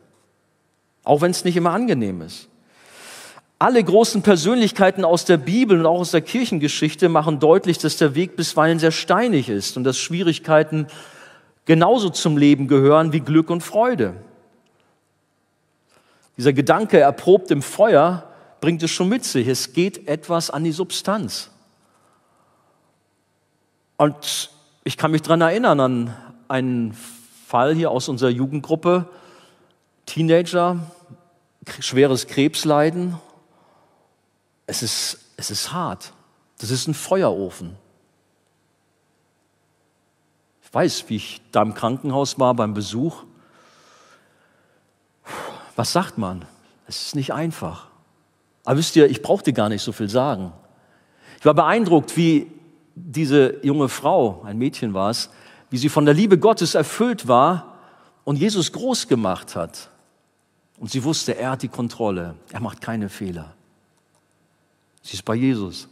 auch 1.05 1.21
wenn 1.21 1.31
es 1.31 1.45
nicht 1.45 1.55
immer 1.55 1.71
angenehm 1.71 2.21
ist. 2.21 2.49
Alle 3.57 3.81
großen 3.81 4.21
Persönlichkeiten 4.21 5.05
aus 5.05 5.23
der 5.23 5.37
Bibel 5.37 5.79
und 5.79 5.85
auch 5.85 6.01
aus 6.01 6.11
der 6.11 6.19
Kirchengeschichte 6.19 7.07
machen 7.07 7.39
deutlich, 7.39 7.77
dass 7.77 7.95
der 7.95 8.13
Weg 8.13 8.35
bisweilen 8.35 8.77
sehr 8.77 8.91
steinig 8.91 9.47
ist 9.47 9.77
und 9.77 9.85
dass 9.85 9.97
Schwierigkeiten 9.97 10.87
genauso 11.63 12.09
zum 12.09 12.35
Leben 12.35 12.67
gehören 12.67 13.13
wie 13.13 13.21
Glück 13.21 13.49
und 13.49 13.61
Freude. 13.61 14.15
Dieser 16.37 16.53
Gedanke, 16.53 16.99
erprobt 16.99 17.51
im 17.51 17.61
Feuer, 17.61 18.27
bringt 18.61 18.81
es 18.83 18.91
schon 18.91 19.09
mit 19.09 19.25
sich. 19.25 19.47
Es 19.47 19.73
geht 19.73 20.07
etwas 20.07 20.49
an 20.49 20.63
die 20.63 20.71
Substanz. 20.71 21.49
Und 23.97 24.49
ich 24.83 24.97
kann 24.97 25.11
mich 25.11 25.21
daran 25.21 25.41
erinnern 25.41 25.79
an 25.79 26.15
einen 26.47 26.97
Fall 27.47 27.75
hier 27.75 27.91
aus 27.91 28.07
unserer 28.07 28.29
Jugendgruppe. 28.29 29.07
Teenager, 30.05 30.79
schweres 31.79 32.27
Krebsleiden. 32.27 33.15
Es 34.65 34.81
ist, 34.83 35.19
es 35.37 35.51
ist 35.51 35.73
hart. 35.73 36.13
Das 36.59 36.71
ist 36.71 36.87
ein 36.87 36.93
Feuerofen. 36.93 37.77
Ich 40.63 40.73
weiß, 40.73 41.05
wie 41.09 41.17
ich 41.17 41.41
da 41.51 41.61
im 41.61 41.73
Krankenhaus 41.73 42.39
war 42.39 42.53
beim 42.53 42.73
Besuch. 42.73 43.23
Was 45.81 45.93
sagt 45.93 46.19
man? 46.19 46.45
Es 46.85 47.07
ist 47.07 47.15
nicht 47.15 47.33
einfach. 47.33 47.87
Aber 48.65 48.77
wisst 48.77 48.95
ihr, 48.95 49.09
ich 49.09 49.23
brauchte 49.23 49.51
gar 49.51 49.67
nicht 49.67 49.81
so 49.81 49.91
viel 49.91 50.09
sagen. 50.09 50.53
Ich 51.39 51.45
war 51.45 51.55
beeindruckt, 51.55 52.15
wie 52.15 52.51
diese 52.93 53.57
junge 53.65 53.89
Frau, 53.89 54.43
ein 54.45 54.59
Mädchen 54.59 54.93
war 54.93 55.09
es, 55.09 55.31
wie 55.71 55.79
sie 55.79 55.89
von 55.89 56.05
der 56.05 56.13
Liebe 56.13 56.37
Gottes 56.37 56.75
erfüllt 56.75 57.27
war 57.27 57.79
und 58.25 58.35
Jesus 58.35 58.71
groß 58.73 59.07
gemacht 59.07 59.55
hat. 59.55 59.89
Und 60.77 60.91
sie 60.91 61.03
wusste, 61.03 61.35
er 61.35 61.49
hat 61.49 61.63
die 61.63 61.67
Kontrolle, 61.67 62.35
er 62.51 62.59
macht 62.59 62.79
keine 62.79 63.09
Fehler. 63.09 63.55
Sie 65.01 65.15
ist 65.15 65.25
bei 65.25 65.33
Jesus. 65.33 65.87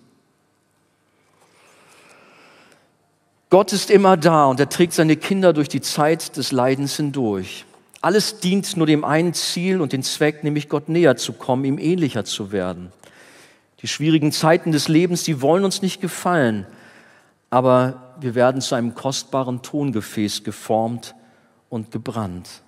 Gott 3.50 3.74
ist 3.74 3.90
immer 3.90 4.18
da 4.18 4.46
und 4.46 4.60
er 4.60 4.70
trägt 4.70 4.94
seine 4.94 5.18
Kinder 5.18 5.52
durch 5.52 5.68
die 5.68 5.82
Zeit 5.82 6.38
des 6.38 6.52
Leidens 6.52 6.96
hindurch. 6.96 7.66
Alles 8.02 8.40
dient 8.40 8.78
nur 8.78 8.88
dem 8.88 9.04
einen 9.04 9.34
Ziel 9.34 9.82
und 9.82 9.92
den 9.92 10.04
Zweck, 10.04 10.44
nämlich 10.44 10.70
Gott 10.70 10.88
näher 10.88 11.18
zu 11.18 11.34
kommen, 11.34 11.66
ihm 11.66 11.78
ähnlicher 11.78 12.24
zu 12.24 12.52
werden. 12.52 12.94
Die 13.82 13.88
schwierigen 13.88 14.32
Zeiten 14.32 14.72
des 14.72 14.88
Lebens, 14.88 15.24
die 15.24 15.42
wollen 15.42 15.66
uns 15.66 15.82
nicht 15.82 16.00
gefallen, 16.02 16.66
aber 17.50 18.16
wir 18.20 18.36
werden 18.36 18.62
zu 18.62 18.76
einem 18.76 18.96
kostbaren 18.96 19.62
Tongefäß 19.62 20.44
geformt 20.44 21.16
und 21.70 21.92
gebrannt. 21.92 22.62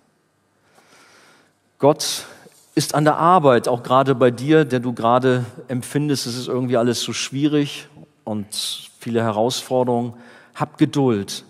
Gott 1.80 2.26
ist 2.76 2.94
an 2.96 3.04
der 3.06 3.18
Arbeit, 3.18 3.68
auch 3.68 3.84
gerade 3.84 4.16
bei 4.16 4.32
dir, 4.32 4.66
der 4.66 4.80
du 4.80 4.94
gerade 4.94 5.46
empfindest, 5.68 6.28
es 6.28 6.38
ist 6.38 6.48
irgendwie 6.48 6.78
alles 6.78 7.02
so 7.02 7.14
schwierig 7.14 7.88
und 8.24 8.90
viele 9.00 9.24
Herausforderungen. 9.24 10.14
Hab 10.56 10.78
Geduld. 10.78 11.44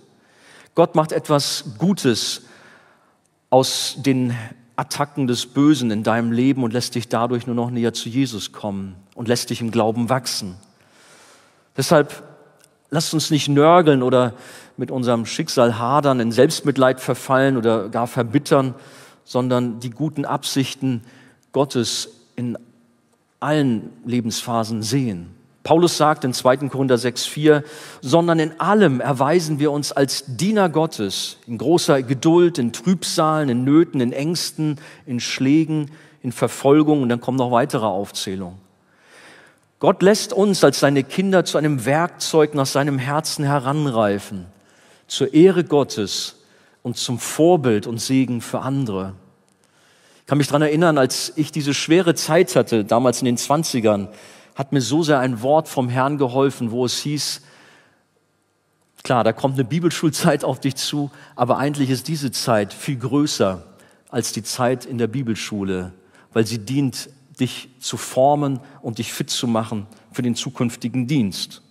Gott 0.74 0.96
macht 0.96 1.12
etwas 1.12 1.66
Gutes 1.78 2.44
aus 3.52 3.98
den 4.00 4.36
Attacken 4.78 5.28
des 5.28 5.46
Bösen 5.46 5.92
in 5.92 6.02
deinem 6.02 6.32
Leben 6.32 6.64
und 6.64 6.74
lässt 6.74 6.96
dich 6.96 7.08
dadurch 7.08 7.46
nur 7.46 7.56
noch 7.56 7.70
näher 7.70 7.94
zu 7.94 8.10
Jesus 8.10 8.52
kommen 8.52 8.96
und 9.14 9.28
lässt 9.28 9.52
dich 9.52 9.62
im 9.62 9.70
Glauben 9.70 10.10
wachsen. 10.10 10.56
Deshalb 11.78 12.24
lasst 12.90 13.14
uns 13.14 13.30
nicht 13.30 13.50
nörgeln 13.50 14.02
oder 14.02 14.34
mit 14.78 14.90
unserem 14.90 15.26
Schicksal 15.26 15.78
hadern, 15.78 16.20
in 16.20 16.32
Selbstmitleid 16.32 17.00
verfallen 17.00 17.58
oder 17.58 17.90
gar 17.90 18.08
verbittern, 18.08 18.74
sondern 19.26 19.80
die 19.80 19.92
guten 19.92 20.26
Absichten 20.26 21.04
Gottes 21.52 22.10
in 22.36 22.58
allen 23.40 23.92
Lebensphasen 24.06 24.82
sehen. 24.82 25.30
Paulus 25.64 25.98
sagt 25.98 26.24
in 26.24 26.34
2. 26.34 26.70
Korinther 26.70 26.96
6,4, 26.96 27.64
sondern 28.02 28.40
in 28.40 28.60
allem 28.60 29.00
erweisen 29.00 29.60
wir 29.60 29.72
uns 29.72 29.92
als 29.92 30.24
Diener 30.28 30.70
Gottes, 30.70 31.38
in 31.46 31.60
großer 31.60 32.02
Geduld, 32.02 32.58
in 32.58 32.74
Trübsalen, 32.74 33.50
in 33.50 33.64
Nöten, 33.64 34.02
in 34.02 34.12
Ängsten, 34.12 34.80
in 35.06 35.20
Schlägen, 35.20 35.92
in 36.24 36.32
Verfolgung 36.32 37.04
und 37.04 37.10
dann 37.10 37.22
kommen 37.22 37.38
noch 37.38 37.52
weitere 37.52 37.86
Aufzählungen. 37.86 38.58
Gott 39.80 40.02
lässt 40.04 40.34
uns 40.34 40.64
als 40.64 40.80
seine 40.80 41.04
Kinder 41.04 41.44
zu 41.46 41.58
einem 41.58 41.86
Werkzeug 41.86 42.54
nach 42.54 42.68
seinem 42.68 43.00
Herzen 43.00 43.44
heranreifen, 43.44 44.46
zur 45.08 45.34
Ehre 45.34 45.64
Gottes 45.64 46.38
und 46.84 46.98
zum 46.98 47.20
Vorbild 47.20 47.88
und 47.88 48.00
Segen 48.00 48.42
für 48.42 48.60
andere. 48.60 49.14
Ich 50.20 50.28
kann 50.28 50.38
mich 50.38 50.48
daran 50.48 50.62
erinnern, 50.62 50.98
als 50.98 51.34
ich 51.36 51.52
diese 51.52 51.74
schwere 51.74 52.16
Zeit 52.16 52.56
hatte, 52.56 52.86
damals 52.86 53.20
in 53.20 53.26
den 53.26 53.38
Zwanzigern, 53.38 54.08
hat 54.62 54.74
mir 54.74 54.82
so 54.82 55.02
sehr 55.02 55.18
ein 55.18 55.42
Wort 55.42 55.68
vom 55.68 55.90
Herrn 55.90 56.20
geholfen, 56.20 56.70
wo 56.70 56.86
es 56.86 57.00
hieß, 57.00 57.42
klar, 59.02 59.24
da 59.24 59.34
kommt 59.34 59.56
eine 59.56 59.64
Bibelschulzeit 59.64 60.44
auf 60.44 60.60
dich 60.60 60.76
zu, 60.76 61.10
aber 61.36 61.58
eigentlich 61.58 61.90
ist 61.90 62.08
diese 62.08 62.30
Zeit 62.30 62.72
viel 62.72 62.98
größer 62.98 63.64
als 64.12 64.34
die 64.34 64.44
Zeit 64.44 64.86
in 64.86 65.00
der 65.00 65.08
Bibelschule, 65.08 65.94
weil 66.32 66.46
sie 66.46 66.60
dient, 66.60 67.10
dich 67.40 67.70
zu 67.80 67.98
formen 67.98 68.60
und 68.84 69.00
dich 69.00 69.12
fit 69.12 69.32
zu 69.32 69.48
machen 69.48 69.88
für 70.12 70.22
den 70.22 70.36
zukünftigen 70.36 71.08
Dienst. 71.08 71.64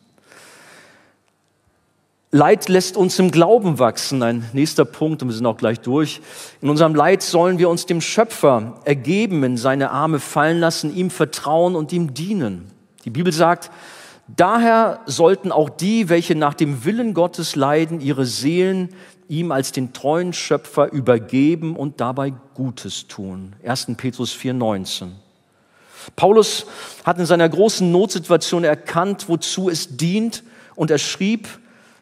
Leid 2.33 2.69
lässt 2.69 2.97
uns 2.97 3.21
im 3.21 3.31
Glauben 3.31 3.79
wachsen. 3.79 4.21
Ein 4.25 4.51
nächster 4.53 4.85
Punkt, 4.85 5.23
und 5.23 5.29
wir 5.29 5.35
sind 5.35 5.47
auch 5.47 5.57
gleich 5.57 5.79
durch. 5.79 6.21
In 6.61 6.71
unserem 6.71 6.97
Leid 6.97 7.23
sollen 7.23 7.59
wir 7.59 7.69
uns 7.69 7.87
dem 7.87 8.01
Schöpfer 8.01 8.81
ergeben, 8.85 9.45
in 9.45 9.57
seine 9.57 9.93
Arme 9.93 10.19
fallen 10.19 10.59
lassen, 10.59 10.93
ihm 10.93 11.11
vertrauen 11.11 11.77
und 11.77 11.93
ihm 11.93 12.15
dienen. 12.15 12.80
Die 13.05 13.11
Bibel 13.11 13.33
sagt, 13.33 13.71
daher 14.29 15.01
sollten 15.07 15.53
auch 15.53 15.71
die, 15.71 16.09
welche 16.09 16.35
nach 16.35 16.55
dem 16.55 16.85
Willen 16.85 17.15
Gottes 17.15 17.57
leiden, 17.57 18.01
ihre 18.01 18.27
Seelen 18.27 18.91
ihm 19.29 19.53
als 19.53 19.73
den 19.73 19.93
treuen 19.93 20.33
Schöpfer 20.33 20.93
übergeben 20.93 21.77
und 21.77 22.01
dabei 22.01 22.33
Gutes 22.55 23.07
tun. 23.07 23.55
1. 23.65 23.93
Petrus 23.97 24.35
4,19. 24.35 25.11
Paulus 26.17 26.67
hat 27.05 27.19
in 27.19 27.27
seiner 27.27 27.49
großen 27.49 27.91
Notsituation 27.91 28.65
erkannt, 28.65 29.29
wozu 29.29 29.71
es 29.71 29.97
dient, 29.97 30.43
und 30.75 30.91
er 30.91 30.99
schrieb, 30.99 31.47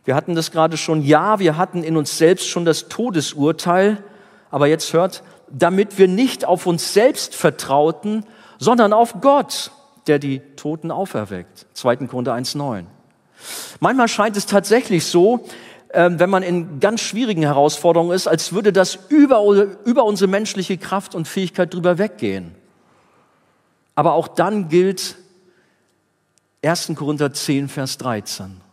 wir 0.04 0.14
hatten 0.14 0.34
das 0.34 0.52
gerade 0.52 0.76
schon, 0.76 1.02
ja, 1.02 1.38
wir 1.38 1.56
hatten 1.56 1.82
in 1.82 1.96
uns 1.96 2.16
selbst 2.16 2.48
schon 2.48 2.64
das 2.64 2.88
Todesurteil, 2.88 4.02
aber 4.50 4.66
jetzt 4.66 4.92
hört, 4.92 5.22
damit 5.50 5.98
wir 5.98 6.08
nicht 6.08 6.44
auf 6.44 6.66
uns 6.66 6.94
selbst 6.94 7.34
vertrauten, 7.34 8.24
sondern 8.58 8.92
auf 8.92 9.20
Gott, 9.20 9.70
der 10.08 10.18
die 10.18 10.40
Toten 10.56 10.90
auferweckt. 10.90 11.66
2. 11.74 11.96
Korinther 12.08 12.34
1,9. 12.34 12.84
Manchmal 13.80 14.08
scheint 14.08 14.36
es 14.36 14.46
tatsächlich 14.46 15.06
so, 15.06 15.44
ähm, 15.92 16.18
wenn 16.18 16.30
man 16.30 16.42
in 16.42 16.80
ganz 16.80 17.00
schwierigen 17.00 17.42
Herausforderungen 17.42 18.12
ist, 18.12 18.26
als 18.26 18.52
würde 18.52 18.72
das 18.72 18.98
über, 19.08 19.42
über 19.84 20.04
unsere 20.04 20.28
menschliche 20.28 20.76
Kraft 20.76 21.14
und 21.14 21.28
Fähigkeit 21.28 21.72
drüber 21.72 21.98
weggehen. 21.98 22.54
Aber 23.94 24.12
auch 24.12 24.28
dann 24.28 24.68
gilt 24.68 25.16
1. 26.62 26.92
Korinther 26.94 27.32
10, 27.32 27.68
Vers 27.68 27.98
13. 27.98 28.67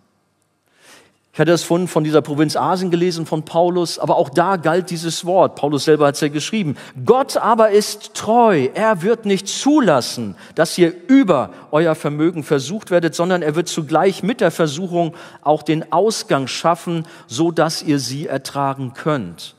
Ich 1.36 1.40
hatte 1.42 1.52
das 1.52 1.64
von, 1.64 1.90
von 1.90 2.06
dieser 2.06 2.22
Provinz 2.22 2.56
Asien 2.56 2.92
gelesen, 2.92 3.26
von 3.26 3.44
Paulus, 3.44 4.00
aber 4.00 4.16
auch 4.16 4.30
da 4.30 4.56
galt 4.56 4.90
dieses 4.90 5.26
Wort. 5.26 5.58
Paulus 5.58 5.84
selber 5.84 6.08
hat 6.08 6.16
es 6.16 6.22
ja 6.22 6.30
geschrieben. 6.30 6.78
Gott 7.06 7.36
aber 7.36 7.72
ist 7.72 8.14
treu. 8.14 8.70
Er 8.74 9.02
wird 9.02 9.26
nicht 9.26 9.50
zulassen, 9.50 10.38
dass 10.56 10.78
ihr 10.78 10.94
über 11.10 11.50
euer 11.72 11.94
Vermögen 11.94 12.46
versucht 12.46 12.90
werdet, 12.90 13.16
sondern 13.16 13.42
er 13.42 13.56
wird 13.56 13.68
zugleich 13.68 14.24
mit 14.24 14.40
der 14.40 14.50
Versuchung 14.50 15.14
auch 15.42 15.62
den 15.62 15.92
Ausgang 15.92 16.48
schaffen, 16.48 17.06
so 17.28 17.52
dass 17.52 17.84
ihr 17.84 18.00
sie 18.00 18.28
ertragen 18.28 18.94
könnt. 18.94 19.56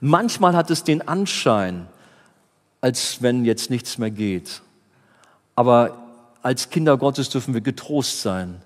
Manchmal 0.00 0.56
hat 0.56 0.70
es 0.70 0.82
den 0.82 1.06
Anschein, 1.06 1.88
als 2.80 3.20
wenn 3.20 3.44
jetzt 3.44 3.68
nichts 3.68 3.98
mehr 3.98 4.10
geht. 4.10 4.62
Aber 5.56 5.98
als 6.40 6.70
Kinder 6.70 6.96
Gottes 6.96 7.28
dürfen 7.28 7.52
wir 7.52 7.60
getrost 7.60 8.22
sein. 8.22 8.62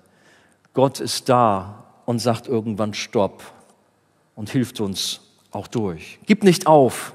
Gott 0.73 1.01
ist 1.01 1.27
da 1.27 1.81
und 2.05 2.19
sagt 2.19 2.47
irgendwann 2.47 2.93
Stopp 2.93 3.43
und 4.35 4.49
hilft 4.49 4.79
uns 4.79 5.21
auch 5.51 5.67
durch. 5.67 6.19
Gib 6.25 6.43
nicht 6.43 6.67
auf. 6.67 7.13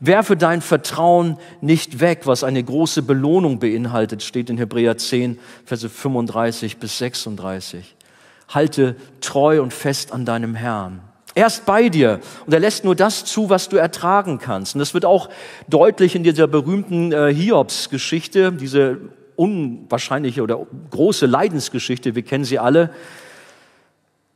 Werfe 0.00 0.36
dein 0.36 0.60
Vertrauen 0.60 1.38
nicht 1.60 1.98
weg, 2.00 2.20
was 2.24 2.44
eine 2.44 2.62
große 2.62 3.02
Belohnung 3.02 3.58
beinhaltet, 3.58 4.22
steht 4.22 4.48
in 4.48 4.56
Hebräer 4.56 4.96
10, 4.96 5.38
Verse 5.64 5.88
35 5.88 6.76
bis 6.76 6.98
36. 6.98 7.96
Halte 8.48 8.96
treu 9.20 9.60
und 9.60 9.74
fest 9.74 10.12
an 10.12 10.24
deinem 10.24 10.54
Herrn. 10.54 11.00
Er 11.34 11.46
ist 11.46 11.66
bei 11.66 11.88
dir 11.88 12.20
und 12.46 12.52
er 12.52 12.60
lässt 12.60 12.84
nur 12.84 12.94
das 12.94 13.24
zu, 13.24 13.50
was 13.50 13.68
du 13.68 13.76
ertragen 13.76 14.38
kannst. 14.38 14.74
Und 14.74 14.78
das 14.78 14.94
wird 14.94 15.04
auch 15.04 15.28
deutlich 15.68 16.14
in 16.14 16.22
dieser 16.22 16.46
berühmten 16.46 17.12
äh, 17.12 17.32
Hiobs-Geschichte, 17.34 18.52
diese 18.52 18.98
unwahrscheinliche 19.36 20.42
oder 20.42 20.66
große 20.90 21.26
Leidensgeschichte, 21.26 22.14
wir 22.14 22.22
kennen 22.22 22.44
sie 22.44 22.58
alle. 22.58 22.90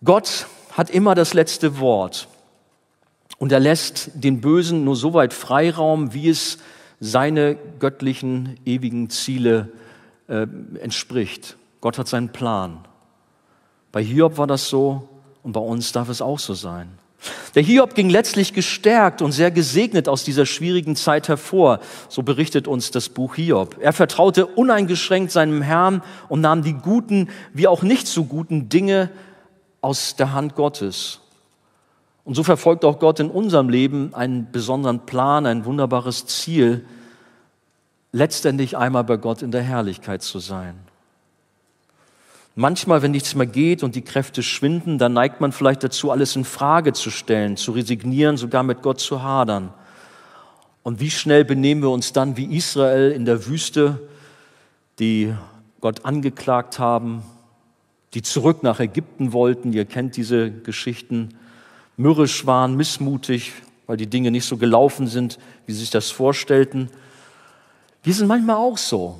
Gott 0.04 0.46
hat 0.72 0.90
immer 0.90 1.14
das 1.14 1.32
letzte 1.32 1.78
Wort 1.78 2.26
und 3.38 3.52
er 3.52 3.60
lässt 3.60 4.10
den 4.14 4.40
Bösen 4.40 4.84
nur 4.84 4.96
so 4.96 5.14
weit 5.14 5.32
Freiraum, 5.32 6.12
wie 6.12 6.28
es 6.28 6.58
seine 6.98 7.56
göttlichen, 7.78 8.58
ewigen 8.64 9.10
Ziele 9.10 9.68
äh, 10.28 10.46
entspricht. 10.80 11.56
Gott 11.80 11.98
hat 11.98 12.08
seinen 12.08 12.30
Plan. 12.30 12.78
Bei 13.92 14.02
Hiob 14.02 14.38
war 14.38 14.46
das 14.46 14.68
so 14.68 15.08
und 15.42 15.52
bei 15.52 15.60
uns 15.60 15.92
darf 15.92 16.08
es 16.08 16.20
auch 16.20 16.38
so 16.38 16.54
sein. 16.54 16.88
Der 17.54 17.62
Hiob 17.62 17.94
ging 17.94 18.10
letztlich 18.10 18.52
gestärkt 18.54 19.22
und 19.22 19.30
sehr 19.30 19.52
gesegnet 19.52 20.08
aus 20.08 20.24
dieser 20.24 20.46
schwierigen 20.46 20.96
Zeit 20.96 21.28
hervor, 21.28 21.78
so 22.08 22.24
berichtet 22.24 22.66
uns 22.66 22.90
das 22.90 23.08
Buch 23.08 23.36
Hiob. 23.36 23.76
Er 23.80 23.92
vertraute 23.92 24.46
uneingeschränkt 24.46 25.30
seinem 25.30 25.62
Herrn 25.62 26.02
und 26.28 26.40
nahm 26.40 26.64
die 26.64 26.72
guten 26.72 27.28
wie 27.52 27.68
auch 27.68 27.82
nicht 27.82 28.08
so 28.08 28.24
guten 28.24 28.68
Dinge 28.68 29.10
aus 29.82 30.16
der 30.16 30.32
Hand 30.32 30.54
Gottes. 30.54 31.20
Und 32.24 32.34
so 32.34 32.44
verfolgt 32.44 32.84
auch 32.84 32.98
Gott 32.98 33.20
in 33.20 33.30
unserem 33.30 33.68
Leben 33.68 34.14
einen 34.14 34.50
besonderen 34.50 35.00
Plan, 35.00 35.44
ein 35.44 35.64
wunderbares 35.64 36.24
Ziel, 36.24 36.86
letztendlich 38.12 38.76
einmal 38.78 39.04
bei 39.04 39.16
Gott 39.16 39.42
in 39.42 39.50
der 39.50 39.62
Herrlichkeit 39.62 40.22
zu 40.22 40.38
sein. 40.38 40.76
Manchmal, 42.54 43.00
wenn 43.00 43.12
nichts 43.12 43.34
mehr 43.34 43.46
geht 43.46 43.82
und 43.82 43.94
die 43.94 44.02
Kräfte 44.02 44.42
schwinden, 44.42 44.98
dann 44.98 45.14
neigt 45.14 45.40
man 45.40 45.52
vielleicht 45.52 45.82
dazu, 45.82 46.10
alles 46.10 46.36
in 46.36 46.44
Frage 46.44 46.92
zu 46.92 47.10
stellen, 47.10 47.56
zu 47.56 47.72
resignieren, 47.72 48.36
sogar 48.36 48.62
mit 48.62 48.82
Gott 48.82 49.00
zu 49.00 49.22
hadern. 49.22 49.72
Und 50.82 51.00
wie 51.00 51.10
schnell 51.10 51.44
benehmen 51.44 51.82
wir 51.82 51.90
uns 51.90 52.12
dann 52.12 52.36
wie 52.36 52.54
Israel 52.56 53.10
in 53.10 53.24
der 53.24 53.46
Wüste, 53.46 54.06
die 54.98 55.32
Gott 55.80 56.04
angeklagt 56.04 56.78
haben, 56.78 57.22
die 58.14 58.22
zurück 58.22 58.62
nach 58.62 58.80
Ägypten 58.80 59.32
wollten. 59.32 59.72
Ihr 59.72 59.84
kennt 59.84 60.16
diese 60.16 60.50
Geschichten. 60.50 61.30
Mürrisch 61.96 62.46
waren, 62.46 62.76
missmutig, 62.76 63.52
weil 63.86 63.96
die 63.96 64.06
Dinge 64.06 64.30
nicht 64.30 64.44
so 64.44 64.56
gelaufen 64.56 65.06
sind, 65.06 65.38
wie 65.66 65.72
sie 65.72 65.80
sich 65.80 65.90
das 65.90 66.10
vorstellten. 66.10 66.90
Wir 68.02 68.14
sind 68.14 68.26
manchmal 68.26 68.56
auch 68.56 68.78
so, 68.78 69.18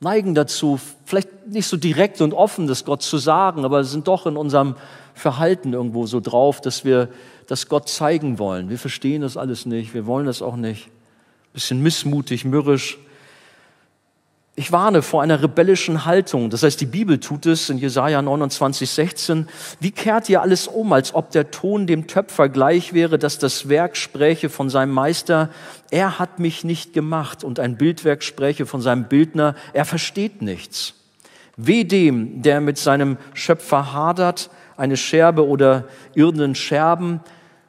neigen 0.00 0.34
dazu, 0.34 0.78
vielleicht 1.04 1.46
nicht 1.48 1.66
so 1.66 1.76
direkt 1.76 2.20
und 2.20 2.34
offen 2.34 2.66
das 2.66 2.84
Gott 2.84 3.02
zu 3.02 3.18
sagen, 3.18 3.64
aber 3.64 3.84
sind 3.84 4.08
doch 4.08 4.26
in 4.26 4.36
unserem 4.36 4.76
Verhalten 5.14 5.72
irgendwo 5.72 6.06
so 6.06 6.20
drauf, 6.20 6.60
dass 6.60 6.84
wir 6.84 7.08
das 7.46 7.68
Gott 7.68 7.88
zeigen 7.88 8.38
wollen. 8.38 8.70
Wir 8.70 8.78
verstehen 8.78 9.22
das 9.22 9.36
alles 9.36 9.66
nicht, 9.66 9.94
wir 9.94 10.06
wollen 10.06 10.26
das 10.26 10.42
auch 10.42 10.56
nicht. 10.56 10.88
Bisschen 11.52 11.82
missmutig, 11.82 12.44
mürrisch. 12.44 12.98
Ich 14.54 14.70
warne 14.70 15.00
vor 15.00 15.22
einer 15.22 15.42
rebellischen 15.42 16.04
Haltung. 16.04 16.50
Das 16.50 16.62
heißt, 16.62 16.78
die 16.78 16.86
Bibel 16.86 17.18
tut 17.18 17.46
es 17.46 17.70
in 17.70 17.78
Jesaja 17.78 18.20
29, 18.20 18.90
16. 18.90 19.48
Wie 19.80 19.92
kehrt 19.92 20.28
ihr 20.28 20.42
alles 20.42 20.68
um, 20.68 20.92
als 20.92 21.14
ob 21.14 21.30
der 21.30 21.50
Ton 21.50 21.86
dem 21.86 22.06
Töpfer 22.06 22.50
gleich 22.50 22.92
wäre, 22.92 23.18
dass 23.18 23.38
das 23.38 23.70
Werk 23.70 23.96
spräche 23.96 24.50
von 24.50 24.68
seinem 24.68 24.92
Meister, 24.92 25.48
er 25.90 26.18
hat 26.18 26.38
mich 26.38 26.64
nicht 26.64 26.92
gemacht 26.92 27.44
und 27.44 27.60
ein 27.60 27.78
Bildwerk 27.78 28.22
spräche 28.22 28.66
von 28.66 28.82
seinem 28.82 29.04
Bildner, 29.04 29.54
er 29.72 29.86
versteht 29.86 30.42
nichts. 30.42 30.94
Weh 31.56 31.84
dem, 31.84 32.42
der 32.42 32.60
mit 32.60 32.76
seinem 32.76 33.16
Schöpfer 33.32 33.94
hadert, 33.94 34.50
eine 34.76 34.98
Scherbe 34.98 35.46
oder 35.46 35.84
irdenen 36.14 36.54
Scherben, 36.54 37.20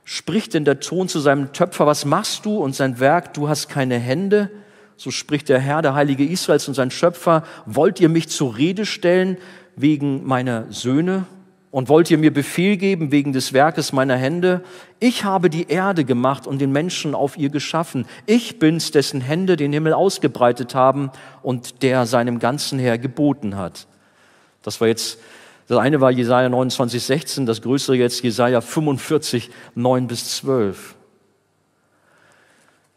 spricht 0.03 0.53
denn 0.53 0.65
der 0.65 0.81
Ton 0.81 1.07
zu 1.07 1.21
seinem 1.21 1.53
Töpfer, 1.53 1.86
was 1.86 2.03
machst 2.03 2.45
du 2.45 2.57
und 2.57 2.75
sein 2.75 2.99
Werk, 2.99 3.34
du 3.34 3.47
hast 3.47 3.69
keine 3.69 3.97
Hände? 3.97 4.49
So 4.97 5.11
spricht 5.11 5.49
der 5.49 5.59
Herr, 5.59 5.81
der 5.81 5.95
Heilige 5.95 6.25
Israels 6.25 6.67
und 6.67 6.73
sein 6.73 6.91
Schöpfer, 6.91 7.43
wollt 7.65 7.99
ihr 7.99 8.09
mich 8.09 8.29
zur 8.29 8.57
Rede 8.57 8.85
stellen 8.85 9.37
wegen 9.75 10.25
meiner 10.25 10.71
Söhne? 10.71 11.25
Und 11.71 11.89
wollt 11.89 12.11
ihr 12.11 12.19
mir 12.19 12.31
Befehl 12.31 12.77
geben 12.77 13.11
wegen 13.11 13.33
des 13.33 13.51
Werkes 13.51 13.93
meiner 13.93 14.15
Hände? 14.15 14.61
Ich 14.99 15.23
habe 15.23 15.49
die 15.49 15.69
Erde 15.69 16.05
gemacht 16.05 16.45
und 16.45 16.61
den 16.61 16.71
Menschen 16.71 17.15
auf 17.15 17.35
ihr 17.35 17.49
geschaffen. 17.49 18.05
Ich 18.27 18.59
bin's, 18.59 18.91
dessen 18.91 19.21
Hände 19.21 19.57
den 19.57 19.73
Himmel 19.73 19.93
ausgebreitet 19.93 20.75
haben 20.75 21.09
und 21.41 21.81
der 21.81 22.05
seinem 22.05 22.37
ganzen 22.37 22.77
Herr 22.77 22.99
geboten 22.99 23.57
hat. 23.57 23.87
Das 24.61 24.81
war 24.81 24.87
jetzt, 24.87 25.17
das 25.67 25.79
eine 25.79 25.99
war 25.99 26.11
Jesaja 26.11 26.47
29, 26.47 27.01
16, 27.01 27.47
das 27.47 27.63
größere 27.63 27.95
jetzt 27.95 28.21
Jesaja 28.21 28.61
45, 28.61 29.49
9 29.73 30.05
bis 30.05 30.37
12. 30.37 30.93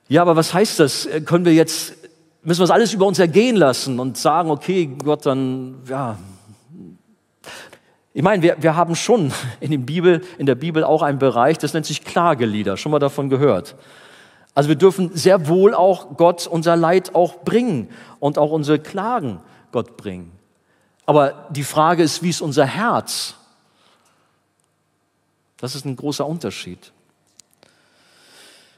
Ja, 0.09 0.23
aber 0.23 0.37
was 0.37 0.55
heißt 0.55 0.81
das? 0.81 1.07
Äh, 1.07 1.21
können 1.21 1.45
wir 1.45 1.53
jetzt, 1.53 1.95
müssen 2.43 2.61
wir 2.61 2.65
das 2.65 2.71
alles 2.71 2.93
über 2.93 3.07
uns 3.07 3.19
ergehen 3.19 3.57
lassen 3.57 3.99
und 3.99 4.17
sagen, 4.17 4.51
okay, 4.51 4.87
Gott, 5.03 5.27
dann, 5.27 5.77
ja. 5.89 6.17
Ich 8.15 8.23
meine, 8.23 8.43
wir, 8.43 8.57
wir 8.61 8.77
haben 8.77 8.95
schon 8.95 9.33
in, 9.61 9.73
der 9.73 9.79
Bibel, 9.79 10.23
in 10.39 10.47
der 10.47 10.55
Bibel 10.55 10.85
auch 10.85 11.03
einen 11.03 11.19
Bereich, 11.19 11.59
das 11.59 11.75
nennt 11.75 11.87
sich 11.87 12.05
Klagelieder, 12.05 12.77
schon 12.77 12.93
mal 12.93 12.99
davon 12.99 13.29
gehört. 13.29 13.75
Also 14.55 14.69
wir 14.69 14.77
dürfen 14.77 15.11
sehr 15.15 15.49
wohl 15.49 15.75
auch 15.75 16.17
Gott 16.17 16.47
unser 16.47 16.77
Leid 16.77 17.15
auch 17.15 17.43
bringen 17.45 17.91
und 18.21 18.39
auch 18.39 18.53
unsere 18.53 18.79
Klagen 18.79 19.41
Gott 19.71 19.99
bringen. 19.99 20.33
Aber 21.05 21.47
die 21.51 21.63
Frage 21.63 22.03
ist, 22.03 22.23
wie 22.23 22.31
ist 22.31 22.41
unser 22.41 22.65
Herz? 22.65 23.35
Das 25.59 25.75
ist 25.75 25.85
ein 25.85 25.97
großer 25.97 26.27
Unterschied. 26.27 26.93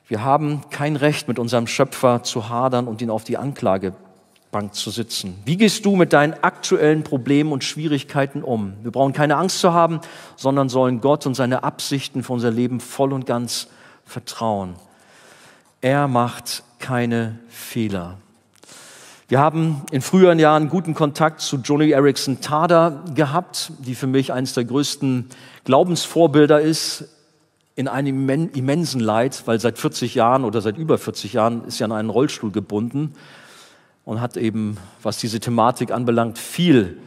Wir 0.08 0.24
haben 0.24 0.62
kein 0.70 0.96
Recht, 0.96 1.28
mit 1.28 1.38
unserem 1.38 1.66
Schöpfer 1.66 2.22
zu 2.22 2.48
hadern 2.48 2.88
und 2.88 3.02
ihn 3.02 3.10
auf 3.10 3.24
die 3.24 3.36
Anklagebank 3.36 4.72
zu 4.72 4.90
sitzen. 4.90 5.36
Wie 5.44 5.58
gehst 5.58 5.84
du 5.84 5.96
mit 5.96 6.14
deinen 6.14 6.32
aktuellen 6.32 7.04
Problemen 7.04 7.52
und 7.52 7.62
Schwierigkeiten 7.62 8.42
um? 8.42 8.72
Wir 8.82 8.90
brauchen 8.90 9.12
keine 9.12 9.36
Angst 9.36 9.60
zu 9.60 9.74
haben, 9.74 10.00
sondern 10.34 10.70
sollen 10.70 11.02
Gott 11.02 11.26
und 11.26 11.34
seine 11.34 11.62
Absichten 11.62 12.22
für 12.22 12.32
unser 12.32 12.50
Leben 12.50 12.80
voll 12.80 13.12
und 13.12 13.26
ganz 13.26 13.68
vertrauen. 14.06 14.76
Er 15.82 16.08
macht 16.08 16.62
keine 16.78 17.38
Fehler. 17.50 18.16
Wir 19.28 19.40
haben 19.40 19.82
in 19.90 20.00
früheren 20.00 20.38
Jahren 20.38 20.70
guten 20.70 20.94
Kontakt 20.94 21.42
zu 21.42 21.58
Joni 21.58 21.90
Erickson 21.90 22.40
Tada 22.40 23.04
gehabt, 23.14 23.72
die 23.80 23.94
für 23.94 24.06
mich 24.06 24.32
eines 24.32 24.54
der 24.54 24.64
größten 24.64 25.28
Glaubensvorbilder 25.64 26.62
ist 26.62 27.04
in 27.78 27.86
einem 27.86 28.28
immensen 28.28 28.98
Leid, 28.98 29.44
weil 29.46 29.60
seit 29.60 29.78
40 29.78 30.16
Jahren 30.16 30.44
oder 30.44 30.60
seit 30.60 30.76
über 30.76 30.98
40 30.98 31.34
Jahren 31.34 31.64
ist 31.64 31.78
sie 31.78 31.84
an 31.84 31.92
einen 31.92 32.10
Rollstuhl 32.10 32.50
gebunden. 32.50 33.14
und 34.04 34.20
hat 34.20 34.36
eben, 34.36 34.78
was 35.00 35.18
diese 35.18 35.38
Thematik 35.38 35.92
anbelangt, 35.92 36.38
viel 36.38 36.98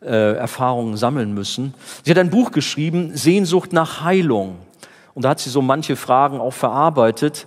äh, 0.00 0.32
Erfahrungen 0.34 0.96
sammeln 0.96 1.34
müssen. 1.34 1.72
Sie 2.02 2.10
hat 2.10 2.18
ein 2.18 2.30
Buch 2.30 2.50
geschrieben, 2.50 3.16
Sehnsucht 3.16 3.72
nach 3.72 4.02
Heilung. 4.02 4.56
Und 5.14 5.24
da 5.24 5.28
hat 5.28 5.38
sie 5.38 5.50
so 5.50 5.62
manche 5.62 5.94
Fragen 5.94 6.40
auch 6.40 6.54
verarbeitet. 6.54 7.46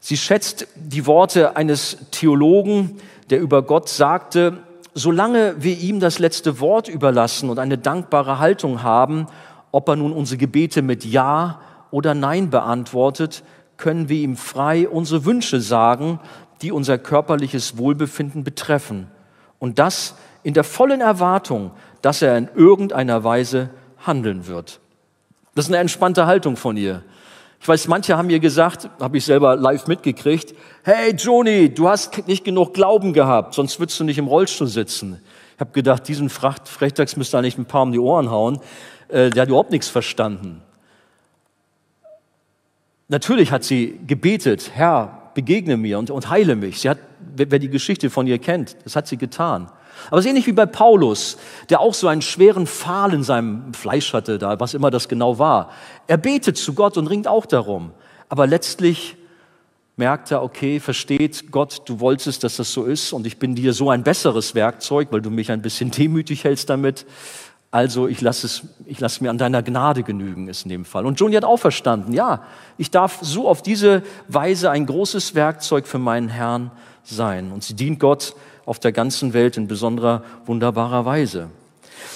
Sie 0.00 0.18
schätzt 0.18 0.66
die 0.74 1.06
Worte 1.06 1.56
eines 1.56 1.96
Theologen, 2.10 2.98
der 3.30 3.40
über 3.40 3.62
Gott 3.62 3.88
sagte, 3.88 4.58
solange 4.92 5.62
wir 5.62 5.78
ihm 5.78 5.98
das 5.98 6.18
letzte 6.18 6.60
Wort 6.60 6.88
überlassen 6.88 7.48
und 7.48 7.58
eine 7.58 7.78
dankbare 7.78 8.38
Haltung 8.38 8.82
haben, 8.82 9.28
ob 9.70 9.88
er 9.88 9.96
nun 9.96 10.12
unsere 10.12 10.36
Gebete 10.36 10.82
mit 10.82 11.06
Ja 11.06 11.60
oder 11.92 12.14
Nein 12.14 12.50
beantwortet, 12.50 13.44
können 13.76 14.08
wir 14.08 14.18
ihm 14.18 14.36
frei 14.36 14.88
unsere 14.88 15.24
Wünsche 15.24 15.60
sagen, 15.60 16.18
die 16.60 16.72
unser 16.72 16.98
körperliches 16.98 17.78
Wohlbefinden 17.78 18.42
betreffen. 18.42 19.06
Und 19.60 19.78
das 19.78 20.16
in 20.42 20.54
der 20.54 20.64
vollen 20.64 21.00
Erwartung, 21.00 21.70
dass 22.00 22.22
er 22.22 22.36
in 22.36 22.48
irgendeiner 22.56 23.22
Weise 23.22 23.70
handeln 24.04 24.48
wird. 24.48 24.80
Das 25.54 25.66
ist 25.66 25.70
eine 25.70 25.78
entspannte 25.78 26.26
Haltung 26.26 26.56
von 26.56 26.76
ihr. 26.76 27.02
Ich 27.60 27.68
weiß, 27.68 27.86
manche 27.86 28.16
haben 28.16 28.26
mir 28.26 28.40
gesagt, 28.40 28.90
habe 29.00 29.18
ich 29.18 29.24
selber 29.24 29.54
live 29.54 29.86
mitgekriegt, 29.86 30.52
hey 30.82 31.14
Joni, 31.14 31.72
du 31.72 31.88
hast 31.88 32.26
nicht 32.26 32.44
genug 32.44 32.74
Glauben 32.74 33.12
gehabt, 33.12 33.54
sonst 33.54 33.78
würdest 33.78 34.00
du 34.00 34.04
nicht 34.04 34.18
im 34.18 34.26
Rollstuhl 34.26 34.66
sitzen. 34.66 35.20
Ich 35.54 35.60
habe 35.60 35.70
gedacht, 35.70 36.08
diesen 36.08 36.28
Frechtags 36.28 37.16
müsste 37.16 37.38
eigentlich 37.38 37.58
ein 37.58 37.66
paar 37.66 37.82
um 37.82 37.92
die 37.92 38.00
Ohren 38.00 38.30
hauen. 38.30 38.58
Äh, 39.08 39.30
der 39.30 39.42
hat 39.42 39.48
überhaupt 39.48 39.70
nichts 39.70 39.88
verstanden. 39.88 40.62
Natürlich 43.12 43.52
hat 43.52 43.62
sie 43.62 44.00
gebetet, 44.06 44.70
Herr, 44.72 45.30
begegne 45.34 45.76
mir 45.76 45.98
und, 45.98 46.10
und 46.10 46.30
heile 46.30 46.56
mich. 46.56 46.80
Sie 46.80 46.88
hat, 46.88 46.96
wer 47.36 47.58
die 47.58 47.68
Geschichte 47.68 48.08
von 48.08 48.26
ihr 48.26 48.38
kennt, 48.38 48.74
das 48.84 48.96
hat 48.96 49.06
sie 49.06 49.18
getan. 49.18 49.70
Aber 50.06 50.16
es 50.16 50.24
ist 50.24 50.30
ähnlich 50.30 50.46
wie 50.46 50.52
bei 50.52 50.64
Paulus, 50.64 51.36
der 51.68 51.80
auch 51.80 51.92
so 51.92 52.08
einen 52.08 52.22
schweren 52.22 52.66
Pfahl 52.66 53.12
in 53.12 53.22
seinem 53.22 53.74
Fleisch 53.74 54.14
hatte, 54.14 54.38
da, 54.38 54.58
was 54.60 54.72
immer 54.72 54.90
das 54.90 55.10
genau 55.10 55.38
war. 55.38 55.72
Er 56.06 56.16
betet 56.16 56.56
zu 56.56 56.72
Gott 56.72 56.96
und 56.96 57.06
ringt 57.06 57.28
auch 57.28 57.44
darum. 57.44 57.90
Aber 58.30 58.46
letztlich 58.46 59.18
merkt 59.96 60.30
er, 60.30 60.42
okay, 60.42 60.80
versteht 60.80 61.50
Gott, 61.52 61.82
du 61.84 62.00
wolltest, 62.00 62.44
dass 62.44 62.56
das 62.56 62.72
so 62.72 62.84
ist 62.84 63.12
und 63.12 63.26
ich 63.26 63.38
bin 63.38 63.54
dir 63.54 63.74
so 63.74 63.90
ein 63.90 64.04
besseres 64.04 64.54
Werkzeug, 64.54 65.08
weil 65.10 65.20
du 65.20 65.28
mich 65.28 65.52
ein 65.52 65.60
bisschen 65.60 65.90
demütig 65.98 66.44
hältst 66.44 66.70
damit. 66.70 67.04
Also 67.72 68.06
ich 68.06 68.20
lasse 68.20 68.46
es, 68.46 68.62
ich 68.84 69.00
lasse 69.00 69.24
mir 69.24 69.30
an 69.30 69.38
deiner 69.38 69.62
Gnade 69.62 70.02
genügen, 70.02 70.46
ist 70.46 70.64
in 70.64 70.68
dem 70.68 70.84
Fall. 70.84 71.06
Und 71.06 71.18
Joni 71.18 71.34
hat 71.34 71.44
auch 71.44 71.56
verstanden, 71.56 72.12
ja, 72.12 72.42
ich 72.76 72.90
darf 72.90 73.18
so 73.22 73.48
auf 73.48 73.62
diese 73.62 74.02
Weise 74.28 74.70
ein 74.70 74.84
großes 74.84 75.34
Werkzeug 75.34 75.86
für 75.86 75.98
meinen 75.98 76.28
Herrn 76.28 76.70
sein. 77.02 77.50
Und 77.50 77.64
sie 77.64 77.72
dient 77.74 77.98
Gott 77.98 78.36
auf 78.66 78.78
der 78.78 78.92
ganzen 78.92 79.32
Welt 79.32 79.56
in 79.56 79.68
besonderer, 79.68 80.22
wunderbarer 80.44 81.06
Weise. 81.06 81.48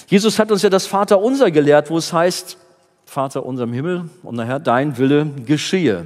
Jesus 0.07 0.37
hat 0.37 0.51
uns 0.51 0.61
ja 0.61 0.69
das 0.69 0.85
Vater 0.85 1.19
unser 1.19 1.49
gelehrt, 1.49 1.89
wo 1.89 1.97
es 1.97 2.13
heißt, 2.13 2.57
Vater 3.05 3.43
unserem 3.43 3.73
Himmel 3.73 4.09
und 4.21 4.35
nachher 4.35 4.59
dein 4.59 4.99
Wille 4.99 5.25
geschehe. 5.25 6.05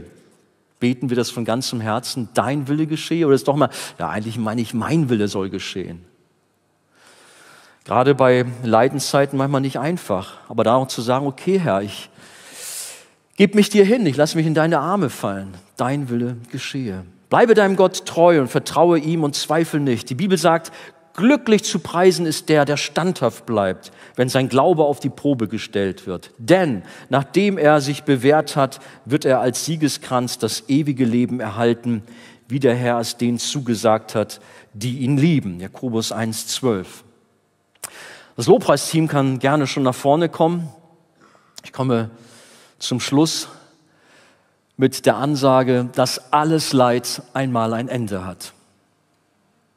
Beten 0.80 1.10
wir 1.10 1.18
das 1.18 1.30
von 1.30 1.44
ganzem 1.44 1.82
Herzen, 1.82 2.30
dein 2.34 2.70
Wille 2.70 2.88
geschehe? 2.88 3.26
Oder 3.28 3.36
ist 3.36 3.50
doch 3.50 3.58
mal, 3.58 3.70
ja, 4.00 4.08
eigentlich 4.08 4.38
meine 4.38 4.62
ich, 4.62 4.74
mein 4.74 5.10
Wille 5.10 5.28
soll 5.28 5.50
geschehen. 5.50 6.06
Gerade 7.84 8.14
bei 8.14 8.46
Leidenszeiten 8.64 9.38
manchmal 9.38 9.62
nicht 9.62 9.80
einfach, 9.80 10.38
aber 10.48 10.64
da 10.64 10.76
auch 10.76 10.88
zu 10.88 11.02
sagen, 11.02 11.26
okay, 11.26 11.60
Herr, 11.60 11.82
ich 11.82 12.10
gebe 13.38 13.56
mich 13.56 13.70
dir 13.70 13.84
hin, 13.84 14.06
ich 14.06 14.18
lasse 14.18 14.38
mich 14.38 14.46
in 14.46 14.54
deine 14.54 14.80
Arme 14.80 15.10
fallen, 15.10 15.56
dein 15.78 16.10
Wille 16.10 16.38
geschehe. 16.52 17.04
Bleibe 17.30 17.54
deinem 17.54 17.76
Gott 17.76 18.06
treu 18.06 18.40
und 18.40 18.50
vertraue 18.50 19.00
ihm 19.00 19.24
und 19.24 19.36
zweifel 19.36 19.80
nicht. 19.80 20.10
Die 20.10 20.16
Bibel 20.16 20.38
sagt, 20.38 20.72
glücklich 21.14 21.64
zu 21.64 21.80
preisen 21.80 22.26
ist 22.26 22.50
der, 22.50 22.66
der 22.66 22.78
standhaft 22.78 23.46
bleibt, 23.46 23.92
wenn 24.16 24.30
sein 24.30 24.48
Glaube 24.48 24.84
auf 24.84 25.00
die 25.00 25.10
Probe 25.10 25.48
gestellt 25.48 26.06
wird. 26.06 26.32
Denn 26.38 26.84
nachdem 27.10 27.58
er 27.58 27.82
sich 27.82 28.04
bewährt 28.04 28.56
hat, 28.56 28.80
wird 29.06 29.26
er 29.26 29.40
als 29.40 29.66
Siegeskranz 29.66 30.38
das 30.38 30.66
ewige 30.68 31.06
Leben 31.06 31.40
erhalten, 31.40 32.04
wie 32.48 32.60
der 32.60 32.76
Herr 32.76 33.00
es 33.00 33.18
denen 33.18 33.40
zugesagt 33.40 34.14
hat, 34.14 34.40
die 34.74 35.00
ihn 35.00 35.18
lieben. 35.18 35.60
Jakobus 35.60 36.14
1,12. 36.14 36.86
Das 38.42 38.48
Lobpreisteam 38.48 39.08
kann 39.08 39.38
gerne 39.38 39.68
schon 39.68 39.84
nach 39.84 39.94
vorne 39.94 40.28
kommen. 40.28 40.68
Ich 41.64 41.72
komme 41.72 42.10
zum 42.80 43.00
Schluss 43.00 43.48
mit 44.78 45.06
der 45.06 45.18
Ansage, 45.18 45.90
dass 45.94 46.34
alles 46.34 46.74
Leid 46.74 47.22
einmal 47.36 47.72
ein 47.76 47.88
Ende 47.88 48.26
hat. 48.26 48.54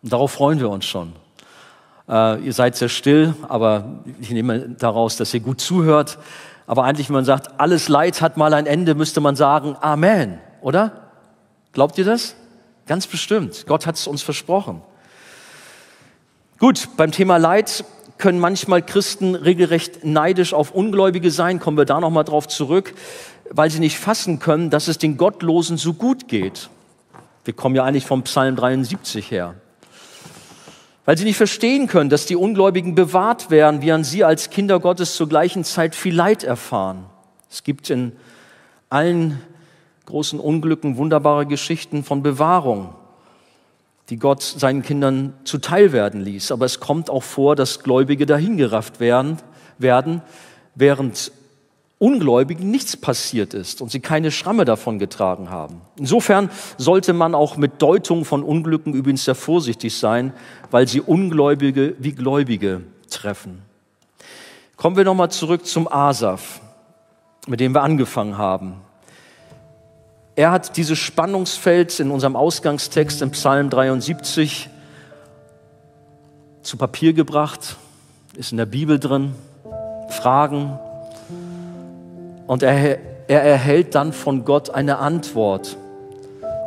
Und 0.03 0.15
darauf 0.15 0.33
freuen 0.33 0.61
wir 0.61 0.71
uns 0.71 0.87
schon. 0.87 1.13
Äh, 2.09 2.41
ihr 2.43 2.55
seid 2.55 2.75
sehr 2.77 2.89
still, 2.89 3.35
aber 3.51 4.03
ich 4.19 4.31
nehme 4.31 4.71
daraus, 4.71 5.19
dass 5.19 5.35
ihr 5.35 5.41
gut 5.41 5.61
zuhört. 5.61 6.17
Aber 6.67 6.85
eigentlich, 6.85 7.11
wenn 7.11 7.17
man 7.17 7.27
sagt, 7.27 7.61
alles 7.61 7.91
Leid 7.91 8.23
hat 8.23 8.39
mal 8.39 8.55
ein 8.55 8.65
Ende, 8.65 8.95
müsste 8.95 9.21
man 9.21 9.37
sagen, 9.37 9.77
Amen, 9.83 10.41
oder? 10.63 11.11
Glaubt 11.75 11.99
ihr 11.99 12.07
das? 12.07 12.35
Ganz 12.87 13.07
bestimmt. 13.07 13.67
Gott 13.67 13.87
hat 13.87 13.97
es 13.97 14.07
uns 14.07 14.23
versprochen. 14.23 14.81
Gut, 16.59 16.89
beim 16.97 17.13
Thema 17.13 17.37
Leid 17.37 17.85
können 18.25 18.41
manchmal 18.41 18.81
Christen 18.81 19.35
regelrecht 19.35 20.05
neidisch 20.05 20.55
auf 20.55 20.71
Ungläubige 20.71 21.31
sein. 21.31 21.61
Kommen 21.61 21.77
wir 21.77 21.85
da 21.85 22.01
nochmal 22.01 22.25
drauf 22.25 22.49
zurück 22.49 22.95
weil 23.51 23.71
sie 23.71 23.81
nicht 23.81 23.99
fassen 23.99 24.39
können, 24.39 24.71
dass 24.71 24.89
es 24.89 24.99
den 24.99 25.17
Gottlosen 25.17 25.77
so 25.77 25.95
gut 25.95 26.29
geht. 26.29 26.71
Wir 27.45 27.55
kommen 27.55 27.75
ja 27.75 27.85
eigentlich 27.85 28.07
vom 28.07 28.23
Psalm 28.23 28.57
73 28.57 29.31
her. 29.31 29.55
Weil 31.05 31.19
sie 31.19 31.25
nicht 31.25 31.37
verstehen 31.37 31.87
können, 31.87 32.09
dass 32.09 32.25
die 32.25 32.37
Ungläubigen 32.37 32.95
bewahrt 32.95 33.51
werden, 33.51 33.83
während 33.83 34.07
sie 34.07 34.25
als 34.25 34.49
Kinder 34.49 34.81
Gottes 34.81 35.15
zur 35.15 35.29
gleichen 35.29 35.63
Zeit 35.63 35.95
viel 35.95 36.15
Leid 36.15 36.45
erfahren. 36.45 37.05
Es 37.51 37.63
gibt 37.63 37.91
in 37.91 38.13
allen 38.89 39.41
großen 40.07 40.41
Unglücken 40.41 40.97
wunderbare 40.97 41.47
Geschichten 41.47 42.05
von 42.05 42.23
Bewahrung, 42.23 42.95
die 44.11 44.19
Gott 44.19 44.43
seinen 44.43 44.83
Kindern 44.83 45.33
zuteil 45.45 45.93
werden 45.93 46.21
ließ. 46.21 46.53
Aber 46.53 46.67
es 46.67 46.81
kommt 46.81 47.11
auch 47.11 47.23
vor, 47.23 47.57
dass 47.57 47.83
Gläubige 47.83 48.27
dahingerafft 48.27 49.01
werden, 49.01 49.39
werden 49.79 50.23
während 50.75 51.33
Ungläubigen 51.99 52.71
nichts 52.71 52.97
passiert 52.97 53.55
ist 53.55 53.81
und 53.81 53.91
sie 53.91 54.01
keine 54.01 54.31
Schramme 54.31 54.65
davon 54.65 54.99
getragen 54.99 55.49
haben. 55.49 55.81
Insofern 55.97 56.51
sollte 56.77 57.13
man 57.13 57.35
auch 57.35 57.57
mit 57.57 57.81
Deutung 57.81 58.25
von 58.25 58.43
Unglücken 58.43 58.93
übrigens 58.93 59.25
sehr 59.25 59.35
vorsichtig 59.35 59.97
sein, 59.97 60.35
weil 60.71 60.87
sie 60.89 61.01
Ungläubige 61.01 61.95
wie 61.99 62.13
Gläubige 62.13 62.83
treffen. 63.09 63.63
Kommen 64.77 64.97
wir 64.97 65.05
nochmal 65.05 65.31
zurück 65.31 65.65
zum 65.65 65.91
Asaf, 65.91 66.61
mit 67.47 67.61
dem 67.61 67.73
wir 67.73 67.83
angefangen 67.83 68.37
haben. 68.37 68.84
Er 70.37 70.51
hat 70.51 70.77
dieses 70.77 70.99
Spannungsfeld 70.99 72.01
in 72.01 72.11
unserem 72.11 72.35
Ausgangstext 72.35 73.23
im 73.23 73.31
Psalm 73.31 73.71
73 73.71 74.69
zu 76.63 76.77
Papier 76.77 77.13
gebracht, 77.13 77.77
ist 78.37 78.51
in 78.51 78.59
der 78.59 78.67
Bibel 78.67 78.99
drin. 78.99 79.35
Fragen, 80.09 80.79
und 82.47 82.63
er, 82.63 82.99
er 83.29 83.43
erhält 83.43 83.95
dann 83.95 84.13
von 84.13 84.45
Gott 84.45 84.71
eine 84.71 84.99
Antwort, 84.99 85.77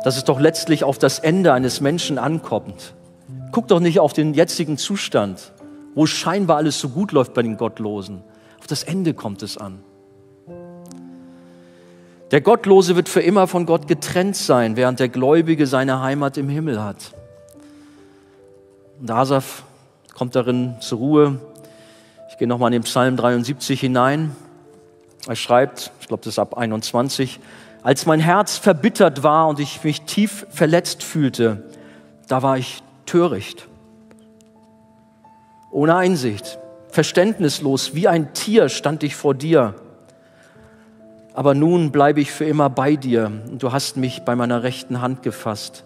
dass 0.02 0.16
es 0.16 0.24
doch 0.24 0.40
letztlich 0.40 0.84
auf 0.84 0.98
das 0.98 1.18
Ende 1.18 1.52
eines 1.52 1.80
Menschen 1.80 2.18
ankommt. 2.18 2.94
Guck 3.52 3.68
doch 3.68 3.80
nicht 3.80 4.00
auf 4.00 4.12
den 4.12 4.34
jetzigen 4.34 4.76
Zustand, 4.76 5.52
wo 5.94 6.06
scheinbar 6.06 6.56
alles 6.56 6.80
so 6.80 6.88
gut 6.88 7.12
läuft 7.12 7.34
bei 7.34 7.42
den 7.42 7.56
Gottlosen. 7.56 8.22
Auf 8.58 8.66
das 8.66 8.82
Ende 8.82 9.14
kommt 9.14 9.42
es 9.42 9.56
an. 9.56 9.80
Der 12.30 12.42
Gottlose 12.42 12.94
wird 12.94 13.08
für 13.08 13.20
immer 13.20 13.46
von 13.46 13.64
Gott 13.64 13.88
getrennt 13.88 14.36
sein, 14.36 14.76
während 14.76 15.00
der 15.00 15.08
Gläubige 15.08 15.66
seine 15.66 16.02
Heimat 16.02 16.36
im 16.36 16.50
Himmel 16.50 16.82
hat. 16.82 17.12
Und 19.00 19.10
Asaf 19.10 19.62
kommt 20.14 20.34
darin 20.34 20.76
zur 20.80 20.98
Ruhe. 20.98 21.40
Ich 22.30 22.36
gehe 22.36 22.46
nochmal 22.46 22.68
in 22.68 22.80
den 22.80 22.84
Psalm 22.84 23.16
73 23.16 23.80
hinein. 23.80 24.36
Er 25.26 25.36
schreibt, 25.36 25.90
ich 26.00 26.08
glaube, 26.08 26.22
das 26.22 26.34
ist 26.34 26.38
ab 26.38 26.56
21, 26.58 27.40
als 27.82 28.04
mein 28.04 28.20
Herz 28.20 28.58
verbittert 28.58 29.22
war 29.22 29.48
und 29.48 29.58
ich 29.60 29.82
mich 29.82 30.02
tief 30.02 30.46
verletzt 30.50 31.02
fühlte, 31.02 31.64
da 32.26 32.42
war 32.42 32.58
ich 32.58 32.82
töricht, 33.06 33.68
ohne 35.70 35.96
Einsicht, 35.96 36.58
verständnislos, 36.90 37.94
wie 37.94 38.08
ein 38.08 38.34
Tier 38.34 38.68
stand 38.68 39.02
ich 39.02 39.16
vor 39.16 39.34
dir. 39.34 39.74
Aber 41.38 41.54
nun 41.54 41.92
bleibe 41.92 42.20
ich 42.20 42.32
für 42.32 42.46
immer 42.46 42.68
bei 42.68 42.96
dir 42.96 43.30
und 43.48 43.62
du 43.62 43.70
hast 43.70 43.96
mich 43.96 44.22
bei 44.24 44.34
meiner 44.34 44.64
rechten 44.64 45.00
Hand 45.00 45.22
gefasst. 45.22 45.84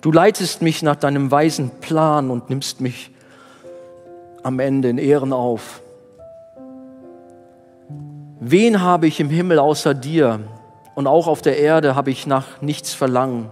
Du 0.00 0.10
leitest 0.10 0.60
mich 0.60 0.82
nach 0.82 0.96
deinem 0.96 1.30
weisen 1.30 1.70
Plan 1.80 2.32
und 2.32 2.50
nimmst 2.50 2.80
mich 2.80 3.12
am 4.42 4.58
Ende 4.58 4.88
in 4.88 4.98
Ehren 4.98 5.32
auf. 5.32 5.82
Wen 8.40 8.82
habe 8.82 9.06
ich 9.06 9.20
im 9.20 9.30
Himmel 9.30 9.60
außer 9.60 9.94
dir? 9.94 10.40
Und 10.96 11.06
auch 11.06 11.28
auf 11.28 11.42
der 11.42 11.58
Erde 11.58 11.94
habe 11.94 12.10
ich 12.10 12.26
nach 12.26 12.60
nichts 12.60 12.92
verlangen, 12.92 13.50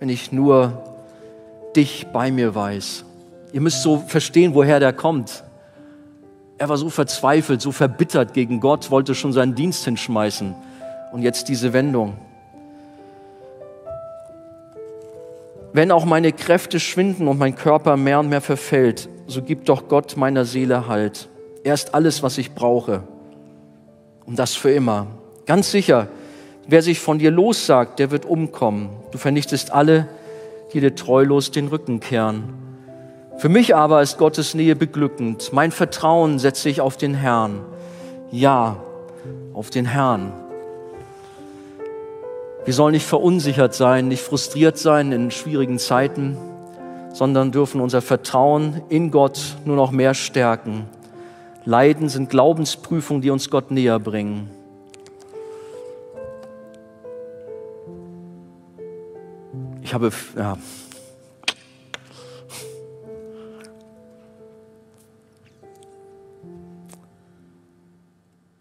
wenn 0.00 0.08
ich 0.08 0.32
nur 0.32 0.82
dich 1.76 2.08
bei 2.12 2.32
mir 2.32 2.56
weiß. 2.56 3.04
Ihr 3.52 3.60
müsst 3.60 3.84
so 3.84 3.98
verstehen, 3.98 4.56
woher 4.56 4.80
der 4.80 4.92
kommt. 4.92 5.44
Er 6.58 6.68
war 6.68 6.76
so 6.76 6.90
verzweifelt, 6.90 7.62
so 7.62 7.70
verbittert 7.70 8.34
gegen 8.34 8.58
Gott, 8.58 8.90
wollte 8.90 9.14
schon 9.14 9.32
seinen 9.32 9.54
Dienst 9.54 9.84
hinschmeißen. 9.84 10.54
Und 11.12 11.22
jetzt 11.22 11.48
diese 11.48 11.72
Wendung. 11.72 12.14
Wenn 15.72 15.92
auch 15.92 16.04
meine 16.04 16.32
Kräfte 16.32 16.80
schwinden 16.80 17.28
und 17.28 17.38
mein 17.38 17.54
Körper 17.54 17.96
mehr 17.96 18.18
und 18.18 18.28
mehr 18.28 18.40
verfällt, 18.40 19.08
so 19.28 19.42
gibt 19.42 19.68
doch 19.68 19.86
Gott 19.86 20.16
meiner 20.16 20.44
Seele 20.44 20.88
Halt. 20.88 21.28
Er 21.62 21.74
ist 21.74 21.94
alles, 21.94 22.22
was 22.24 22.38
ich 22.38 22.54
brauche. 22.54 23.04
Und 24.26 24.38
das 24.38 24.56
für 24.56 24.70
immer. 24.70 25.06
Ganz 25.46 25.70
sicher, 25.70 26.08
wer 26.66 26.82
sich 26.82 26.98
von 26.98 27.18
dir 27.18 27.30
lossagt, 27.30 28.00
der 28.00 28.10
wird 28.10 28.24
umkommen. 28.26 28.90
Du 29.12 29.18
vernichtest 29.18 29.70
alle, 29.70 30.08
die 30.72 30.80
dir 30.80 30.94
treulos 30.94 31.52
den 31.52 31.68
Rücken 31.68 32.00
kehren. 32.00 32.67
Für 33.38 33.48
mich 33.48 33.76
aber 33.76 34.02
ist 34.02 34.18
Gottes 34.18 34.54
Nähe 34.54 34.74
beglückend. 34.74 35.52
Mein 35.52 35.70
Vertrauen 35.70 36.40
setze 36.40 36.68
ich 36.68 36.80
auf 36.80 36.96
den 36.96 37.14
Herrn. 37.14 37.60
Ja, 38.32 38.78
auf 39.54 39.70
den 39.70 39.86
Herrn. 39.86 40.32
Wir 42.64 42.74
sollen 42.74 42.94
nicht 42.94 43.06
verunsichert 43.06 43.74
sein, 43.74 44.08
nicht 44.08 44.22
frustriert 44.22 44.76
sein 44.76 45.12
in 45.12 45.30
schwierigen 45.30 45.78
Zeiten, 45.78 46.36
sondern 47.12 47.52
dürfen 47.52 47.80
unser 47.80 48.02
Vertrauen 48.02 48.82
in 48.88 49.12
Gott 49.12 49.40
nur 49.64 49.76
noch 49.76 49.92
mehr 49.92 50.14
stärken. 50.14 50.86
Leiden 51.64 52.08
sind 52.08 52.30
Glaubensprüfungen, 52.30 53.22
die 53.22 53.30
uns 53.30 53.50
Gott 53.50 53.70
näher 53.70 54.00
bringen. 54.00 54.50
Ich 59.84 59.94
habe, 59.94 60.10
ja, 60.36 60.56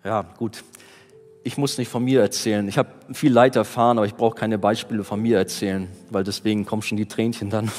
ja, 0.08 0.24
gut 0.38 0.64
ich 1.48 1.58
muss 1.58 1.78
nicht 1.78 1.88
von 1.88 2.04
mir 2.04 2.20
erzählen. 2.20 2.68
Ich 2.68 2.78
habe 2.78 2.90
viel 3.14 3.32
Leid 3.32 3.56
erfahren, 3.56 3.98
aber 3.98 4.06
ich 4.06 4.16
brauche 4.16 4.36
keine 4.36 4.58
Beispiele 4.58 5.06
von 5.06 5.22
mir 5.22 5.38
erzählen, 5.38 5.88
weil 6.10 6.26
deswegen 6.26 6.66
kommen 6.66 6.82
schon 6.82 6.98
die 6.98 7.06
Tränchen 7.06 7.50
dann. 7.50 7.72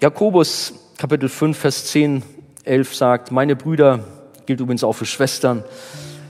Jakobus 0.00 0.72
Kapitel 0.96 1.28
5, 1.28 1.58
Vers 1.58 1.84
10, 1.88 2.22
11 2.64 2.94
sagt, 2.94 3.30
meine 3.30 3.56
Brüder, 3.56 4.04
gilt 4.46 4.60
übrigens 4.60 4.82
auch 4.82 4.94
für 4.94 5.04
Schwestern, 5.04 5.64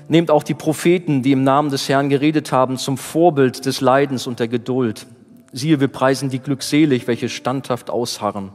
nehmt 0.08 0.32
auch 0.32 0.42
die 0.42 0.54
Propheten, 0.54 1.22
die 1.22 1.30
im 1.30 1.44
Namen 1.44 1.70
des 1.70 1.88
Herrn 1.88 2.08
geredet 2.08 2.50
haben, 2.50 2.76
zum 2.76 2.98
Vorbild 2.98 3.66
des 3.66 3.80
Leidens 3.80 4.26
und 4.26 4.40
der 4.40 4.48
Geduld. 4.48 5.06
Siehe, 5.52 5.78
wir 5.78 5.88
preisen 5.88 6.28
die 6.28 6.40
glückselig, 6.40 7.06
welche 7.06 7.28
standhaft 7.28 7.88
ausharren. 7.88 8.50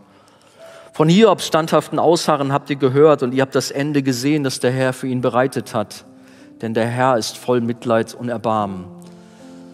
Von 0.93 1.09
Hiobs 1.09 1.45
standhaften 1.45 1.99
Ausharren 1.99 2.53
habt 2.53 2.69
ihr 2.69 2.77
gehört 2.77 3.23
und 3.23 3.33
ihr 3.33 3.41
habt 3.41 3.55
das 3.55 3.71
Ende 3.71 4.03
gesehen, 4.03 4.43
das 4.43 4.59
der 4.59 4.71
Herr 4.71 4.93
für 4.93 5.07
ihn 5.07 5.21
bereitet 5.21 5.73
hat 5.73 6.05
denn 6.63 6.73
der 6.73 6.87
Herr 6.87 7.17
ist 7.17 7.37
voll 7.37 7.59
Mitleid 7.59 8.13
und 8.13 8.29
Erbarmen. 8.29 8.85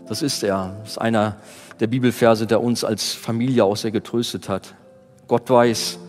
Das 0.07 0.23
ist 0.23 0.41
er. 0.41 0.75
Das 0.81 0.93
ist 0.93 0.97
einer 0.97 1.37
der 1.79 1.85
Bibelverse, 1.85 2.47
der 2.47 2.61
uns 2.61 2.83
als 2.83 3.13
Familie 3.13 3.63
auch 3.63 3.77
sehr 3.77 3.91
getröstet 3.91 4.49
hat. 4.49 4.73
Gott 5.27 5.47
weiß 5.47 5.99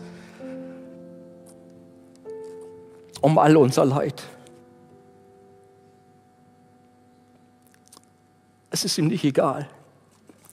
um 3.21 3.37
all 3.37 3.55
unser 3.57 3.85
Leid. 3.85 4.23
Es 8.71 8.83
ist 8.83 8.97
ihm 8.97 9.05
nicht 9.05 9.23
egal. 9.23 9.69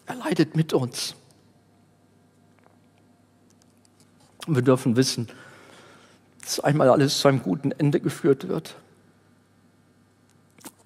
Er 0.05 0.17
leidet 0.17 0.55
mit 0.55 0.75
uns. 0.75 1.15
Und 4.49 4.57
wir 4.57 4.63
dürfen 4.63 4.97
wissen, 4.97 5.29
dass 6.43 6.59
einmal 6.59 6.89
alles 6.89 7.19
zu 7.21 7.29
einem 7.29 7.43
guten 7.43 7.71
Ende 7.71 8.01
geführt 8.01 8.49
wird 8.49 8.75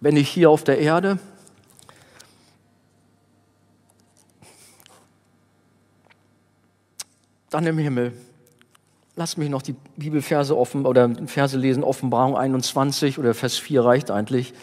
wenn 0.02 0.16
ich 0.16 0.28
hier 0.28 0.50
auf 0.50 0.64
der 0.64 0.78
Erde 0.78 1.18
dann 7.50 7.64
im 7.66 7.78
Himmel. 7.78 8.12
Lass 9.14 9.36
mich 9.36 9.48
noch 9.48 9.62
die 9.62 9.76
Bibelverse 9.96 10.58
offen 10.58 10.86
oder 10.86 11.08
Verse 11.26 11.56
lesen, 11.56 11.84
Offenbarung 11.84 12.36
21 12.36 13.20
oder 13.20 13.32
Vers 13.32 13.58
4 13.58 13.84
reicht 13.84 14.10
eigentlich. 14.10 14.54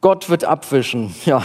Gott 0.00 0.28
wird 0.28 0.42
abwischen, 0.44 1.14
ja, 1.24 1.44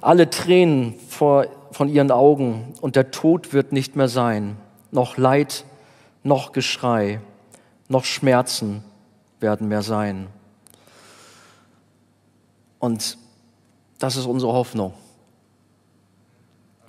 alle 0.00 0.30
Tränen 0.30 0.94
vor, 1.08 1.46
von 1.72 1.88
ihren 1.88 2.12
Augen 2.12 2.74
und 2.80 2.94
der 2.94 3.10
Tod 3.10 3.52
wird 3.52 3.72
nicht 3.72 3.96
mehr 3.96 4.08
sein. 4.08 4.56
Noch 4.94 5.16
Leid, 5.16 5.64
noch 6.22 6.52
Geschrei, 6.52 7.20
noch 7.88 8.04
Schmerzen 8.04 8.84
werden 9.40 9.66
mehr 9.66 9.82
sein. 9.82 10.28
Und 12.78 13.18
das 13.98 14.14
ist 14.14 14.26
unsere 14.26 14.52
Hoffnung. 14.52 14.94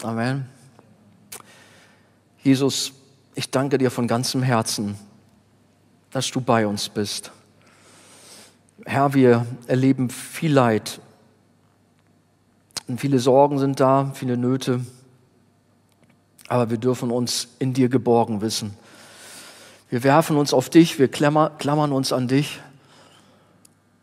Amen. 0.04 0.48
Jesus, 2.44 2.94
ich 3.34 3.50
danke 3.50 3.80
dir 3.80 3.90
von 3.90 4.08
ganzem 4.08 4.44
Herzen, 4.44 5.00
dass 6.12 6.30
du 6.30 6.42
bei 6.42 6.68
uns 6.68 6.90
bist. 6.90 7.32
Herr, 8.86 9.16
wir 9.16 9.48
erleben 9.66 10.12
viel 10.12 10.54
Leid 10.54 11.02
und 12.88 13.02
viele 13.02 13.18
Sorgen 13.18 13.58
sind 13.58 13.80
da, 13.80 14.12
viele 14.14 14.38
Nöte, 14.38 14.86
aber 16.48 16.70
wir 16.70 16.78
dürfen 16.78 17.12
uns 17.12 17.48
in 17.60 17.74
dir 17.74 17.90
geborgen 17.90 18.42
wissen. 18.42 18.74
Wir 19.90 20.04
werfen 20.04 20.38
uns 20.38 20.54
auf 20.54 20.70
dich, 20.70 21.00
wir 21.00 21.08
klammern 21.08 21.92
uns 21.92 22.12
an 22.12 22.28
dich 22.28 22.60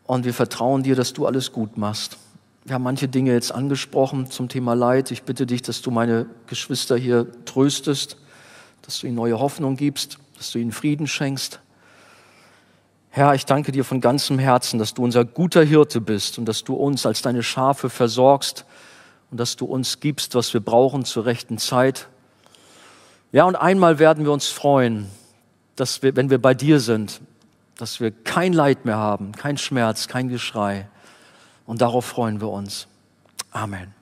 und 0.05 0.25
wir 0.25 0.33
vertrauen 0.33 0.83
dir, 0.83 0.95
dass 0.95 1.13
du 1.13 1.25
alles 1.25 1.51
gut 1.51 1.77
machst. 1.77 2.17
Wir 2.65 2.75
haben 2.75 2.83
manche 2.83 3.09
Dinge 3.09 3.33
jetzt 3.33 3.51
angesprochen 3.51 4.31
zum 4.31 4.47
Thema 4.47 4.73
Leid. 4.73 5.11
Ich 5.11 5.23
bitte 5.23 5.45
dich, 5.45 5.61
dass 5.61 5.81
du 5.81 5.91
meine 5.91 6.27
Geschwister 6.47 6.95
hier 6.95 7.27
tröstest, 7.43 8.17
dass 8.83 8.99
du 8.99 9.07
ihnen 9.07 9.17
neue 9.17 9.39
Hoffnung 9.39 9.75
gibst, 9.75 10.17
dass 10.37 10.51
du 10.51 10.59
ihnen 10.59 10.71
Frieden 10.71 11.07
schenkst. 11.07 11.59
Herr, 13.09 13.35
ich 13.35 13.45
danke 13.45 13.71
dir 13.71 13.83
von 13.83 14.01
ganzem 14.01 14.39
Herzen, 14.39 14.79
dass 14.79 14.93
du 14.93 15.03
unser 15.03 15.25
guter 15.25 15.63
Hirte 15.63 16.01
bist 16.01 16.39
und 16.39 16.45
dass 16.45 16.63
du 16.63 16.73
uns 16.73 17.05
als 17.05 17.21
deine 17.21 17.43
Schafe 17.43 17.89
versorgst 17.89 18.65
und 19.29 19.39
dass 19.39 19.55
du 19.55 19.65
uns 19.65 19.99
gibst, 19.99 20.33
was 20.33 20.53
wir 20.53 20.61
brauchen 20.61 21.05
zur 21.05 21.25
rechten 21.25 21.57
Zeit. 21.57 22.07
Ja, 23.33 23.45
und 23.45 23.55
einmal 23.55 23.97
werden 23.97 24.25
wir 24.25 24.31
uns 24.31 24.47
freuen, 24.47 25.09
dass 25.75 26.03
wir, 26.03 26.15
wenn 26.15 26.29
wir 26.29 26.39
bei 26.39 26.53
dir 26.53 26.79
sind, 26.79 27.19
dass 27.77 27.99
wir 27.99 28.11
kein 28.11 28.53
Leid 28.53 28.85
mehr 28.85 28.97
haben, 28.97 29.31
kein 29.31 29.57
Schmerz, 29.57 30.07
kein 30.07 30.29
Geschrei. 30.29 30.87
Und 31.65 31.81
darauf 31.81 32.05
freuen 32.05 32.41
wir 32.41 32.49
uns. 32.49 32.87
Amen. 33.49 33.93